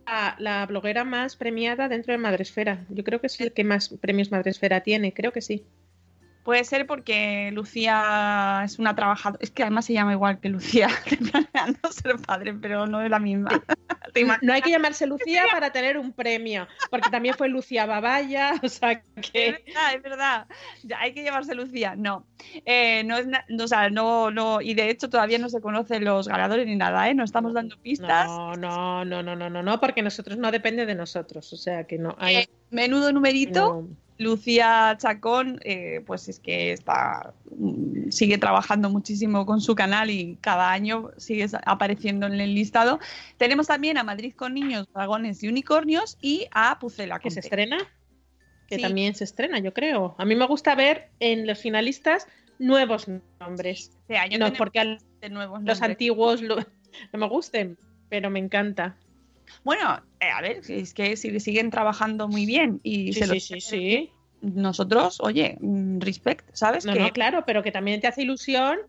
la, 0.09 0.35
la, 0.39 0.65
bloguera 0.65 1.03
más 1.03 1.35
premiada 1.35 1.87
dentro 1.87 2.11
de 2.11 2.17
Madresfera. 2.17 2.85
Yo 2.89 3.03
creo 3.03 3.21
que 3.21 3.27
es 3.27 3.39
el 3.41 3.53
que 3.53 3.63
más 3.63 3.89
premios 4.01 4.31
Madresfera 4.31 4.81
tiene, 4.81 5.13
creo 5.13 5.31
que 5.31 5.41
sí. 5.41 5.65
Puede 6.49 6.63
ser 6.63 6.87
porque 6.87 7.51
Lucía 7.53 8.63
es 8.65 8.79
una 8.79 8.95
trabajadora. 8.95 9.37
Es 9.39 9.51
que 9.51 9.61
además 9.61 9.85
se 9.85 9.93
llama 9.93 10.13
igual 10.13 10.39
que 10.39 10.49
Lucía, 10.49 10.87
planeando 11.31 11.91
ser 11.91 12.15
padre, 12.17 12.55
pero 12.55 12.87
no 12.87 13.03
es 13.03 13.09
la 13.11 13.19
misma. 13.19 13.51
no 14.41 14.53
hay 14.53 14.63
que 14.63 14.71
llamarse 14.71 15.05
Lucía 15.05 15.43
para 15.51 15.71
tener 15.71 15.99
un 15.99 16.11
premio, 16.11 16.67
porque 16.89 17.11
también 17.11 17.35
fue 17.35 17.49
Lucía 17.49 17.85
Babaya, 17.85 18.55
o 18.63 18.67
sea 18.67 18.99
que. 18.99 19.49
Es 19.49 19.63
verdad, 19.63 19.93
es 19.93 20.01
verdad. 20.01 20.47
hay 20.97 21.13
que 21.13 21.23
llamarse 21.23 21.53
Lucía. 21.53 21.93
No. 21.95 22.25
Eh, 22.65 23.03
no 23.03 23.19
es 23.19 23.27
o 23.61 23.67
sea, 23.67 23.91
no, 23.91 24.31
no. 24.31 24.59
Y 24.59 24.73
de 24.73 24.89
hecho 24.89 25.07
todavía 25.07 25.37
no 25.37 25.49
se 25.49 25.61
conocen 25.61 26.03
los 26.03 26.27
ganadores 26.27 26.65
ni 26.65 26.77
nada, 26.77 27.07
¿eh? 27.11 27.13
No 27.13 27.25
estamos 27.25 27.53
dando 27.53 27.77
pistas. 27.77 28.25
No, 28.25 28.55
no, 28.55 29.05
no, 29.05 29.21
no, 29.21 29.35
no, 29.35 29.51
no, 29.51 29.61
no 29.61 29.79
porque 29.79 30.01
nosotros 30.01 30.39
no 30.39 30.49
depende 30.49 30.87
de 30.87 30.95
nosotros. 30.95 31.53
O 31.53 31.57
sea 31.57 31.83
que 31.83 31.99
no 31.99 32.15
hay. 32.17 32.37
Eh, 32.37 32.49
menudo 32.71 33.13
numerito. 33.13 33.87
Lucía 34.19 34.97
Chacón, 34.99 35.61
eh, 35.63 36.03
pues 36.05 36.27
es 36.27 36.39
que 36.39 36.73
está 36.73 37.33
mm, 37.57 38.09
sigue 38.09 38.37
trabajando 38.37 38.89
muchísimo 38.89 39.45
con 39.45 39.61
su 39.61 39.75
canal 39.75 40.09
y 40.09 40.37
cada 40.41 40.71
año 40.71 41.11
sigue 41.15 41.47
apareciendo 41.65 42.27
en 42.27 42.33
el 42.33 42.53
listado. 42.53 42.99
Tenemos 43.37 43.67
también 43.67 43.97
a 43.97 44.03
Madrid 44.03 44.33
con 44.35 44.53
niños, 44.53 44.87
dragones 44.93 45.41
y 45.41 45.47
unicornios 45.47 46.17
y 46.21 46.47
a 46.51 46.77
Pucela. 46.79 47.19
¿Que 47.19 47.31
se 47.31 47.39
estrena? 47.39 47.77
Que 48.67 48.77
también 48.77 49.15
se 49.15 49.23
estrena, 49.23 49.57
yo 49.59 49.73
creo. 49.73 50.15
A 50.17 50.25
mí 50.25 50.35
me 50.35 50.45
gusta 50.45 50.75
ver 50.75 51.09
en 51.21 51.47
los 51.47 51.57
finalistas 51.57 52.27
nuevos 52.59 53.07
nombres. 53.39 53.91
Este 54.01 54.17
año 54.17 54.37
no 54.37 54.53
porque 54.53 54.97
nuevos 55.31 55.63
los 55.63 55.81
antiguos 55.81 56.41
no 56.41 56.57
me 57.13 57.27
gusten, 57.29 57.77
pero 58.09 58.29
me 58.29 58.39
encanta. 58.39 58.97
Bueno, 59.63 60.01
eh, 60.19 60.29
a 60.29 60.41
ver, 60.41 60.61
es 60.67 60.93
que 60.93 61.15
siguen 61.17 61.69
trabajando 61.71 62.27
muy 62.27 62.45
bien 62.45 62.79
y 62.83 63.13
sí, 63.13 63.23
sí, 63.23 63.39
sí, 63.39 63.61
sí, 63.61 64.11
Nosotros, 64.41 65.19
oye, 65.21 65.57
mm, 65.59 65.99
respect, 65.99 66.49
¿sabes? 66.53 66.85
No, 66.85 66.95
no, 66.95 67.11
claro, 67.11 67.43
pero 67.45 67.63
que 67.63 67.71
también 67.71 68.01
te 68.01 68.07
hace 68.07 68.23
ilusión 68.23 68.79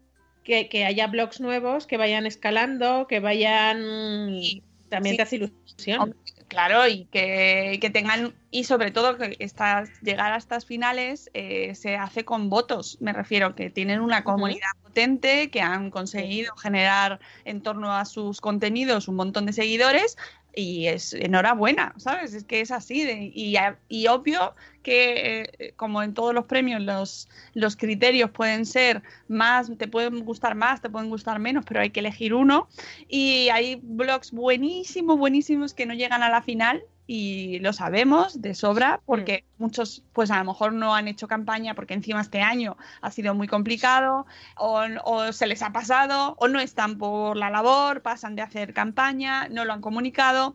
que, 0.45 0.85
haya 0.85 1.07
blogs 1.07 1.41
nuevos, 1.41 1.87
que 1.87 1.97
vayan 1.97 2.27
escalando, 2.27 3.07
que 3.07 3.21
vayan... 3.21 4.41
también 4.89 5.17
te 5.17 5.23
hace 5.23 5.37
ilusión. 5.37 6.17
Claro, 6.49 6.89
y 6.89 7.05
que, 7.05 7.91
tengan, 7.93 8.35
y 8.51 8.65
sobre 8.65 8.91
todo 8.91 9.17
que 9.17 9.37
estas, 9.39 9.89
llegar 10.03 10.33
a 10.33 10.37
estas 10.37 10.67
finales 10.67 11.31
eh, 11.33 11.77
se 11.77 11.95
hace 11.95 12.25
con 12.25 12.51
votos, 12.51 12.99
me 13.01 13.13
refiero, 13.13 13.55
que 13.55 13.71
tienen 13.71 14.01
una 14.01 14.25
comunidad 14.25 14.73
potente, 14.83 15.49
que 15.51 15.61
han 15.61 15.93
conseguido 15.93 16.57
generar 16.57 17.21
en 17.45 17.63
torno 17.63 17.95
a 17.95 18.05
sus 18.05 18.41
contenidos 18.41 19.07
un 19.07 19.15
montón 19.15 19.47
de 19.47 19.53
seguidores 19.53 20.17
y 20.55 20.87
es 20.87 21.13
enhorabuena, 21.13 21.95
¿sabes? 21.97 22.35
Es 22.35 22.45
que 22.45 22.61
es 22.61 22.71
así. 22.71 23.05
De, 23.05 23.31
y, 23.35 23.57
y, 23.89 24.07
obvio 24.09 24.55
que, 24.83 25.51
eh, 25.59 25.73
como 25.77 26.03
en 26.03 26.15
todos 26.15 26.35
los 26.35 26.47
premios, 26.47 26.81
los, 26.81 27.29
los 27.55 27.77
criterios 27.77 28.31
pueden 28.31 28.67
ser 28.67 29.03
más, 29.29 29.71
te 29.79 29.89
pueden 29.89 30.21
gustar 30.25 30.55
más, 30.55 30.81
te 30.81 30.91
pueden 30.91 31.11
gustar 31.11 31.39
menos, 31.39 31.65
pero 31.67 31.81
hay 31.81 31.91
que 31.91 32.01
elegir 32.01 32.35
uno. 32.35 32.69
Y 33.09 33.49
hay 33.51 33.81
blogs 33.83 34.33
buenísimos, 34.33 35.19
buenísimos 35.19 35.75
que 35.75 35.87
no 35.87 35.95
llegan 35.95 36.23
a 36.23 36.31
la 36.31 36.43
final 36.43 36.83
y 37.13 37.59
lo 37.59 37.73
sabemos 37.73 38.41
de 38.41 38.55
sobra 38.55 39.01
porque 39.05 39.43
mm. 39.59 39.63
muchos 39.65 40.05
pues 40.13 40.31
a 40.31 40.39
lo 40.39 40.45
mejor 40.45 40.73
no 40.73 40.95
han 40.95 41.09
hecho 41.09 41.27
campaña 41.27 41.75
porque 41.75 41.95
encima 41.95 42.21
este 42.21 42.41
año 42.41 42.77
ha 43.01 43.11
sido 43.11 43.35
muy 43.35 43.49
complicado 43.49 44.29
o, 44.57 45.33
se 45.33 45.49
les 45.49 45.61
ha 45.63 45.73
pasado 45.73 46.37
o 46.39 46.47
no 46.47 46.61
están 46.61 46.99
por 46.99 47.37
la 47.37 47.51
labor, 47.51 48.03
pasan 48.03 48.37
de 48.37 48.43
hacer 48.43 48.73
campaña, 48.75 49.49
no 49.49 49.65
lo 49.65 49.73
han 49.73 49.81
comunicado 49.81 50.55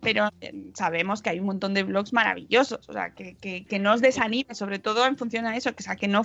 pero 0.00 0.30
eh, 0.40 0.52
sabemos 0.74 1.22
que 1.22 1.30
hay 1.30 1.40
un 1.40 1.46
montón 1.46 1.74
de 1.74 1.82
blogs 1.82 2.12
maravillosos, 2.12 2.88
o 2.88 2.92
sea, 2.92 3.10
que, 3.10 3.36
que, 3.36 3.64
que 3.64 3.78
no 3.78 3.94
os 3.94 4.00
desanime, 4.00 4.54
sobre 4.54 4.78
todo 4.78 5.06
en 5.06 5.16
función 5.16 5.46
a 5.46 5.56
eso, 5.56 5.74
que, 5.74 5.82
sea, 5.82 5.96
que 5.96 6.08
no 6.08 6.24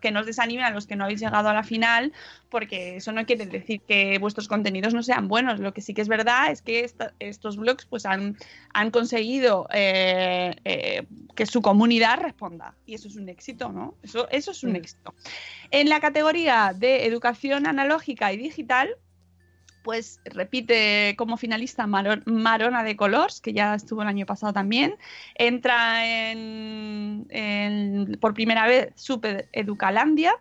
que 0.00 0.10
no 0.10 0.20
os 0.20 0.26
desanimen 0.26 0.64
a 0.64 0.70
los 0.70 0.86
que 0.86 0.96
no 0.96 1.04
habéis 1.04 1.20
llegado 1.20 1.48
a 1.48 1.54
la 1.54 1.62
final, 1.62 2.12
porque 2.48 2.96
eso 2.96 3.12
no 3.12 3.26
quiere 3.26 3.46
decir 3.46 3.80
que 3.80 4.18
vuestros 4.18 4.48
contenidos 4.48 4.94
no 4.94 5.02
sean 5.02 5.28
buenos. 5.28 5.58
Lo 5.60 5.72
que 5.72 5.80
sí 5.80 5.94
que 5.94 6.02
es 6.02 6.08
verdad 6.08 6.50
es 6.50 6.62
que 6.62 6.88
estos 7.18 7.56
blogs 7.56 7.86
pues 7.86 8.06
han, 8.06 8.36
han 8.72 8.90
conseguido 8.90 9.66
eh, 9.72 10.54
eh, 10.64 11.06
que 11.34 11.46
su 11.46 11.62
comunidad 11.62 12.20
responda. 12.20 12.74
Y 12.86 12.94
eso 12.94 13.08
es 13.08 13.16
un 13.16 13.28
éxito, 13.28 13.72
¿no? 13.72 13.94
Eso, 14.02 14.28
eso 14.30 14.50
es 14.50 14.62
un 14.62 14.72
mm. 14.72 14.76
éxito. 14.76 15.14
En 15.70 15.88
la 15.88 16.00
categoría 16.00 16.72
de 16.76 17.06
educación 17.06 17.66
analógica 17.66 18.32
y 18.32 18.36
digital, 18.36 18.96
pues 19.86 20.20
repite 20.24 21.14
como 21.16 21.36
finalista 21.36 21.86
Marona 21.86 22.82
de 22.82 22.96
Colors, 22.96 23.40
que 23.40 23.52
ya 23.52 23.76
estuvo 23.76 24.02
el 24.02 24.08
año 24.08 24.26
pasado 24.26 24.52
también. 24.52 24.96
Entra 25.36 26.04
en, 26.28 27.28
por 28.20 28.34
primera 28.34 28.66
vez 28.66 28.92
Super 28.96 29.48
Educalandia. 29.52 30.34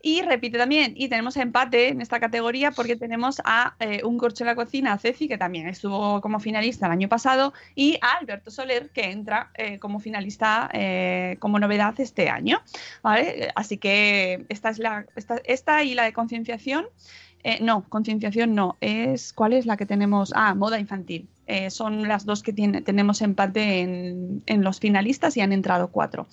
Y 0.00 0.22
repite 0.22 0.58
también, 0.58 0.94
y 0.96 1.08
tenemos 1.08 1.36
empate 1.36 1.88
en 1.88 2.00
esta 2.00 2.20
categoría 2.20 2.70
porque 2.70 2.94
tenemos 2.94 3.42
a 3.44 3.74
eh, 3.80 4.00
un 4.04 4.16
corcho 4.16 4.44
en 4.44 4.46
la 4.46 4.54
cocina, 4.54 4.96
Ceci, 4.96 5.26
que 5.26 5.38
también 5.38 5.68
estuvo 5.68 6.20
como 6.20 6.38
finalista 6.38 6.86
el 6.86 6.92
año 6.92 7.08
pasado, 7.08 7.52
y 7.74 7.98
a 8.00 8.12
Alberto 8.20 8.52
Soler, 8.52 8.90
que 8.90 9.10
entra 9.10 9.50
eh, 9.54 9.80
como 9.80 9.98
finalista 9.98 10.70
eh, 10.72 11.36
como 11.40 11.58
novedad 11.58 11.98
este 11.98 12.30
año. 12.30 12.62
Así 13.56 13.78
que 13.78 14.44
esta 14.48 14.70
es 14.70 14.78
la, 14.78 15.04
esta 15.44 15.82
y 15.82 15.94
la 15.94 16.04
de 16.04 16.12
concienciación 16.12 16.86
eh, 17.44 17.58
no, 17.60 17.84
concienciación 17.88 18.54
no. 18.54 18.76
Es, 18.80 19.32
¿Cuál 19.32 19.52
es 19.52 19.66
la 19.66 19.76
que 19.76 19.86
tenemos? 19.86 20.32
Ah, 20.34 20.54
moda 20.54 20.78
infantil. 20.78 21.28
Eh, 21.46 21.70
son 21.70 22.08
las 22.08 22.26
dos 22.26 22.42
que 22.42 22.52
tiene, 22.52 22.82
tenemos 22.82 23.22
empate 23.22 23.80
en, 23.80 24.42
en, 24.46 24.62
los 24.62 24.80
finalistas 24.80 25.36
y 25.36 25.40
han 25.40 25.52
entrado 25.52 25.88
cuatro. 25.88 26.26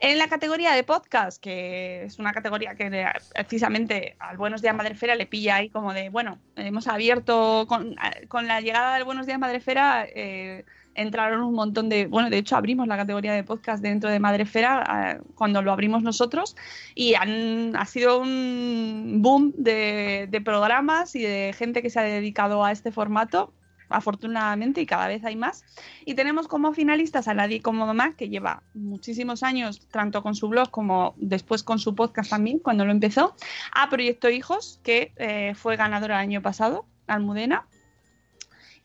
En 0.00 0.18
la 0.18 0.28
categoría 0.28 0.72
de 0.72 0.84
podcast, 0.84 1.42
que 1.42 2.04
es 2.04 2.18
una 2.18 2.32
categoría 2.32 2.76
que 2.76 3.06
precisamente 3.34 4.16
al 4.20 4.36
Buenos 4.36 4.62
Días 4.62 4.74
Madrefera 4.74 5.16
le 5.16 5.26
pilla 5.26 5.56
ahí 5.56 5.70
como 5.70 5.92
de, 5.92 6.08
bueno, 6.08 6.38
hemos 6.56 6.86
abierto 6.86 7.66
con, 7.68 7.96
con 8.28 8.46
la 8.46 8.60
llegada 8.60 8.94
del 8.94 9.04
Buenos 9.04 9.26
Días 9.26 9.40
Madrefera. 9.40 10.06
Eh, 10.06 10.64
entraron 10.94 11.42
un 11.42 11.54
montón 11.54 11.88
de, 11.88 12.06
bueno, 12.06 12.30
de 12.30 12.38
hecho 12.38 12.56
abrimos 12.56 12.86
la 12.88 12.96
categoría 12.96 13.32
de 13.32 13.44
podcast 13.44 13.82
dentro 13.82 14.10
de 14.10 14.18
Madrefera 14.18 15.18
eh, 15.18 15.22
cuando 15.34 15.62
lo 15.62 15.72
abrimos 15.72 16.02
nosotros 16.02 16.56
y 16.94 17.14
han, 17.14 17.76
ha 17.76 17.84
sido 17.84 18.20
un 18.20 19.18
boom 19.22 19.52
de, 19.56 20.28
de 20.30 20.40
programas 20.40 21.14
y 21.14 21.22
de 21.22 21.54
gente 21.56 21.82
que 21.82 21.90
se 21.90 22.00
ha 22.00 22.02
dedicado 22.02 22.64
a 22.64 22.72
este 22.72 22.90
formato 22.90 23.52
afortunadamente, 23.88 24.80
y 24.80 24.86
cada 24.86 25.08
vez 25.08 25.24
hay 25.24 25.36
más. 25.36 25.64
Y 26.04 26.14
tenemos 26.14 26.48
como 26.48 26.72
finalistas 26.72 27.28
a 27.28 27.34
Nadie 27.34 27.62
como 27.62 27.86
Mamá, 27.86 28.14
que 28.16 28.28
lleva 28.28 28.62
muchísimos 28.74 29.42
años, 29.42 29.86
tanto 29.88 30.22
con 30.22 30.34
su 30.34 30.48
blog 30.48 30.70
como 30.70 31.14
después 31.16 31.62
con 31.62 31.78
su 31.78 31.94
podcast 31.94 32.30
también, 32.30 32.58
cuando 32.58 32.84
lo 32.84 32.92
empezó, 32.92 33.34
a 33.72 33.88
Proyecto 33.88 34.28
Hijos, 34.28 34.80
que 34.82 35.12
eh, 35.16 35.54
fue 35.54 35.76
ganadora 35.76 36.16
el 36.16 36.28
año 36.28 36.42
pasado, 36.42 36.86
Almudena, 37.06 37.66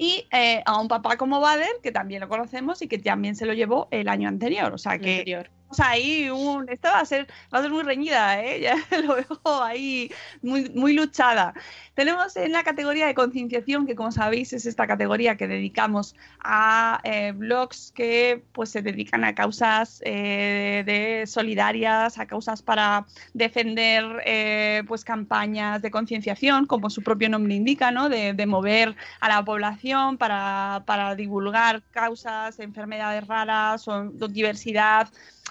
y 0.04 0.28
eh, 0.34 0.62
a 0.66 0.82
un 0.82 0.90
papá 0.90 1.16
como 1.16 1.40
Bader, 1.40 1.80
que 1.82 1.94
también 1.94 2.20
lo 2.20 2.28
conocemos 2.28 2.82
y 2.82 2.90
que 2.90 2.98
también 2.98 3.38
se 3.38 3.46
lo 3.46 3.54
llevó 3.54 3.88
el 3.90 4.10
año 4.10 4.28
anterior. 4.28 4.74
O 4.74 4.78
sea 4.78 5.00
que 5.00 5.48
ahí 5.80 6.30
un. 6.30 6.70
Esta 6.70 6.92
va 6.92 7.00
a 7.00 7.06
ser, 7.06 7.28
va 7.54 7.60
a 7.60 7.62
ser 7.62 7.72
muy 7.72 7.84
reñida, 7.84 8.42
¿eh? 8.44 8.62
Ya 8.64 8.78
lo 9.02 9.16
veo 9.16 9.64
ahí 9.64 10.12
muy, 10.42 10.70
muy 10.70 10.94
luchada. 10.94 11.54
Tenemos 11.96 12.36
en 12.38 12.52
la 12.52 12.64
categoría 12.64 13.06
de 13.06 13.14
concienciación, 13.14 13.86
que 13.86 13.96
como 13.96 14.12
sabéis 14.12 14.52
es 14.54 14.66
esta 14.66 14.88
categoría 14.88 15.38
que 15.38 15.48
dedicamos 15.48 16.16
a 16.40 17.00
eh, 17.04 17.34
blogs 17.36 17.92
que 17.94 18.44
pues 18.52 18.72
se 18.72 18.82
dedican 18.82 19.24
a 19.24 19.36
causas 19.36 20.02
eh, 20.04 20.84
de 20.88 21.28
solidarias, 21.28 22.18
a 22.18 22.26
causas 22.26 22.64
para 22.64 23.06
defender 23.34 24.04
eh, 24.26 24.82
pues 24.88 25.06
campañas 25.06 25.84
de 25.84 25.92
concienciación, 25.92 26.66
como 26.66 26.90
su 26.90 27.04
propio 27.04 27.30
nombre 27.30 27.54
indica, 27.54 27.92
¿no? 27.92 28.10
De, 28.10 28.34
de 28.34 28.46
mover 28.48 28.96
a 29.20 29.30
la 29.30 29.46
población 29.46 30.18
para, 30.18 30.84
para 30.88 31.14
divulgar 31.16 31.84
causas, 31.92 32.60
enfermedades 32.60 33.28
raras 33.28 33.88
o 33.88 34.10
diversidad 34.30 35.10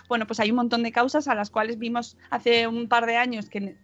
bueno, 0.08 0.26
pues 0.26 0.40
hay 0.40 0.50
un 0.50 0.56
montón 0.56 0.82
de 0.82 0.92
causas 0.92 1.28
a 1.28 1.34
las 1.34 1.50
cuales 1.50 1.78
vimos 1.78 2.16
hace 2.30 2.66
un 2.66 2.88
par 2.88 3.06
de 3.06 3.16
años 3.16 3.48
que, 3.48 3.76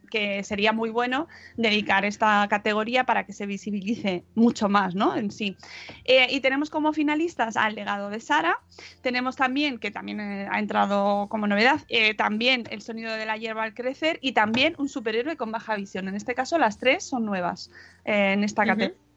sería 0.43 0.73
muy 0.73 0.91
bueno 0.91 1.29
dedicar 1.57 2.05
esta 2.05 2.47
categoría 2.49 3.05
para 3.05 3.25
que 3.25 3.33
se 3.33 3.47
visibilice 3.47 4.25
mucho 4.35 4.69
más, 4.69 4.95
¿no? 4.95 5.17
En 5.17 5.31
sí. 5.31 5.57
Eh, 6.05 6.27
y 6.31 6.41
tenemos 6.41 6.71
como 6.71 6.93
finalistas 6.93 7.57
al 7.57 7.75
legado 7.75 8.11
de 8.11 8.21
Sara, 8.21 8.59
tenemos 9.03 9.37
también, 9.37 9.79
que 9.79 9.91
también 9.91 10.21
eh, 10.21 10.49
ha 10.51 10.59
entrado 10.59 11.29
como 11.29 11.47
novedad, 11.47 11.81
eh, 11.89 12.15
también 12.15 12.65
el 12.71 12.83
sonido 12.83 13.13
de 13.15 13.27
la 13.27 13.37
hierba 13.37 13.63
al 13.63 13.75
crecer 13.75 14.19
y 14.23 14.33
también 14.33 14.75
un 14.79 14.89
superhéroe 14.89 15.37
con 15.37 15.53
baja 15.53 15.77
visión. 15.77 16.09
En 16.09 16.15
este 16.15 16.35
caso, 16.35 16.59
las 16.59 16.79
tres 16.79 17.05
son 17.05 17.25
nuevas 17.25 17.71
en 18.05 18.45
esta 18.45 18.65
categoría. 18.65 19.08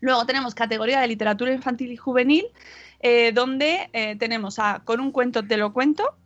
Luego 0.00 0.26
tenemos 0.26 0.54
categoría 0.54 1.00
de 1.00 1.08
literatura 1.08 1.52
infantil 1.52 1.92
y 1.92 1.96
juvenil, 1.96 2.46
eh, 3.00 3.32
donde 3.32 3.90
eh, 3.92 4.16
tenemos 4.16 4.58
a 4.58 4.82
Con 4.84 5.00
un 5.00 5.12
cuento 5.12 5.46
te 5.46 5.56
lo 5.56 5.72
cuento, 5.72 6.16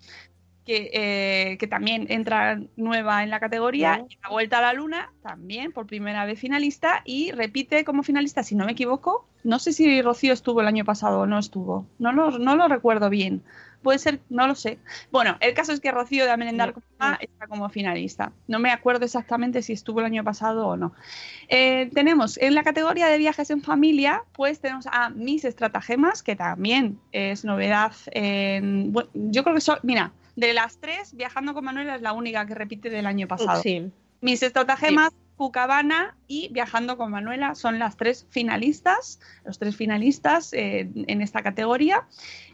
que, 0.64 0.91
eh, 0.93 1.59
que 1.59 1.66
también 1.66 2.07
entra 2.09 2.61
nueva 2.77 3.23
en 3.23 3.31
la 3.31 3.41
categoría. 3.41 4.05
La 4.23 4.29
Vuelta 4.31 4.59
a 4.59 4.62
la 4.62 4.73
Luna, 4.73 5.12
también 5.23 5.73
por 5.73 5.87
primera 5.87 6.25
vez 6.25 6.39
finalista. 6.39 7.03
Y 7.05 7.33
repite 7.33 7.85
como 7.85 8.03
finalista, 8.03 8.43
si 8.43 8.55
no 8.55 8.64
me 8.64 8.73
equivoco. 8.73 9.27
No 9.45 9.59
sé 9.59 9.73
si 9.73 10.03
Rocío 10.03 10.33
estuvo 10.33 10.61
el 10.61 10.68
año 10.68 10.85
pasado 10.85 11.20
o 11.20 11.27
no 11.27 11.39
estuvo. 11.39 11.87
No 11.99 12.12
lo, 12.12 12.39
no 12.39 12.57
lo 12.57 12.68
recuerdo 12.68 13.11
bien. 13.11 13.43
Puede 13.83 13.99
ser, 13.99 14.20
no 14.28 14.47
lo 14.47 14.55
sé. 14.55 14.78
Bueno, 15.11 15.37
el 15.41 15.55
caso 15.55 15.72
es 15.72 15.80
que 15.80 15.91
Rocío 15.91 16.24
de 16.24 16.30
Amenendar 16.30 16.74
está 17.20 17.47
como 17.49 17.68
finalista. 17.68 18.33
No 18.47 18.59
me 18.59 18.70
acuerdo 18.70 19.05
exactamente 19.05 19.62
si 19.62 19.72
estuvo 19.72 20.01
el 20.01 20.07
año 20.07 20.24
pasado 20.24 20.68
o 20.68 20.76
no. 20.76 20.93
Eh, 21.49 21.91
tenemos 21.93 22.39
en 22.39 22.55
la 22.55 22.62
categoría 22.62 23.09
de 23.09 23.18
viajes 23.18 23.51
en 23.51 23.62
familia, 23.62 24.22
pues 24.33 24.61
tenemos 24.61 24.87
a 24.91 25.11
Mis 25.11 25.45
Estratagemas, 25.45 26.22
que 26.22 26.37
también 26.37 26.99
es 27.11 27.45
novedad. 27.45 27.93
En, 28.12 28.93
bueno, 28.93 29.11
yo 29.14 29.43
creo 29.43 29.55
que 29.55 29.61
son, 29.61 29.78
mira, 29.83 30.12
de 30.37 30.53
las 30.55 30.78
tres, 30.78 31.14
Viajando 31.14 31.55
con 31.55 31.64
Manuela 31.64 31.97
es 31.97 32.03
la 32.03 32.12
única 32.12 32.47
que 32.47 32.55
repite 32.55 32.89
del 32.89 33.07
año 33.07 33.28
pasado. 33.28 33.61
Sí. 33.62 33.91
Mis 34.20 34.43
estratagemas, 34.43 35.12
Cucabana 35.37 36.16
y 36.28 36.49
Viajando 36.53 36.97
con 36.97 37.11
Manuela 37.11 37.55
son 37.55 37.78
las 37.78 37.97
tres 37.97 38.26
finalistas, 38.30 39.20
los 39.45 39.59
tres 39.59 39.76
finalistas 39.76 40.53
eh, 40.53 40.91
en 40.95 41.20
esta 41.20 41.43
categoría. 41.43 42.07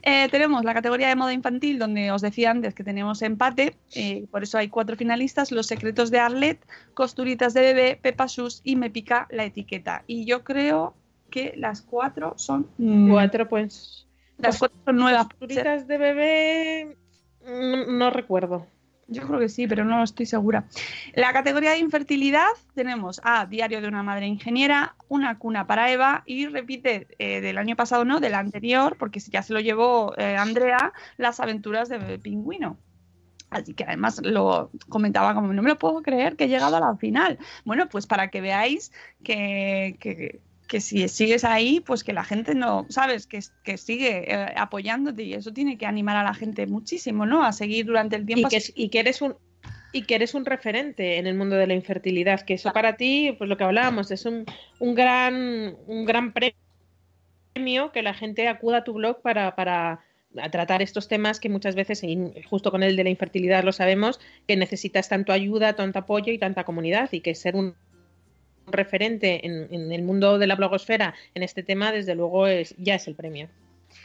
Eh, 0.02 0.28
tenemos 0.30 0.64
la 0.64 0.74
categoría 0.74 1.08
de 1.08 1.16
moda 1.16 1.32
infantil, 1.32 1.78
donde 1.78 2.10
os 2.10 2.22
decía 2.22 2.50
antes 2.50 2.74
que 2.74 2.84
tenemos 2.84 3.22
empate, 3.22 3.76
eh, 3.94 4.26
por 4.30 4.42
eso 4.42 4.58
hay 4.58 4.68
cuatro 4.68 4.96
finalistas: 4.96 5.52
Los 5.52 5.66
secretos 5.66 6.10
de 6.10 6.20
Arlet, 6.20 6.64
Costuritas 6.94 7.54
de 7.54 7.60
bebé, 7.60 7.98
Pepa 8.00 8.28
Sus 8.28 8.60
y 8.64 8.76
Me 8.76 8.90
pica 8.90 9.26
la 9.30 9.44
etiqueta. 9.44 10.04
Y 10.06 10.24
yo 10.24 10.44
creo 10.44 10.94
que 11.30 11.52
las 11.56 11.82
cuatro 11.82 12.34
son. 12.36 12.68
mm, 12.78 13.10
Cuatro, 13.10 13.48
pues. 13.48 14.06
Las 14.38 14.58
cuatro 14.58 14.78
son 14.84 14.96
nuevas. 14.96 15.26
Costuritas 15.26 15.86
de 15.86 15.98
bebé. 15.98 16.96
No, 17.44 17.86
no 17.86 18.10
recuerdo. 18.10 18.66
Yo 19.10 19.26
creo 19.26 19.40
que 19.40 19.48
sí, 19.48 19.66
pero 19.66 19.86
no 19.86 20.04
estoy 20.04 20.26
segura. 20.26 20.66
La 21.14 21.32
categoría 21.32 21.70
de 21.70 21.78
infertilidad 21.78 22.48
tenemos 22.74 23.22
a 23.24 23.46
Diario 23.46 23.80
de 23.80 23.88
una 23.88 24.02
madre 24.02 24.26
ingeniera, 24.26 24.94
Una 25.08 25.38
cuna 25.38 25.66
para 25.66 25.90
Eva 25.90 26.22
y 26.26 26.46
repite 26.46 27.06
eh, 27.18 27.40
del 27.40 27.56
año 27.56 27.74
pasado, 27.74 28.04
no, 28.04 28.20
del 28.20 28.34
anterior, 28.34 28.96
porque 28.98 29.18
ya 29.20 29.42
se 29.42 29.54
lo 29.54 29.60
llevó 29.60 30.12
eh, 30.18 30.36
Andrea, 30.36 30.92
Las 31.16 31.40
aventuras 31.40 31.88
de 31.88 32.18
Pingüino. 32.18 32.76
Así 33.50 33.72
que 33.72 33.84
además 33.84 34.20
lo 34.22 34.70
comentaba 34.90 35.34
como, 35.34 35.54
no 35.54 35.62
me 35.62 35.70
lo 35.70 35.78
puedo 35.78 36.02
creer 36.02 36.36
que 36.36 36.44
he 36.44 36.48
llegado 36.48 36.76
a 36.76 36.80
la 36.80 36.96
final. 36.96 37.38
Bueno, 37.64 37.88
pues 37.88 38.06
para 38.06 38.28
que 38.28 38.42
veáis 38.42 38.92
que, 39.24 39.96
que, 40.00 40.42
que 40.68 40.80
si 40.80 41.08
sigues 41.08 41.44
ahí, 41.44 41.80
pues 41.80 42.04
que 42.04 42.12
la 42.12 42.22
gente 42.22 42.54
no, 42.54 42.86
sabes, 42.90 43.26
que, 43.26 43.40
que 43.64 43.78
sigue 43.78 44.32
eh, 44.32 44.54
apoyándote 44.56 45.22
y 45.24 45.34
eso 45.34 45.52
tiene 45.52 45.78
que 45.78 45.86
animar 45.86 46.16
a 46.16 46.22
la 46.22 46.34
gente 46.34 46.66
muchísimo, 46.66 47.26
¿no? 47.26 47.42
A 47.42 47.52
seguir 47.52 47.86
durante 47.86 48.16
el 48.16 48.22
Y 48.22 48.26
tiempo. 48.26 48.48
que, 48.48 48.62
y 48.76 48.90
que 48.90 49.00
eres 49.00 49.22
un 49.22 49.34
y 49.90 50.02
que 50.02 50.16
eres 50.16 50.34
un 50.34 50.44
referente 50.44 51.16
en 51.16 51.26
el 51.26 51.34
mundo 51.34 51.56
de 51.56 51.66
la 51.66 51.72
infertilidad, 51.72 52.42
que 52.42 52.54
eso 52.54 52.70
para 52.74 52.96
ti, 52.98 53.34
pues 53.38 53.48
lo 53.48 53.56
que 53.56 53.64
hablábamos, 53.64 54.10
es 54.10 54.26
un, 54.26 54.44
un 54.78 54.94
gran 54.94 55.76
un 55.86 56.04
gran 56.04 56.34
premio 57.54 57.90
que 57.90 58.02
la 58.02 58.12
gente 58.12 58.46
acuda 58.48 58.78
a 58.78 58.84
tu 58.84 58.92
blog 58.92 59.22
para, 59.22 59.56
para 59.56 60.00
a 60.36 60.50
tratar 60.50 60.82
estos 60.82 61.08
temas 61.08 61.40
que 61.40 61.48
muchas 61.48 61.74
veces, 61.74 62.04
y 62.04 62.18
justo 62.48 62.70
con 62.70 62.82
el 62.82 62.96
de 62.96 63.04
la 63.04 63.10
infertilidad 63.10 63.64
lo 63.64 63.72
sabemos, 63.72 64.20
que 64.46 64.56
necesitas 64.56 65.08
tanto 65.08 65.32
ayuda, 65.32 65.72
tanto 65.72 66.00
apoyo 66.00 66.30
y 66.30 66.38
tanta 66.38 66.64
comunidad, 66.64 67.08
y 67.12 67.20
que 67.22 67.34
ser 67.34 67.56
un 67.56 67.74
referente 68.72 69.46
en, 69.46 69.68
en 69.72 69.92
el 69.92 70.02
mundo 70.02 70.38
de 70.38 70.46
la 70.46 70.56
blogosfera 70.56 71.14
en 71.34 71.42
este 71.42 71.62
tema, 71.62 71.92
desde 71.92 72.14
luego 72.14 72.46
es, 72.46 72.74
ya 72.78 72.94
es 72.94 73.06
el 73.08 73.14
premio, 73.14 73.48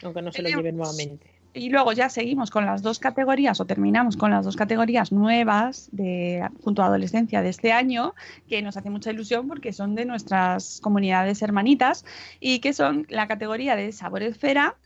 aunque 0.03 0.21
no 0.21 0.31
se 0.31 0.41
lo 0.41 0.49
lleve 0.49 0.71
nuevamente. 0.71 1.33
Y 1.55 1.69
luego 1.69 1.93
ya 1.93 2.09
seguimos 2.09 2.49
con 2.49 2.65
las 2.65 2.81
dos 2.81 2.97
categorías 2.97 3.59
o 3.61 3.65
terminamos 3.65 4.17
con 4.17 4.31
las 4.31 4.43
dos 4.43 4.55
categorías 4.55 5.11
nuevas 5.11 5.87
de 5.91 6.47
junto 6.63 6.81
a 6.81 6.87
adolescencia 6.87 7.43
de 7.43 7.49
este 7.49 7.71
año 7.71 8.15
que 8.49 8.63
nos 8.63 8.75
hace 8.75 8.89
mucha 8.89 9.11
ilusión 9.11 9.47
porque 9.47 9.71
son 9.71 9.93
de 9.93 10.05
nuestras 10.05 10.79
comunidades 10.81 11.43
hermanitas 11.43 12.05
y 12.39 12.57
que 12.59 12.73
son 12.73 13.05
la 13.07 13.27
categoría 13.27 13.75
de 13.75 13.91
sabor 13.91 14.23
esfera 14.23 14.77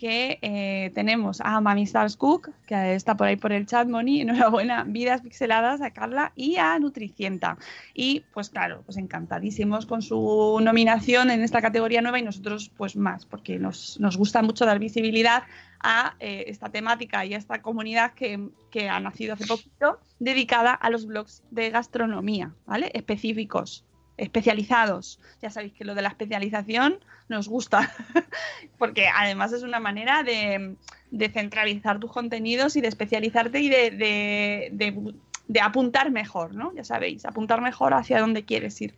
que 0.00 0.38
eh, 0.40 0.90
tenemos 0.94 1.42
a 1.42 1.60
Mami 1.60 1.82
Stars 1.82 2.16
Cook, 2.16 2.48
que 2.66 2.94
está 2.94 3.18
por 3.18 3.26
ahí 3.26 3.36
por 3.36 3.52
el 3.52 3.66
chat, 3.66 3.86
Moni, 3.86 4.22
enhorabuena, 4.22 4.84
Vidas 4.84 5.20
Pixeladas, 5.20 5.82
a 5.82 5.90
Carla 5.90 6.32
y 6.34 6.56
a 6.56 6.78
Nutricienta. 6.78 7.58
Y 7.92 8.24
pues 8.32 8.48
claro, 8.48 8.82
pues 8.86 8.96
encantadísimos 8.96 9.84
con 9.84 10.00
su 10.00 10.58
nominación 10.62 11.30
en 11.30 11.42
esta 11.42 11.60
categoría 11.60 12.00
nueva 12.00 12.18
y 12.18 12.22
nosotros 12.22 12.70
pues 12.78 12.96
más, 12.96 13.26
porque 13.26 13.58
nos, 13.58 14.00
nos 14.00 14.16
gusta 14.16 14.40
mucho 14.40 14.64
dar 14.64 14.78
visibilidad 14.78 15.42
a 15.80 16.14
eh, 16.18 16.44
esta 16.46 16.70
temática 16.70 17.26
y 17.26 17.34
a 17.34 17.38
esta 17.38 17.60
comunidad 17.60 18.14
que, 18.14 18.48
que 18.70 18.88
ha 18.88 19.00
nacido 19.00 19.34
hace 19.34 19.46
poquito, 19.46 20.00
dedicada 20.18 20.72
a 20.72 20.88
los 20.88 21.04
blogs 21.04 21.42
de 21.50 21.68
gastronomía, 21.68 22.54
¿vale? 22.64 22.90
Específicos 22.94 23.84
especializados. 24.20 25.18
Ya 25.40 25.50
sabéis 25.50 25.72
que 25.72 25.84
lo 25.84 25.94
de 25.94 26.02
la 26.02 26.10
especialización 26.10 26.98
nos 27.28 27.48
gusta, 27.48 27.90
porque 28.78 29.08
además 29.08 29.52
es 29.52 29.62
una 29.62 29.80
manera 29.80 30.22
de, 30.22 30.76
de 31.10 31.28
centralizar 31.30 31.98
tus 31.98 32.12
contenidos 32.12 32.76
y 32.76 32.80
de 32.80 32.88
especializarte 32.88 33.60
y 33.60 33.68
de, 33.68 33.90
de, 33.90 35.14
de, 35.48 35.60
apuntar 35.60 36.10
mejor, 36.10 36.54
¿no? 36.54 36.72
Ya 36.74 36.84
sabéis, 36.84 37.24
apuntar 37.24 37.62
mejor 37.62 37.94
hacia 37.94 38.20
donde 38.20 38.44
quieres 38.44 38.80
ir. 38.80 38.94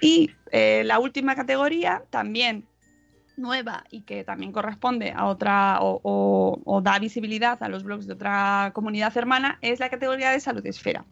Y 0.00 0.30
eh, 0.52 0.82
la 0.84 0.98
última 0.98 1.34
categoría, 1.34 2.04
también 2.10 2.64
nueva 3.36 3.84
y 3.90 4.02
que 4.02 4.24
también 4.24 4.50
corresponde 4.50 5.12
a 5.12 5.26
otra 5.26 5.78
o, 5.80 6.80
da 6.82 6.98
visibilidad 6.98 7.62
a 7.62 7.68
los 7.68 7.84
blogs 7.84 8.06
de 8.06 8.14
otra 8.14 8.72
comunidad 8.74 9.16
hermana, 9.16 9.58
es 9.62 9.80
la 9.80 9.88
categoría 9.88 10.30
de 10.30 10.40
salud 10.40 10.64
esfera. 10.66 11.04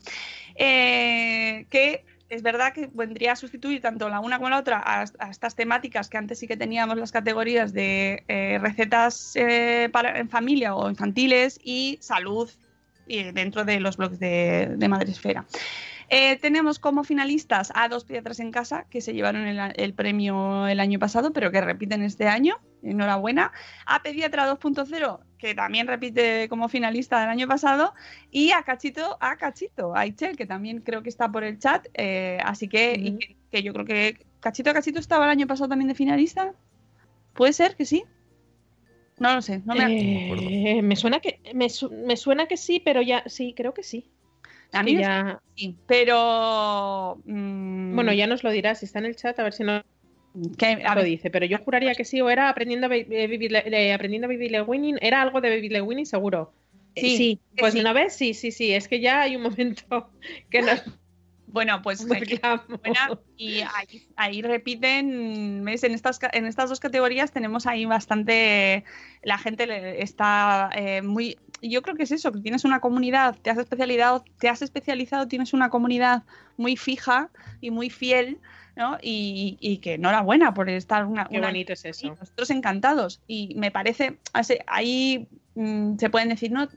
Eh, 0.56 1.66
que 1.70 2.04
es 2.28 2.42
verdad 2.42 2.72
que 2.72 2.90
vendría 2.92 3.32
a 3.32 3.36
sustituir 3.36 3.80
tanto 3.80 4.08
la 4.08 4.20
una 4.20 4.38
como 4.38 4.50
la 4.50 4.58
otra 4.58 4.82
a, 4.84 5.04
estas 5.30 5.54
temáticas 5.54 6.08
que 6.08 6.18
antes 6.18 6.38
sí 6.38 6.46
que 6.46 6.56
teníamos 6.56 6.96
las 6.98 7.12
categorías 7.12 7.72
de 7.72 8.24
eh, 8.28 8.58
recetas 8.60 9.36
eh, 9.36 9.88
para, 9.92 10.18
en 10.18 10.28
familia 10.28 10.74
o 10.74 10.90
infantiles 10.90 11.58
y 11.62 11.98
salud 12.00 12.50
y 13.06 13.22
dentro 13.24 13.64
de 13.64 13.80
los 13.80 13.96
blogs 13.96 14.18
de, 14.18 14.74
de 14.76 14.88
Madresfera. 14.88 15.46
Eh, 16.08 16.36
tenemos 16.36 16.78
como 16.78 17.02
finalistas 17.02 17.72
a 17.74 17.88
Dos 17.88 18.04
Piedras 18.04 18.38
en 18.38 18.52
Casa, 18.52 18.86
que 18.90 19.00
se 19.00 19.12
llevaron 19.12 19.46
el, 19.46 19.58
el, 19.74 19.92
premio 19.92 20.68
el 20.68 20.78
año 20.78 21.00
pasado, 21.00 21.32
pero 21.32 21.50
que 21.50 21.60
repiten 21.60 22.02
este 22.02 22.28
año. 22.28 22.60
Enhorabuena. 22.82 23.52
A 23.86 24.02
Pediatra 24.02 24.48
2.0, 24.48 25.18
que 25.39 25.55
también 25.55 25.87
repite 25.87 26.49
como 26.49 26.68
finalista 26.68 27.20
del 27.20 27.30
año 27.30 27.47
pasado. 27.47 27.95
Y 28.30 28.51
a 28.53 28.62
Cachito, 28.62 29.16
a 29.20 29.37
Cachito, 29.37 29.95
a 29.95 30.01
Aichel, 30.01 30.37
que 30.37 30.47
también 30.47 30.80
creo 30.80 31.03
que 31.03 31.09
está 31.09 31.30
por 31.30 31.45
el 31.45 31.59
chat. 31.59 31.87
Eh, 31.95 32.39
así 32.45 32.68
que, 32.68 32.97
mm. 32.99 33.07
y 33.07 33.18
que, 33.18 33.37
que, 33.51 33.62
yo 33.62 33.72
creo 33.72 33.84
que 33.84 34.26
Cachito, 34.41 34.72
Cachito 34.72 35.01
estaba 35.01 35.24
el 35.24 35.30
año 35.30 35.47
pasado 35.47 35.68
también 35.68 35.89
de 35.89 35.95
finalista. 35.95 36.53
¿Puede 37.34 37.53
ser 37.53 37.76
que 37.76 37.84
sí? 37.84 38.05
No 39.18 39.34
lo 39.34 39.43
sé. 39.43 39.62
No 39.64 39.74
me, 39.74 40.78
eh, 40.78 40.82
me 40.82 40.97
suena 40.97 41.20
que 41.20 41.41
me, 41.55 41.70
su 41.70 41.91
me 41.91 42.16
suena 42.16 42.47
que 42.47 42.57
sí, 42.57 42.80
pero 42.84 43.03
ya 43.03 43.22
sí, 43.26 43.55
creo 43.57 43.72
que 43.72 43.82
sí. 43.82 44.11
A 44.72 44.82
mí 44.82 44.97
ya... 44.97 45.41
sí, 45.55 45.76
pero. 45.87 47.18
Mmm... 47.24 47.95
Bueno, 47.95 48.12
ya 48.12 48.26
nos 48.26 48.45
lo 48.45 48.51
dirá 48.51 48.74
si 48.74 48.84
está 48.84 48.99
en 48.99 49.07
el 49.07 49.16
chat, 49.16 49.39
a 49.39 49.43
ver 49.43 49.55
si 49.55 49.64
no 49.64 49.82
que, 50.59 50.82
lo 50.95 51.03
dice. 51.03 51.30
Pero 51.30 51.47
yo 51.47 51.59
juraría 51.59 51.95
que 51.95 52.05
sí, 52.05 52.20
o 52.20 52.30
era 52.30 52.49
aprendiendo 52.49 52.87
a 52.87 52.91
vivir, 52.91 53.55
eh, 53.55 53.93
aprendiendo 53.93 54.26
a 54.26 54.28
vivir 54.28 54.62
winning, 54.66 54.99
era 55.01 55.22
algo 55.22 55.41
de 55.41 55.59
vivir 55.61 55.82
winning, 55.82 56.07
seguro. 56.07 56.53
Sí, 56.95 57.16
sí. 57.16 57.41
pues 57.59 57.74
sí. 57.74 57.80
una 57.80 57.93
vez 57.93 58.14
sí, 58.14 58.32
sí, 58.32 58.51
sí. 58.51 58.72
Es 58.72 58.89
que 58.89 59.01
ya 59.01 59.20
hay 59.20 59.37
un 59.37 59.43
momento 59.43 60.11
que 60.51 60.62
nos. 60.62 60.82
Bueno, 61.49 61.80
pues 61.80 62.07
buena, 62.07 62.64
y 63.37 63.61
ahí, 63.61 64.09
ahí, 64.16 64.43
repiten, 64.43 65.64
¿ves? 65.64 65.84
En 65.84 65.93
estas, 65.93 66.18
en 66.32 66.45
estas 66.45 66.68
dos 66.68 66.80
categorías 66.80 67.30
tenemos 67.30 67.66
ahí 67.66 67.87
bastante, 67.87 68.84
la 69.22 69.39
gente 69.39 70.03
está 70.03 70.68
eh, 70.74 71.01
muy, 71.01 71.39
yo 71.62 71.82
creo 71.82 71.97
que 71.97 72.03
es 72.03 72.12
eso, 72.12 72.32
que 72.32 72.41
tienes 72.41 72.64
una 72.64 72.80
comunidad, 72.80 73.37
te 73.41 73.51
has 73.51 73.59
especializado, 73.59 74.24
te 74.39 74.49
has 74.49 74.61
especializado, 74.61 75.28
tienes 75.28 75.53
una 75.55 75.70
comunidad 75.70 76.24
muy 76.57 76.76
fija 76.76 77.30
y 77.61 77.70
muy 77.70 77.91
fiel, 77.91 78.39
¿no? 78.76 78.98
Y, 79.02 79.56
y 79.60 79.78
que 79.78 79.94
enhorabuena 79.94 80.54
por 80.54 80.68
estar 80.68 81.04
una... 81.04 81.26
Qué 81.26 81.38
una, 81.38 81.48
bonito 81.48 81.72
es 81.72 81.84
eso. 81.84 82.08
Nosotros 82.08 82.50
encantados. 82.50 83.20
Y 83.26 83.54
me 83.56 83.70
parece, 83.70 84.18
ahí 84.66 85.26
mmm, 85.54 85.96
se 85.96 86.10
pueden 86.10 86.28
decir, 86.28 86.52
¿no? 86.52 86.68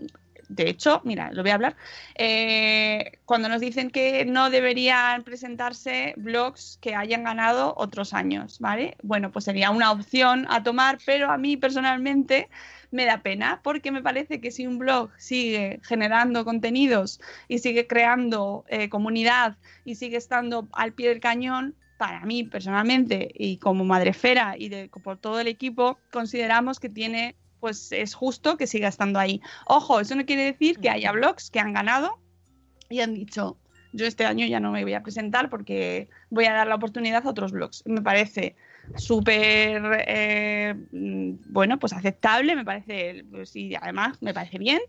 De 0.47 0.67
hecho, 0.67 1.01
mira, 1.05 1.29
lo 1.31 1.43
voy 1.43 1.51
a 1.51 1.55
hablar. 1.55 1.75
Eh, 2.15 3.19
cuando 3.25 3.49
nos 3.49 3.61
dicen 3.61 3.91
que 3.91 4.25
no 4.25 4.49
deberían 4.49 5.23
presentarse 5.23 6.15
blogs 6.17 6.79
que 6.81 6.95
hayan 6.95 7.23
ganado 7.23 7.75
otros 7.77 8.15
años, 8.15 8.57
¿vale? 8.59 8.97
Bueno, 9.03 9.31
pues 9.31 9.45
sería 9.45 9.69
una 9.69 9.91
opción 9.91 10.47
a 10.49 10.63
tomar, 10.63 10.97
pero 11.05 11.29
a 11.29 11.37
mí 11.37 11.55
personalmente 11.55 12.49
me 12.89 13.05
da 13.05 13.21
pena 13.21 13.59
porque 13.61 13.91
me 13.91 14.01
parece 14.01 14.41
que 14.41 14.49
si 14.49 14.65
un 14.65 14.79
blog 14.79 15.11
sigue 15.19 15.79
generando 15.83 16.43
contenidos 16.43 17.21
y 17.47 17.59
sigue 17.59 17.85
creando 17.85 18.65
eh, 18.69 18.89
comunidad 18.89 19.55
y 19.85 19.95
sigue 19.95 20.17
estando 20.17 20.67
al 20.71 20.93
pie 20.93 21.09
del 21.09 21.19
cañón, 21.19 21.75
para 21.99 22.21
mí 22.21 22.45
personalmente 22.45 23.29
y 23.35 23.57
como 23.57 23.83
madrefera 23.83 24.55
y 24.57 24.69
de, 24.69 24.89
por 25.03 25.17
todo 25.17 25.41
el 25.41 25.47
equipo, 25.47 25.99
consideramos 26.11 26.79
que 26.79 26.87
tiene 26.87 27.35
pues 27.59 27.91
es 27.91 28.13
justo 28.13 28.55
que 28.55 28.67
siga 28.67 28.87
estando 28.87 29.19
ahí. 29.19 29.41
Ojo, 29.67 29.99
eso 29.99 30.15
no 30.15 30.25
quiere 30.25 30.45
decir 30.45 30.79
que 30.79 30.89
haya 30.89 31.11
blogs 31.11 31.51
que 31.51 31.59
han 31.59 31.73
ganado 31.73 32.17
y 32.89 33.01
han 33.01 33.13
dicho, 33.13 33.57
yo 33.91 34.05
este 34.05 34.25
año 34.25 34.45
ya 34.45 34.61
no 34.61 34.71
me 34.71 34.83
voy 34.83 34.93
a 34.93 35.03
presentar 35.03 35.49
porque 35.49 36.07
voy 36.29 36.45
a 36.45 36.53
dar 36.53 36.67
la 36.67 36.75
oportunidad 36.75 37.27
a 37.27 37.29
otros 37.29 37.51
blogs. 37.51 37.83
Me 37.85 38.01
parece 38.01 38.55
súper, 38.97 40.03
eh, 40.07 40.75
mm, 40.91 41.31
bueno, 41.47 41.79
pues 41.79 41.93
aceptable, 41.93 42.55
me 42.55 42.65
parece, 42.65 43.25
pues, 43.31 43.55
y 43.55 43.75
además 43.75 44.21
me 44.21 44.33
parece 44.33 44.57
bien, 44.57 44.79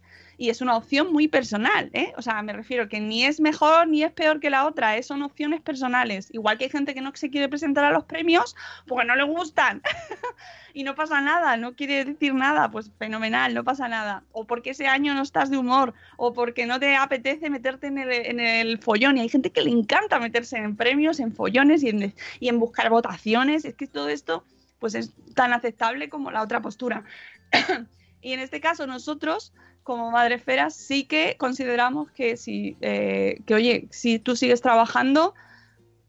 y 0.41 0.49
es 0.49 0.63
una 0.63 0.75
opción 0.75 1.13
muy 1.13 1.29
personal, 1.29 1.91
¿eh? 1.93 2.15
O 2.17 2.23
sea, 2.23 2.41
me 2.41 2.55
refiero 2.55 2.89
que 2.89 2.99
ni 2.99 3.25
es 3.25 3.41
mejor 3.41 3.87
ni 3.87 4.03
es 4.03 4.11
peor 4.11 4.41
que 4.41 4.49
la 4.49 4.67
otra, 4.67 4.97
¿eh? 4.97 5.03
son 5.03 5.23
opciones 5.23 5.61
personales. 5.61 6.31
Igual 6.33 6.57
que 6.57 6.65
hay 6.65 6.71
gente 6.71 6.95
que 6.95 7.03
no 7.03 7.13
se 7.15 7.29
quiere 7.29 7.51
presentar 7.51 7.85
a 7.85 7.91
los 7.91 8.05
premios 8.05 8.57
porque 8.87 9.07
no 9.07 9.17
le 9.17 9.25
gustan 9.25 9.83
y 10.73 10.85
no 10.85 10.95
pasa 10.95 11.21
nada, 11.21 11.59
no 11.59 11.75
quiere 11.75 12.07
decir 12.07 12.33
nada, 12.33 12.71
pues 12.71 12.91
fenomenal, 12.99 13.53
no 13.53 13.65
pasa 13.65 13.87
nada. 13.87 14.25
O 14.33 14.47
porque 14.47 14.71
ese 14.71 14.87
año 14.87 15.13
no 15.13 15.21
estás 15.21 15.51
de 15.51 15.59
humor, 15.59 15.93
o 16.17 16.33
porque 16.33 16.65
no 16.65 16.81
te 16.81 16.97
apetece 16.97 17.51
meterte 17.51 17.89
en 17.89 17.99
el, 17.99 18.11
en 18.11 18.41
el 18.41 18.79
follón. 18.79 19.19
Y 19.19 19.21
hay 19.21 19.29
gente 19.29 19.51
que 19.51 19.61
le 19.61 19.71
encanta 19.71 20.19
meterse 20.19 20.57
en 20.57 20.75
premios, 20.75 21.21
en 21.21 21.35
follones 21.35 21.83
y 21.83 21.91
en, 21.91 22.15
y 22.39 22.49
en 22.49 22.59
buscar 22.59 22.89
votaciones. 22.89 23.67
Es 23.67 23.75
que 23.75 23.85
todo 23.91 24.09
esto 24.09 24.45
pues 24.79 24.95
es 24.95 25.13
tan 25.35 25.53
aceptable 25.53 26.09
como 26.09 26.31
la 26.31 26.43
otra 26.43 26.61
postura. 26.63 27.05
y 28.23 28.33
en 28.33 28.41
este 28.41 28.61
caso 28.61 28.87
nosotros 28.87 29.53
como 29.83 30.11
Madresfera 30.11 30.71
sí 30.71 31.05
que 31.05 31.37
consideramos 31.39 32.11
que 32.11 32.37
si, 32.37 32.77
eh, 32.81 33.41
que 33.47 33.55
oye, 33.55 33.89
si 33.91 34.19
tú 34.19 34.37
sigues 34.37 34.61
trabajando, 34.61 35.35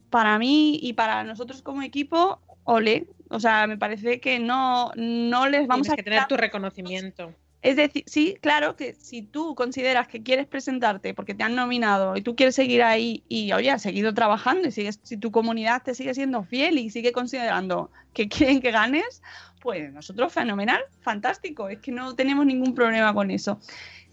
para 0.10 0.38
mí 0.40 0.78
y 0.82 0.94
para 0.94 1.24
nosotros 1.24 1.62
como 1.62 1.82
equipo, 1.82 2.40
ole. 2.64 3.08
O 3.30 3.40
sea, 3.40 3.66
me 3.66 3.78
parece 3.78 4.20
que 4.20 4.40
no, 4.40 4.92
no 4.96 5.48
les 5.48 5.68
vamos 5.68 5.88
Tienes 5.88 5.94
a 5.94 5.96
que 5.96 6.04
tener 6.04 6.28
tu 6.28 6.38
reconocimiento. 6.38 7.34
Es 7.62 7.76
decir, 7.76 8.04
sí, 8.08 8.38
claro 8.42 8.76
que 8.76 8.96
si 8.96 9.22
tú 9.22 9.54
consideras 9.54 10.08
que 10.08 10.24
quieres 10.24 10.48
presentarte 10.48 11.14
porque 11.14 11.36
te 11.36 11.44
han 11.44 11.56
nominado 11.56 12.18
y 12.18 12.22
tú 12.22 12.36
quieres 12.36 12.56
seguir 12.56 12.82
ahí 12.82 13.24
y, 13.28 13.52
oye, 13.54 13.70
has 13.70 13.84
seguido 13.84 14.14
trabajando 14.14 14.68
y 14.68 14.72
sigues, 14.72 15.00
si 15.04 15.18
tu 15.18 15.32
comunidad 15.32 15.84
te 15.84 15.94
sigue 15.94 16.14
siendo 16.16 16.44
fiel 16.44 16.80
y 16.80 16.90
sigue 16.90 17.12
considerando 17.12 17.92
que 18.14 18.28
quieren 18.30 18.62
que 18.62 18.72
ganes, 18.72 19.22
pues 19.62 19.94
nosotros 19.94 20.34
fenomenal, 20.34 20.82
fantástico, 21.02 21.70
es 21.70 21.80
que 21.80 21.92
no 21.92 22.16
tenemos 22.16 22.48
ningún 22.48 22.74
problema 22.74 23.14
con 23.14 23.30
eso. 23.30 23.60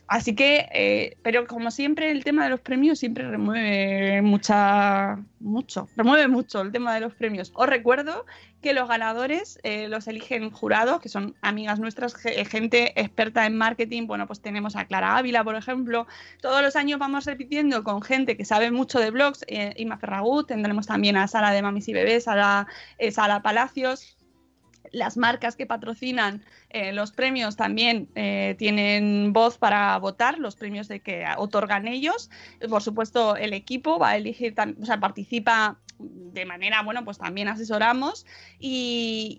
Así 0.08 0.34
que, 0.34 0.66
eh, 0.72 1.18
pero 1.22 1.46
como 1.46 1.70
siempre, 1.70 2.10
el 2.10 2.24
tema 2.24 2.44
de 2.44 2.50
los 2.50 2.60
premios 2.60 2.98
siempre 2.98 3.28
remueve 3.30 4.22
mucha, 4.22 5.18
mucho, 5.38 5.86
remueve 5.96 6.28
mucho 6.28 6.62
el 6.62 6.72
tema 6.72 6.94
de 6.94 7.00
los 7.00 7.14
premios. 7.14 7.52
Os 7.54 7.68
recuerdo 7.68 8.24
que 8.62 8.72
los 8.72 8.88
ganadores 8.88 9.60
eh, 9.62 9.86
los 9.88 10.08
eligen 10.08 10.50
jurados, 10.50 11.00
que 11.00 11.10
son 11.10 11.36
amigas 11.42 11.78
nuestras, 11.78 12.14
ge- 12.14 12.44
gente 12.46 12.98
experta 13.00 13.44
en 13.44 13.56
marketing. 13.58 14.06
Bueno, 14.06 14.26
pues 14.26 14.40
tenemos 14.40 14.76
a 14.76 14.86
Clara 14.86 15.16
Ávila, 15.18 15.44
por 15.44 15.56
ejemplo. 15.56 16.06
Todos 16.40 16.62
los 16.62 16.74
años 16.74 16.98
vamos 16.98 17.26
repitiendo 17.26 17.84
con 17.84 18.00
gente 18.02 18.36
que 18.36 18.46
sabe 18.46 18.70
mucho 18.70 18.98
de 19.00 19.10
blogs. 19.10 19.44
Eh, 19.46 19.74
Inma 19.76 19.98
Ferragut, 19.98 20.48
tendremos 20.48 20.86
también 20.86 21.18
a 21.18 21.28
Sara 21.28 21.50
de 21.52 21.60
Mamis 21.62 21.86
y 21.86 21.92
Bebés, 21.92 22.24
Sara, 22.24 22.66
eh, 22.96 23.12
Sara 23.12 23.42
Palacios 23.42 24.16
las 24.92 25.16
marcas 25.16 25.56
que 25.56 25.66
patrocinan 25.66 26.42
eh, 26.70 26.92
los 26.92 27.12
premios 27.12 27.56
también 27.56 28.08
eh, 28.14 28.54
tienen 28.58 29.32
voz 29.32 29.58
para 29.58 29.96
votar 29.98 30.38
los 30.38 30.56
premios 30.56 30.88
de 30.88 31.00
que 31.00 31.24
otorgan 31.36 31.86
ellos. 31.86 32.30
Por 32.68 32.82
supuesto, 32.82 33.36
el 33.36 33.52
equipo 33.52 33.98
va 33.98 34.10
a 34.10 34.16
elegir, 34.16 34.54
o 34.80 34.86
sea, 34.86 35.00
participa 35.00 35.78
de 35.98 36.44
manera, 36.44 36.82
bueno, 36.82 37.04
pues 37.04 37.18
también 37.18 37.48
asesoramos 37.48 38.26
y, 38.58 39.36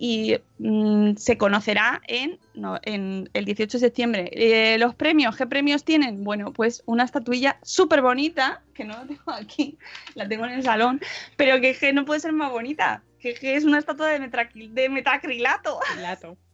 y, 0.59 0.63
mm, 0.63 1.15
se 1.15 1.37
conocerá 1.37 2.01
en, 2.07 2.39
no, 2.53 2.79
en 2.83 3.29
el 3.33 3.45
18 3.45 3.77
de 3.77 3.79
septiembre. 3.79 4.29
Eh, 4.33 4.77
los 4.77 4.95
premios, 4.95 5.35
¿qué 5.35 5.47
premios 5.47 5.83
tienen? 5.83 6.23
Bueno, 6.23 6.51
pues 6.51 6.83
una 6.85 7.03
estatuilla 7.03 7.57
súper 7.61 8.01
bonita, 8.01 8.61
que 8.73 8.83
no 8.83 8.93
la 8.93 9.05
tengo 9.05 9.31
aquí, 9.31 9.77
la 10.15 10.27
tengo 10.27 10.45
en 10.45 10.51
el 10.51 10.63
salón, 10.63 10.99
pero 11.37 11.59
que, 11.61 11.73
que 11.75 11.93
no 11.93 12.05
puede 12.05 12.19
ser 12.19 12.33
más 12.33 12.51
bonita, 12.51 13.03
que, 13.19 13.33
que 13.33 13.55
es 13.55 13.63
una 13.63 13.79
estatua 13.79 14.07
de, 14.07 14.89
metacrilato. 14.89 15.79
Lato. 16.01 16.37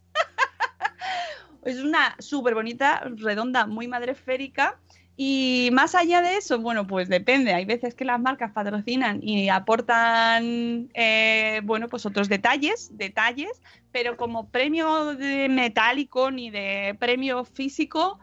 Es 1.64 1.80
una 1.80 2.14
súper 2.20 2.54
bonita, 2.54 3.02
redonda, 3.16 3.66
muy 3.66 3.88
madresférica. 3.88 4.78
Y 5.18 5.70
más 5.72 5.94
allá 5.94 6.20
de 6.20 6.36
eso, 6.36 6.58
bueno, 6.60 6.86
pues 6.86 7.08
depende. 7.08 7.54
Hay 7.54 7.64
veces 7.64 7.94
que 7.94 8.04
las 8.04 8.20
marcas 8.20 8.52
patrocinan 8.52 9.20
y 9.22 9.48
aportan, 9.48 10.90
eh, 10.94 11.60
bueno, 11.64 11.88
pues 11.88 12.04
otros 12.04 12.28
detalles, 12.28 12.90
detalles, 12.96 13.62
pero 13.92 14.16
como 14.18 14.48
premio 14.50 15.14
de 15.14 15.48
metálico 15.48 16.30
ni 16.30 16.50
de 16.50 16.94
premio 17.00 17.44
físico, 17.44 18.18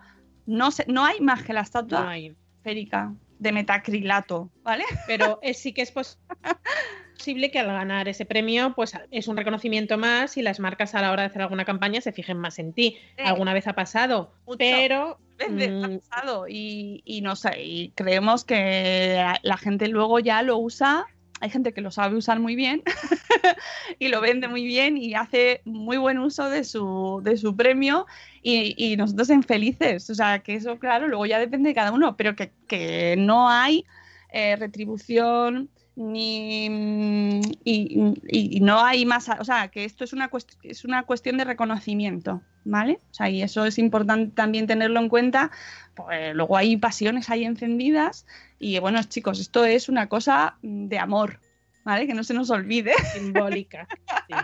no, 0.46 0.70
se, 0.72 0.86
no 0.88 1.04
hay 1.04 1.20
más 1.20 1.44
que 1.44 1.54
la 1.54 1.62
estatua 1.62 2.02
No 2.02 2.10
hay. 2.10 2.36
esférica 2.58 3.12
de 3.40 3.52
metacrilato, 3.52 4.52
¿vale? 4.62 4.84
Pero 5.08 5.40
sí 5.56 5.74
que 5.74 5.82
es 5.82 5.92
pos- 5.92 6.20
posible 7.14 7.52
que 7.52 7.60
al 7.60 7.68
ganar 7.68 8.08
ese 8.08 8.26
premio, 8.26 8.74
pues 8.76 8.94
es 9.12 9.28
un 9.28 9.38
reconocimiento 9.38 9.98
más 9.98 10.38
y 10.38 10.42
las 10.42 10.60
marcas 10.60 10.96
a 10.96 11.02
la 11.02 11.12
hora 11.12 11.24
de 11.24 11.28
hacer 11.30 11.42
alguna 11.42 11.66
campaña 11.66 12.02
se 12.02 12.12
fijen 12.12 12.38
más 12.38 12.60
en 12.60 12.74
ti. 12.74 12.98
Sí. 13.18 13.24
Alguna 13.24 13.54
vez 13.54 13.68
ha 13.68 13.74
pasado, 13.74 14.34
Mucho. 14.46 14.58
pero 14.58 15.18
ha 15.40 15.50
mm, 15.50 16.00
pasado 16.00 16.48
y, 16.48 17.02
y 17.06 17.22
no 17.22 17.36
sé, 17.36 17.64
y 17.64 17.90
creemos 17.96 18.44
que 18.46 19.14
la- 19.16 19.40
la 19.44 19.58
gente 19.58 19.88
luego 19.88 20.20
ya 20.20 20.42
lo 20.42 20.58
usa. 20.58 21.06
Hay 21.42 21.50
gente 21.50 21.74
que 21.74 21.82
lo 21.82 21.92
sabe 21.92 22.16
usar 22.16 22.40
muy 22.40 22.56
bien 22.56 22.84
y 24.00 24.08
lo 24.08 24.22
vende 24.22 24.48
muy 24.48 24.64
bien 24.64 24.96
y 24.98 25.14
hace 25.14 25.62
muy 25.66 25.98
buen 25.98 26.18
uso 26.20 26.50
de 26.50 26.64
su, 26.64 27.20
de 27.24 27.36
su 27.36 27.56
premio 27.56 28.06
y, 28.42 28.74
y 28.78 28.96
nosotros 28.96 29.30
en 29.30 29.44
felices. 29.44 30.10
O 30.10 30.16
sea, 30.16 30.40
que 30.40 30.56
eso, 30.56 30.80
claro, 30.80 31.08
luego 31.10 31.26
ya 31.26 31.40
depende 31.40 31.70
de 31.70 31.76
cada 31.76 31.92
uno, 31.92 32.16
pero 32.16 32.36
que, 32.36 32.52
que 32.68 33.16
no 33.18 33.50
hay 33.50 33.84
eh, 34.32 34.56
retribución 34.56 35.70
ni 35.96 36.70
mm, 36.70 37.42
y, 37.64 38.14
y- 38.28 38.58
y 38.58 38.60
no 38.62 38.84
hay 38.84 39.06
más, 39.06 39.30
o 39.40 39.44
sea, 39.46 39.68
que 39.70 39.86
esto 39.86 40.04
es 40.04 40.14
una, 40.14 40.30
es 40.64 40.86
una 40.86 41.04
cuestión 41.04 41.38
de 41.38 41.44
reconocimiento, 41.46 42.42
¿vale? 42.66 43.00
O 43.12 43.14
sea, 43.14 43.30
y 43.30 43.42
eso 43.42 43.66
es 43.66 43.78
importante 43.78 44.34
también 44.36 44.68
tenerlo 44.68 45.00
en 45.00 45.10
cuenta. 45.10 45.52
Pues 45.96 46.34
luego 46.36 46.58
hay 46.58 46.78
pasiones 46.78 47.30
ahí 47.30 47.44
encendidas 47.46 48.26
y 48.60 48.80
bueno, 48.80 49.02
chicos, 49.04 49.40
esto 49.40 49.66
es 49.66 49.90
una 49.90 50.10
cosa 50.10 50.58
de 50.64 50.98
amor, 50.98 51.40
¿vale? 51.84 52.08
Que 52.08 52.14
no 52.16 52.24
se 52.24 52.34
nos 52.34 52.50
olvide. 52.50 52.94
simbólica. 53.14 53.88
sí. 54.28 54.36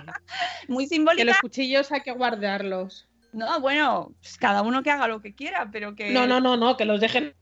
Muy 0.67 0.83
Que 0.85 0.95
simbólica. 0.95 1.25
los 1.25 1.39
cuchillos 1.39 1.91
hay 1.91 2.01
que 2.01 2.11
guardarlos. 2.11 3.07
No, 3.31 3.59
bueno, 3.59 4.11
pues 4.21 4.37
cada 4.37 4.61
uno 4.63 4.81
que 4.83 4.89
haga 4.91 5.07
lo 5.07 5.21
que 5.21 5.33
quiera, 5.35 5.69
pero 5.71 5.95
que 5.95 6.11
No, 6.11 6.25
no, 6.27 6.39
no, 6.39 6.57
no, 6.57 6.77
que 6.77 6.85
los 6.85 6.99
dejen. 6.99 7.33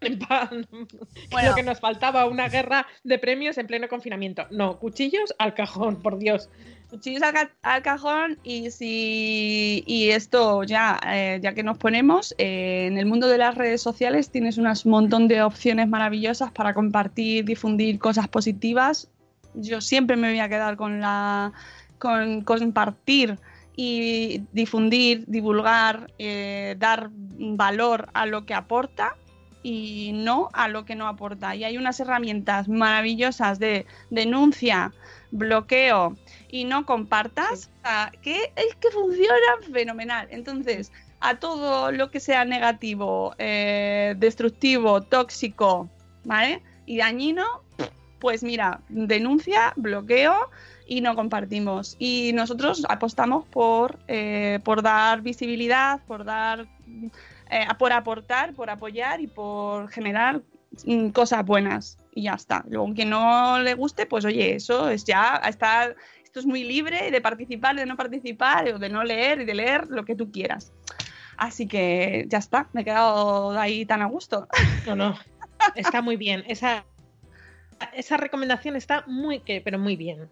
Bueno. 1.30 1.50
Lo 1.50 1.54
que 1.54 1.62
nos 1.62 1.80
faltaba, 1.80 2.26
una 2.26 2.48
guerra 2.48 2.86
de 3.04 3.18
premios 3.18 3.58
en 3.58 3.66
pleno 3.66 3.88
confinamiento. 3.88 4.46
No, 4.50 4.78
cuchillos 4.78 5.34
al 5.38 5.54
cajón, 5.54 6.00
por 6.00 6.18
Dios. 6.18 6.48
cuchillos 6.90 7.22
al, 7.22 7.32
ca- 7.34 7.50
al 7.62 7.82
cajón 7.82 8.38
y 8.42 8.70
si 8.70 9.82
y 9.86 10.10
esto 10.10 10.62
ya 10.64 10.98
eh, 11.06 11.38
ya 11.42 11.52
que 11.52 11.62
nos 11.62 11.76
ponemos 11.78 12.34
eh, 12.38 12.86
en 12.86 12.96
el 12.96 13.04
mundo 13.06 13.28
de 13.28 13.36
las 13.38 13.54
redes 13.56 13.82
sociales 13.82 14.30
tienes 14.30 14.56
un 14.56 14.66
montón 14.86 15.28
de 15.28 15.42
opciones 15.42 15.86
maravillosas 15.88 16.50
para 16.50 16.72
compartir 16.72 17.44
difundir 17.44 17.98
cosas 17.98 18.26
positivas 18.28 19.10
yo 19.54 19.80
siempre 19.82 20.16
me 20.16 20.30
voy 20.30 20.40
a 20.40 20.48
quedar 20.48 20.76
con 20.76 21.00
la 21.00 21.52
con 21.98 22.40
compartir 22.42 23.38
y 23.76 24.42
difundir 24.52 25.24
divulgar 25.26 26.10
eh, 26.18 26.74
dar 26.78 27.10
valor 27.12 28.08
a 28.14 28.24
lo 28.24 28.46
que 28.46 28.54
aporta 28.54 29.14
y 29.62 30.12
no 30.14 30.48
a 30.52 30.68
lo 30.68 30.84
que 30.84 30.94
no 30.94 31.08
aporta 31.08 31.56
y 31.56 31.64
hay 31.64 31.76
unas 31.76 31.98
herramientas 32.00 32.68
maravillosas 32.68 33.58
de 33.58 33.86
denuncia 34.10 34.92
bloqueo 35.30 36.16
y 36.50 36.64
no 36.64 36.86
compartas, 36.86 37.70
o 37.80 37.86
sea, 37.86 38.12
que 38.22 38.52
es 38.56 38.74
que 38.80 38.90
funciona 38.90 39.36
fenomenal. 39.72 40.28
Entonces, 40.30 40.92
a 41.20 41.38
todo 41.38 41.92
lo 41.92 42.10
que 42.10 42.20
sea 42.20 42.44
negativo, 42.44 43.34
eh, 43.38 44.14
destructivo, 44.18 45.02
tóxico, 45.02 45.88
¿vale? 46.24 46.62
Y 46.86 46.98
dañino, 46.98 47.44
pues 48.18 48.42
mira, 48.42 48.80
denuncia, 48.88 49.72
bloqueo 49.76 50.34
y 50.86 51.00
no 51.00 51.14
compartimos. 51.14 51.96
Y 51.98 52.32
nosotros 52.32 52.84
apostamos 52.88 53.46
por, 53.46 53.98
eh, 54.08 54.60
por 54.64 54.82
dar 54.82 55.20
visibilidad, 55.22 56.00
por 56.06 56.24
dar, 56.24 56.66
eh, 57.50 57.66
por 57.78 57.92
aportar, 57.92 58.54
por 58.54 58.70
apoyar 58.70 59.20
y 59.20 59.26
por 59.26 59.88
generar 59.90 60.42
mm, 60.84 61.08
cosas 61.10 61.44
buenas 61.44 61.98
y 62.12 62.24
ya 62.24 62.34
está. 62.34 62.64
Luego 62.68 62.94
que 62.94 63.04
no 63.04 63.60
le 63.60 63.74
guste, 63.74 64.06
pues 64.06 64.24
oye, 64.24 64.54
eso 64.54 64.88
es 64.88 65.04
ya 65.04 65.40
está 65.46 65.94
esto 66.28 66.40
es 66.40 66.46
muy 66.46 66.62
libre 66.62 67.10
de 67.10 67.20
participar, 67.22 67.74
de 67.74 67.86
no 67.86 67.96
participar, 67.96 68.68
o 68.74 68.78
de 68.78 68.90
no 68.90 69.02
leer 69.02 69.40
y 69.40 69.44
de 69.46 69.54
leer 69.54 69.88
lo 69.88 70.04
que 70.04 70.14
tú 70.14 70.30
quieras. 70.30 70.72
Así 71.38 71.66
que 71.66 72.26
ya 72.28 72.36
está, 72.36 72.68
me 72.74 72.82
he 72.82 72.84
quedado 72.84 73.58
ahí 73.58 73.86
tan 73.86 74.02
a 74.02 74.06
gusto. 74.06 74.46
No, 74.86 74.94
no. 74.94 75.18
Está 75.74 76.02
muy 76.02 76.16
bien. 76.16 76.44
Esa, 76.46 76.84
esa 77.94 78.18
recomendación 78.18 78.76
está 78.76 79.04
muy, 79.06 79.42
pero 79.64 79.78
muy 79.78 79.96
bien. 79.96 80.28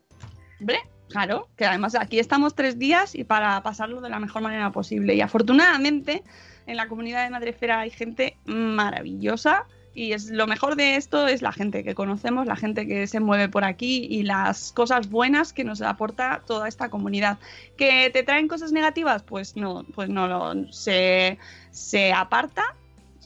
Hombre, 0.60 0.80
Claro, 1.08 1.48
que 1.56 1.64
además 1.64 1.94
aquí 1.94 2.18
estamos 2.18 2.54
tres 2.54 2.78
días 2.78 3.14
y 3.14 3.24
para 3.24 3.62
pasarlo 3.62 4.00
de 4.00 4.10
la 4.10 4.18
mejor 4.18 4.42
manera 4.42 4.72
posible. 4.72 5.14
Y 5.14 5.20
afortunadamente 5.20 6.24
en 6.66 6.76
la 6.76 6.88
comunidad 6.88 7.24
de 7.24 7.30
Madrefera 7.30 7.80
hay 7.80 7.90
gente 7.90 8.36
maravillosa 8.44 9.66
y 9.96 10.12
es 10.12 10.30
lo 10.30 10.46
mejor 10.46 10.76
de 10.76 10.96
esto 10.96 11.26
es 11.26 11.40
la 11.40 11.52
gente 11.52 11.82
que 11.82 11.94
conocemos, 11.94 12.46
la 12.46 12.54
gente 12.54 12.86
que 12.86 13.06
se 13.06 13.18
mueve 13.18 13.48
por 13.48 13.64
aquí 13.64 14.06
y 14.10 14.24
las 14.24 14.72
cosas 14.72 15.08
buenas 15.08 15.54
que 15.54 15.64
nos 15.64 15.80
aporta 15.80 16.42
toda 16.46 16.68
esta 16.68 16.90
comunidad. 16.90 17.38
¿Que 17.78 18.10
te 18.10 18.22
traen 18.22 18.46
cosas 18.46 18.72
negativas? 18.72 19.22
Pues 19.22 19.56
no, 19.56 19.86
pues 19.94 20.10
no 20.10 20.28
lo 20.28 20.70
se, 20.70 21.38
se 21.70 22.12
aparta 22.12 22.76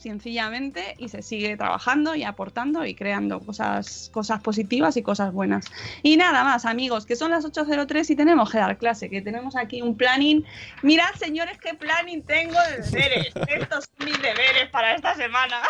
sencillamente 0.01 0.95
y 0.97 1.09
se 1.09 1.21
sigue 1.21 1.55
trabajando 1.55 2.15
y 2.15 2.23
aportando 2.23 2.85
y 2.85 2.95
creando 2.95 3.39
cosas, 3.39 4.09
cosas 4.13 4.41
positivas 4.41 4.97
y 4.97 5.03
cosas 5.03 5.31
buenas. 5.31 5.65
Y 6.03 6.17
nada 6.17 6.43
más, 6.43 6.65
amigos, 6.65 7.05
que 7.05 7.15
son 7.15 7.31
las 7.31 7.45
8.03 7.45 8.09
y 8.09 8.15
tenemos 8.15 8.51
que 8.51 8.57
dar 8.57 8.77
clase, 8.77 9.09
que 9.09 9.21
tenemos 9.21 9.55
aquí 9.55 9.81
un 9.81 9.95
planning. 9.95 10.45
Mirad, 10.81 11.13
señores, 11.15 11.57
qué 11.59 11.73
planning 11.73 12.23
tengo 12.23 12.57
de 12.69 12.83
deberes. 12.83 13.33
Estos 13.47 13.85
son 13.85 14.05
mis 14.05 14.21
deberes 14.21 14.69
para 14.71 14.95
esta 14.95 15.15
semana. 15.15 15.61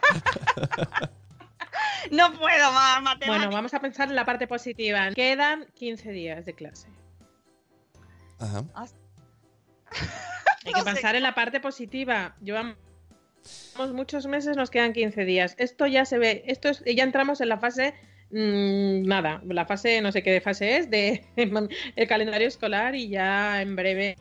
no 2.10 2.32
puedo 2.34 2.72
más, 2.72 3.02
matemáticas. 3.02 3.28
Bueno, 3.28 3.50
vamos 3.50 3.74
a 3.74 3.80
pensar 3.80 4.08
en 4.08 4.16
la 4.16 4.24
parte 4.24 4.46
positiva. 4.46 5.10
Quedan 5.14 5.66
15 5.74 6.12
días 6.12 6.44
de 6.44 6.54
clase. 6.54 6.88
Ajá. 8.38 8.64
Hay 10.66 10.72
que 10.72 10.82
pensar 10.84 11.16
en 11.16 11.22
la 11.22 11.34
parte 11.34 11.60
positiva. 11.60 12.36
Llevamos 12.42 12.76
muchos 13.92 14.26
meses, 14.26 14.56
nos 14.56 14.70
quedan 14.70 14.92
15 14.92 15.24
días. 15.24 15.54
Esto 15.58 15.86
ya 15.86 16.04
se 16.04 16.18
ve, 16.18 16.44
esto 16.46 16.68
es, 16.68 16.82
ya 16.84 17.04
entramos 17.04 17.40
en 17.40 17.48
la 17.48 17.58
fase 17.58 17.94
mm, 18.30 19.06
nada, 19.06 19.40
la 19.46 19.66
fase, 19.66 20.00
no 20.00 20.12
sé 20.12 20.22
qué 20.22 20.32
de 20.32 20.40
fase 20.40 20.76
es, 20.76 20.90
de 20.90 21.24
el 21.96 22.08
calendario 22.08 22.48
escolar 22.48 22.94
y 22.94 23.08
ya 23.08 23.62
en 23.62 23.76
breve 23.76 24.16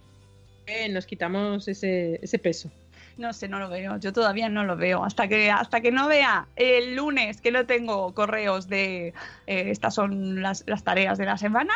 nos 0.90 1.06
quitamos 1.06 1.68
ese, 1.68 2.20
ese 2.22 2.40
peso. 2.40 2.72
No 3.18 3.34
sé, 3.34 3.48
no 3.48 3.60
lo 3.60 3.70
veo. 3.70 3.98
Yo 3.98 4.14
todavía 4.14 4.48
no 4.48 4.64
lo 4.64 4.78
veo. 4.78 5.04
Hasta 5.04 5.28
que, 5.28 5.50
hasta 5.50 5.82
que 5.82 5.92
no 5.92 6.08
vea 6.08 6.48
el 6.56 6.96
lunes 6.96 7.42
que 7.42 7.52
no 7.52 7.66
tengo 7.66 8.14
correos 8.14 8.68
de 8.68 9.14
eh, 9.48 9.72
estas 9.72 9.96
son 9.96 10.42
las, 10.42 10.64
las 10.68 10.84
tareas 10.84 11.18
de 11.18 11.26
la 11.26 11.38
semana, 11.38 11.74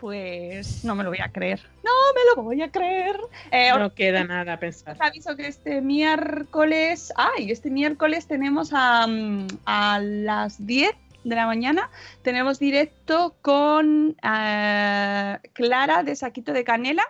pues 0.00 0.84
no 0.84 0.94
me 0.94 1.04
lo 1.04 1.10
voy 1.10 1.18
a 1.18 1.30
creer. 1.30 1.60
No 1.84 1.90
me 2.14 2.20
lo 2.34 2.42
voy 2.42 2.62
a 2.62 2.70
creer. 2.70 3.16
Eh, 3.50 3.70
no 3.78 3.94
queda 3.94 4.24
nada 4.24 4.54
a 4.54 4.56
pensar. 4.58 4.94
Os 4.94 5.00
aviso 5.00 5.36
que 5.36 5.46
este 5.46 5.80
miércoles. 5.80 7.12
¡Ay! 7.16 7.50
Este 7.50 7.70
miércoles 7.70 8.26
tenemos 8.26 8.70
a, 8.72 9.06
mm, 9.06 9.46
a 9.66 10.00
las 10.00 10.66
10 10.66 10.92
de 11.24 11.34
la 11.34 11.46
mañana. 11.46 11.90
Tenemos 12.22 12.58
directo 12.58 13.36
con 13.42 14.16
eh, 14.22 15.38
Clara 15.52 16.02
de 16.02 16.16
Saquito 16.16 16.52
de 16.52 16.64
Canela 16.64 17.06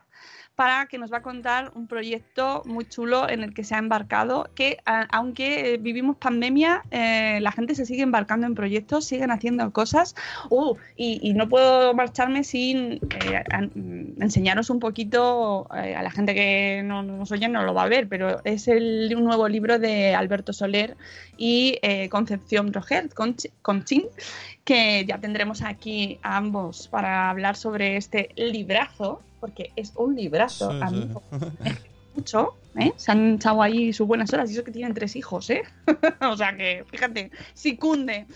para 0.60 0.84
que 0.84 0.98
nos 0.98 1.10
va 1.10 1.16
a 1.18 1.22
contar 1.22 1.72
un 1.74 1.86
proyecto 1.86 2.60
muy 2.66 2.84
chulo 2.84 3.30
en 3.30 3.42
el 3.42 3.54
que 3.54 3.64
se 3.64 3.74
ha 3.74 3.78
embarcado, 3.78 4.50
que 4.54 4.76
a- 4.84 5.06
aunque 5.10 5.72
eh, 5.72 5.76
vivimos 5.78 6.18
pandemia, 6.18 6.82
eh, 6.90 7.38
la 7.40 7.50
gente 7.50 7.74
se 7.74 7.86
sigue 7.86 8.02
embarcando 8.02 8.46
en 8.46 8.54
proyectos, 8.54 9.06
siguen 9.06 9.30
haciendo 9.30 9.72
cosas. 9.72 10.14
Uh, 10.50 10.76
y, 10.96 11.18
y 11.22 11.32
no 11.32 11.48
puedo 11.48 11.94
marcharme 11.94 12.44
sin 12.44 13.00
eh, 13.14 13.42
an- 13.50 13.72
mm, 13.74 14.20
enseñaros 14.22 14.68
un 14.68 14.80
poquito, 14.80 15.66
eh, 15.74 15.94
a 15.94 16.02
la 16.02 16.10
gente 16.10 16.34
que 16.34 16.82
no 16.84 17.02
no 17.02 17.16
nos 17.16 17.32
oye 17.32 17.48
no 17.48 17.62
lo 17.62 17.72
va 17.72 17.84
a 17.84 17.88
ver, 17.88 18.06
pero 18.06 18.44
es 18.44 18.68
el, 18.68 19.10
un 19.16 19.24
nuevo 19.24 19.48
libro 19.48 19.78
de 19.78 20.14
Alberto 20.14 20.52
Soler 20.52 20.94
y 21.38 21.78
eh, 21.80 22.10
Concepción 22.10 22.74
Roger, 22.74 23.08
Conchi- 23.14 23.50
Conchín, 23.62 24.04
que 24.66 25.06
ya 25.06 25.16
tendremos 25.18 25.62
aquí 25.62 26.18
a 26.22 26.36
ambos 26.36 26.86
para 26.88 27.30
hablar 27.30 27.56
sobre 27.56 27.96
este 27.96 28.28
librazo, 28.36 29.22
porque 29.40 29.72
es 29.76 29.92
un 29.96 30.14
librazo, 30.14 30.70
Sí, 30.70 30.76
sí. 30.78 30.82
amigo. 30.84 31.22
Mucho, 32.14 32.56
¿eh? 32.78 32.92
Se 32.96 33.12
han 33.12 33.34
echado 33.34 33.62
ahí 33.62 33.92
sus 33.92 34.06
buenas 34.06 34.32
horas 34.32 34.50
y 34.50 34.54
eso 34.54 34.64
que 34.64 34.72
tienen 34.72 34.94
tres 34.94 35.14
hijos, 35.16 35.48
¿eh? 35.50 35.62
o 36.20 36.36
sea 36.36 36.56
que, 36.56 36.84
fíjate, 36.90 37.30
si 37.54 37.76
cunde. 37.76 38.26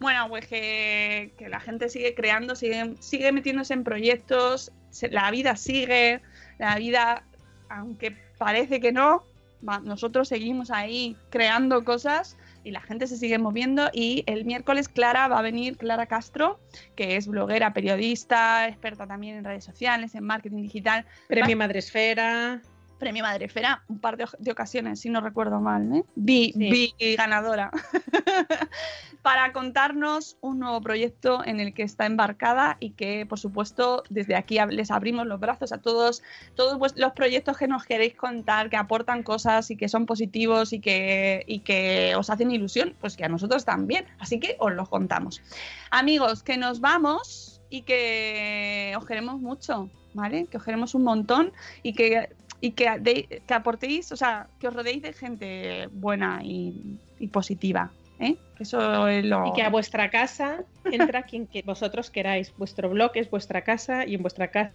Bueno, 0.00 0.28
pues 0.28 0.46
que, 0.46 1.32
que 1.38 1.48
la 1.48 1.60
gente 1.60 1.88
sigue 1.88 2.14
creando, 2.14 2.54
sigue, 2.56 2.94
sigue 3.00 3.30
metiéndose 3.32 3.72
en 3.72 3.84
proyectos, 3.84 4.72
se- 4.90 5.10
la 5.10 5.30
vida 5.30 5.56
sigue, 5.56 6.20
la 6.58 6.76
vida, 6.76 7.24
aunque 7.68 8.16
parece 8.36 8.80
que 8.80 8.90
no, 8.92 9.24
va- 9.66 9.78
nosotros 9.80 10.28
seguimos 10.28 10.70
ahí 10.70 11.16
creando 11.30 11.84
cosas 11.84 12.36
y 12.64 12.70
la 12.70 12.80
gente 12.80 13.06
se 13.06 13.16
sigue 13.16 13.38
moviendo 13.38 13.90
y 13.92 14.24
el 14.26 14.44
miércoles 14.44 14.88
Clara 14.88 15.28
va 15.28 15.38
a 15.38 15.42
venir, 15.42 15.76
Clara 15.76 16.06
Castro, 16.06 16.60
que 16.94 17.16
es 17.16 17.26
bloguera, 17.26 17.72
periodista, 17.72 18.68
experta 18.68 19.06
también 19.06 19.36
en 19.36 19.44
redes 19.44 19.64
sociales, 19.64 20.14
en 20.14 20.24
marketing 20.24 20.62
digital, 20.62 21.06
Premio 21.28 21.56
Madresfera. 21.56 22.62
Premio 23.02 23.24
Madrefera, 23.24 23.82
un 23.88 23.98
par 23.98 24.16
de, 24.16 24.26
de 24.38 24.52
ocasiones, 24.52 25.00
si 25.00 25.10
no 25.10 25.20
recuerdo 25.20 25.60
mal, 25.60 25.92
¿eh? 25.92 26.04
Vi, 26.14 26.52
Sí. 26.52 26.94
vi 26.98 27.16
ganadora. 27.16 27.72
Para 29.22 29.52
contarnos 29.52 30.36
un 30.40 30.60
nuevo 30.60 30.80
proyecto 30.80 31.44
en 31.44 31.58
el 31.58 31.74
que 31.74 31.82
está 31.82 32.06
embarcada 32.06 32.76
y 32.78 32.90
que, 32.90 33.26
por 33.26 33.40
supuesto, 33.40 34.04
desde 34.08 34.36
aquí 34.36 34.58
les 34.70 34.92
abrimos 34.92 35.26
los 35.26 35.40
brazos 35.40 35.72
a 35.72 35.78
todos, 35.78 36.22
todos 36.54 36.78
los 36.96 37.12
proyectos 37.12 37.56
que 37.58 37.66
nos 37.66 37.84
queréis 37.84 38.14
contar, 38.14 38.70
que 38.70 38.76
aportan 38.76 39.24
cosas 39.24 39.72
y 39.72 39.76
que 39.76 39.88
son 39.88 40.06
positivos 40.06 40.72
y 40.72 40.78
que, 40.78 41.42
y 41.48 41.58
que 41.60 42.14
os 42.16 42.30
hacen 42.30 42.52
ilusión, 42.52 42.94
pues 43.00 43.16
que 43.16 43.24
a 43.24 43.28
nosotros 43.28 43.64
también. 43.64 44.06
Así 44.20 44.38
que 44.38 44.54
os 44.60 44.72
los 44.72 44.88
contamos. 44.88 45.42
Amigos, 45.90 46.44
que 46.44 46.56
nos 46.56 46.80
vamos 46.80 47.60
y 47.68 47.82
que 47.82 48.94
os 48.96 49.04
queremos 49.06 49.40
mucho, 49.40 49.90
¿vale? 50.14 50.46
Que 50.46 50.58
os 50.58 50.62
queremos 50.64 50.94
un 50.94 51.02
montón 51.02 51.52
y 51.82 51.94
que 51.94 52.28
y 52.62 52.70
que, 52.70 52.88
de- 52.98 53.42
que 53.46 53.54
aportéis, 53.54 54.10
o 54.12 54.16
sea, 54.16 54.46
que 54.58 54.68
os 54.68 54.74
rodeéis 54.74 55.02
de 55.02 55.12
gente 55.12 55.88
buena 55.92 56.40
y, 56.42 56.98
y 57.18 57.26
positiva. 57.26 57.90
¿eh? 58.20 58.36
Eso 58.58 59.08
es 59.08 59.24
lo. 59.24 59.48
Y 59.48 59.52
que 59.52 59.62
a 59.62 59.68
vuestra 59.68 60.08
casa 60.10 60.64
entra 60.84 61.22
quien 61.28 61.46
que 61.46 61.60
vosotros 61.62 62.08
queráis. 62.10 62.54
Vuestro 62.56 62.88
blog 62.88 63.10
es 63.16 63.28
vuestra 63.28 63.62
casa 63.62 64.06
y 64.06 64.14
en 64.14 64.22
vuestra 64.22 64.48
casa 64.50 64.72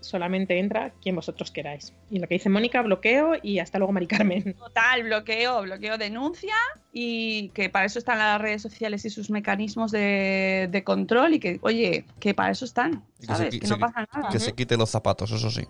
solamente 0.00 0.58
entra 0.58 0.92
quien 1.02 1.14
vosotros 1.14 1.50
queráis. 1.50 1.92
Y 2.10 2.18
lo 2.18 2.26
que 2.26 2.34
dice 2.36 2.48
Mónica, 2.48 2.80
bloqueo 2.80 3.34
y 3.42 3.58
hasta 3.58 3.76
luego, 3.78 3.92
Mari 3.92 4.06
Carmen. 4.06 4.54
Total, 4.58 5.02
bloqueo, 5.02 5.60
bloqueo, 5.62 5.98
denuncia 5.98 6.54
y 6.94 7.50
que 7.50 7.68
para 7.68 7.84
eso 7.84 7.98
están 7.98 8.16
las 8.18 8.40
redes 8.40 8.62
sociales 8.62 9.04
y 9.04 9.10
sus 9.10 9.28
mecanismos 9.30 9.92
de, 9.92 10.68
de 10.70 10.82
control 10.84 11.34
y 11.34 11.40
que, 11.40 11.58
oye, 11.60 12.06
que 12.18 12.32
para 12.32 12.50
eso 12.52 12.64
están, 12.64 13.04
Y 13.20 13.26
que 13.26 13.34
se 13.34 13.36
¿sabes? 13.36 13.60
Que, 13.60 13.66
se 13.66 13.72
no 13.74 13.78
pasa 13.78 14.08
nada. 14.14 14.30
Que 14.30 14.38
se 14.40 14.54
quite 14.54 14.78
los 14.78 14.88
zapatos, 14.88 15.30
eso 15.30 15.50
sí. 15.50 15.66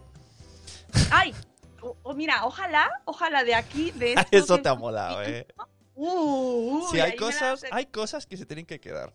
¡Ay! 1.11 1.34
O- 1.80 1.97
o 2.03 2.14
mira, 2.14 2.45
ojalá, 2.45 2.88
ojalá 3.05 3.45
de 3.45 3.55
aquí, 3.55 3.90
de 3.93 4.12
esto 4.14 4.28
Eso 4.30 4.59
te 4.62 4.68
ha 4.68 4.74
molado, 4.74 5.22
eh. 5.22 5.47
Uh, 5.95 6.78
uy, 6.78 6.82
Sí, 6.90 7.01
hay 7.01 7.16
cosas, 7.16 7.64
hay 7.70 7.86
cosas 7.86 8.26
que 8.26 8.36
se 8.36 8.47
tienen 8.47 8.66
que 8.66 8.80
quedar. 8.80 9.14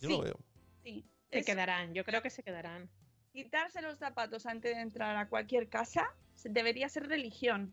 Yo 0.00 0.10
lo 0.10 0.20
veo. 0.20 0.38
sí, 0.82 1.04
Se 1.30 1.38
es- 1.40 1.46
quedarán, 1.46 1.92
yo 1.94 2.04
creo 2.04 2.22
que 2.22 2.30
se 2.30 2.42
quedarán. 2.42 2.88
quitarse 3.32 3.82
los 3.82 3.98
zapatos 3.98 4.46
antes 4.46 4.76
de 4.76 4.82
entrar 4.82 5.16
a 5.16 5.28
cualquier 5.28 5.68
casa 5.68 6.08
debería 6.44 6.88
ser 6.88 7.08
religión. 7.08 7.72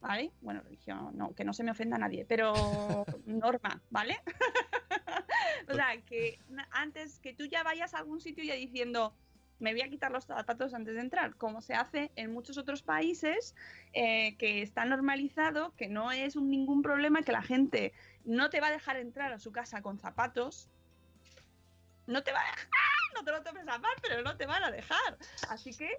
¿Vale? 0.00 0.32
Bueno, 0.40 0.60
religión, 0.62 1.16
no, 1.16 1.32
que 1.32 1.44
no 1.44 1.52
se 1.54 1.62
me 1.62 1.70
ofenda 1.70 1.94
a 1.94 2.00
nadie, 2.00 2.24
pero 2.28 2.52
norma, 3.26 3.80
¿vale? 3.90 4.18
o 5.68 5.74
sea, 5.74 6.00
que 6.02 6.40
antes 6.72 7.20
que 7.20 7.32
tú 7.34 7.44
ya 7.46 7.62
vayas 7.62 7.94
a 7.94 7.98
algún 7.98 8.20
sitio 8.20 8.42
ya 8.42 8.54
diciendo, 8.54 9.14
me 9.62 9.72
voy 9.72 9.82
a 9.82 9.88
quitar 9.88 10.10
los 10.10 10.24
zapatos 10.24 10.74
antes 10.74 10.94
de 10.96 11.00
entrar, 11.00 11.36
como 11.36 11.62
se 11.62 11.74
hace 11.74 12.10
en 12.16 12.32
muchos 12.32 12.58
otros 12.58 12.82
países, 12.82 13.54
eh, 13.92 14.36
que 14.36 14.60
está 14.60 14.84
normalizado, 14.84 15.72
que 15.76 15.86
no 15.86 16.10
es 16.10 16.34
ningún 16.34 16.82
problema, 16.82 17.22
que 17.22 17.30
la 17.30 17.42
gente 17.42 17.92
no 18.24 18.50
te 18.50 18.60
va 18.60 18.66
a 18.66 18.72
dejar 18.72 18.96
entrar 18.96 19.32
a 19.32 19.38
su 19.38 19.52
casa 19.52 19.80
con 19.80 20.00
zapatos, 20.00 20.68
no 22.08 22.24
te 22.24 22.32
va 22.32 22.40
a 22.40 22.50
dejar, 22.50 22.68
no 23.14 23.24
te 23.24 23.30
lo 23.30 23.42
tomes 23.44 23.68
a 23.68 23.78
mal, 23.78 23.94
pero 24.02 24.22
no 24.22 24.36
te 24.36 24.46
van 24.46 24.64
a 24.64 24.72
dejar. 24.72 25.16
Así 25.48 25.72
que 25.72 25.96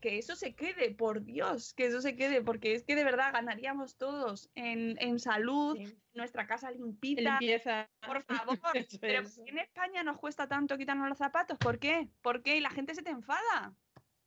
que 0.00 0.18
eso 0.18 0.36
se 0.36 0.54
quede, 0.54 0.90
por 0.92 1.24
Dios, 1.24 1.74
que 1.74 1.86
eso 1.86 2.00
se 2.00 2.16
quede, 2.16 2.42
porque 2.42 2.74
es 2.74 2.84
que 2.84 2.94
de 2.96 3.04
verdad 3.04 3.32
ganaríamos 3.32 3.96
todos 3.96 4.50
en, 4.54 4.96
en 5.00 5.18
salud, 5.18 5.76
Sí. 5.76 5.96
nuestra 6.14 6.46
casa 6.46 6.70
limpita. 6.70 7.38
Limpieza. 7.38 7.88
Por 8.06 8.22
favor, 8.22 8.58
Eso 8.74 8.98
pero 9.00 9.22
es. 9.22 9.36
¿por 9.36 9.44
qué 9.44 9.50
en 9.50 9.58
España 9.58 10.02
nos 10.02 10.18
cuesta 10.18 10.46
tanto 10.48 10.76
quitarnos 10.78 11.08
los 11.08 11.18
zapatos? 11.18 11.58
¿Por 11.58 11.78
qué? 11.78 12.08
¿Por 12.22 12.42
qué? 12.42 12.56
Y 12.56 12.60
la 12.60 12.70
gente 12.70 12.94
se 12.94 13.02
te 13.02 13.10
enfada. 13.10 13.74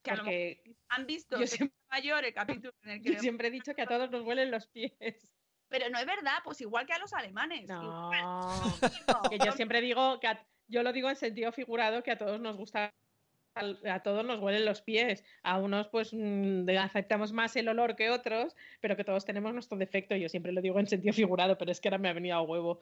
Que 0.03 0.11
a 0.11 0.15
lo 0.17 0.23
mejor 0.23 0.55
Porque 0.57 0.75
han 0.89 1.05
visto 1.07 1.39
yo 1.39 1.47
siempre- 1.47 1.75
mayor 1.89 2.25
el 2.25 2.33
capítulo 2.33 2.73
en 2.83 2.89
el 2.91 3.01
que 3.01 3.13
yo 3.13 3.19
siempre 3.19 3.47
he 3.47 3.51
dicho 3.51 3.73
que 3.73 3.81
a 3.81 3.87
todos 3.87 4.11
nos 4.11 4.23
huelen 4.23 4.51
los 4.51 4.67
pies. 4.67 5.33
Pero 5.67 5.89
no 5.89 5.97
es 5.97 6.05
verdad, 6.05 6.37
pues 6.43 6.61
igual 6.61 6.85
que 6.85 6.93
a 6.93 6.99
los 6.99 7.11
alemanes. 7.13 7.67
No, 7.67 8.11
igual, 8.13 9.29
que 9.31 9.39
yo 9.43 9.51
siempre 9.53 9.81
digo 9.81 10.19
que 10.19 10.27
a- 10.27 10.45
yo 10.67 10.83
lo 10.83 10.93
digo 10.93 11.09
en 11.09 11.15
sentido 11.15 11.51
figurado 11.51 12.03
que 12.03 12.11
a 12.11 12.17
todos 12.19 12.39
nos 12.39 12.55
gusta 12.55 12.93
a 13.55 13.99
todos 14.01 14.25
nos 14.25 14.39
huelen 14.39 14.65
los 14.65 14.81
pies. 14.81 15.23
A 15.43 15.57
unos 15.57 15.87
pues 15.87 16.11
mm, 16.13 16.67
aceptamos 16.79 17.31
más 17.33 17.55
el 17.55 17.67
olor 17.67 17.95
que 17.95 18.09
otros, 18.09 18.55
pero 18.81 18.95
que 18.95 19.03
todos 19.03 19.25
tenemos 19.25 19.53
nuestro 19.53 19.77
defecto. 19.77 20.15
Yo 20.15 20.29
siempre 20.29 20.51
lo 20.51 20.61
digo 20.61 20.79
en 20.79 20.87
sentido 20.87 21.13
figurado, 21.13 21.57
pero 21.57 21.71
es 21.71 21.79
que 21.79 21.87
ahora 21.87 21.97
me 21.97 22.09
ha 22.09 22.13
venido 22.13 22.35
a 22.37 22.41
huevo. 22.41 22.81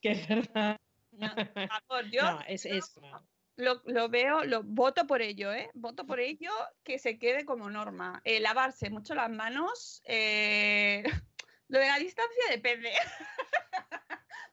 Que 0.00 0.12
es 0.12 0.28
verdad. 0.28 0.78
No, 1.12 1.34
por 1.34 1.68
favor, 1.88 2.10
yo, 2.10 2.22
No, 2.22 2.40
es, 2.46 2.66
lo 3.56 4.08
veo, 4.08 4.44
lo 4.44 4.62
voto 4.62 5.06
por 5.06 5.20
ello, 5.20 5.52
¿eh? 5.52 5.70
Voto 5.74 6.06
por 6.06 6.18
ello 6.18 6.50
que 6.82 6.98
se 6.98 7.18
quede 7.18 7.44
como 7.44 7.68
norma. 7.68 8.20
Eh, 8.24 8.40
lavarse 8.40 8.90
mucho 8.90 9.14
las 9.14 9.30
manos. 9.30 10.02
eh, 10.06 11.02
lo 11.68 11.78
de 11.78 11.86
la 11.86 11.98
distancia 11.98 12.44
depende. 12.50 12.90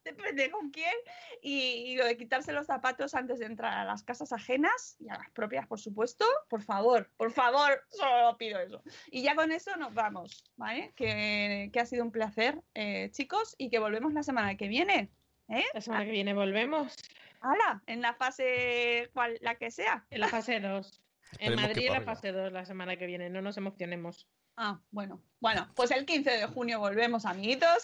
depende 0.07 0.49
con 0.49 0.71
quién. 0.71 0.93
Y, 1.41 1.59
y 1.59 1.97
lo 1.97 2.05
de 2.05 2.17
quitarse 2.17 2.53
los 2.53 2.67
zapatos 2.67 3.13
antes 3.13 3.39
de 3.39 3.45
entrar 3.45 3.73
a 3.73 3.85
las 3.85 4.03
casas 4.03 4.31
ajenas 4.31 4.97
y 4.99 5.09
a 5.09 5.17
las 5.17 5.29
propias, 5.31 5.67
por 5.67 5.79
supuesto. 5.79 6.25
Por 6.49 6.61
favor, 6.61 7.09
por 7.17 7.31
favor, 7.31 7.83
solo 7.89 8.37
pido 8.37 8.59
eso. 8.59 8.81
Y 9.11 9.21
ya 9.21 9.35
con 9.35 9.51
eso 9.51 9.75
nos 9.77 9.93
vamos, 9.93 10.43
¿vale? 10.55 10.93
Que, 10.95 11.69
que 11.71 11.79
ha 11.79 11.85
sido 11.85 12.03
un 12.03 12.11
placer, 12.11 12.61
eh, 12.73 13.09
chicos, 13.11 13.55
y 13.57 13.69
que 13.69 13.79
volvemos 13.79 14.13
la 14.13 14.23
semana 14.23 14.55
que 14.55 14.67
viene. 14.67 15.11
¿eh? 15.49 15.65
La 15.73 15.81
semana 15.81 16.05
que 16.05 16.11
viene 16.11 16.33
volvemos. 16.33 16.95
¡Hala! 17.41 17.83
En 17.85 18.01
la 18.01 18.13
fase, 18.13 19.09
cual, 19.13 19.37
la 19.41 19.55
que 19.55 19.71
sea. 19.71 20.05
En 20.09 20.21
la 20.21 20.27
fase 20.27 20.59
2. 20.59 21.01
En 21.39 21.55
Madrid 21.55 21.89
la 21.89 22.01
fase 22.01 22.31
2 22.31 22.51
la 22.53 22.65
semana 22.65 22.95
que 22.95 23.05
viene, 23.05 23.29
no 23.29 23.41
nos 23.41 23.57
emocionemos. 23.57 24.27
Ah, 24.55 24.79
bueno. 24.91 25.21
Bueno, 25.39 25.71
pues 25.75 25.91
el 25.91 26.05
15 26.05 26.31
de 26.31 26.45
junio 26.47 26.79
volvemos, 26.79 27.25
amiguitos. 27.25 27.83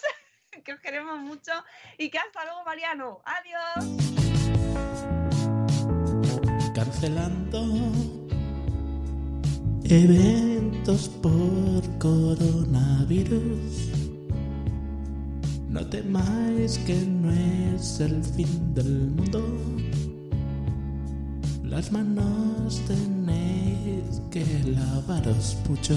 que 0.64 0.72
os 0.72 0.80
queremos 0.80 1.18
mucho. 1.20 1.52
Y 1.98 2.10
que 2.10 2.18
hasta 2.18 2.44
luego, 2.44 2.64
Mariano. 2.64 3.20
Adiós. 3.24 3.84
Cancelando 6.74 7.92
eventos 9.84 11.08
por 11.22 11.82
coronavirus. 11.98 13.90
No 15.68 15.86
temáis 15.88 16.78
que 16.78 16.94
no 16.94 17.30
es 17.32 18.00
el 18.00 18.22
fin 18.22 18.74
del 18.74 19.10
mundo. 19.10 19.44
Las 21.64 21.90
manos 21.90 22.80
tenéis 22.86 24.22
que 24.30 24.44
lavaros 24.64 25.56
mucho. 25.68 25.96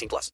18 0.00 0.08
plus. 0.08 0.28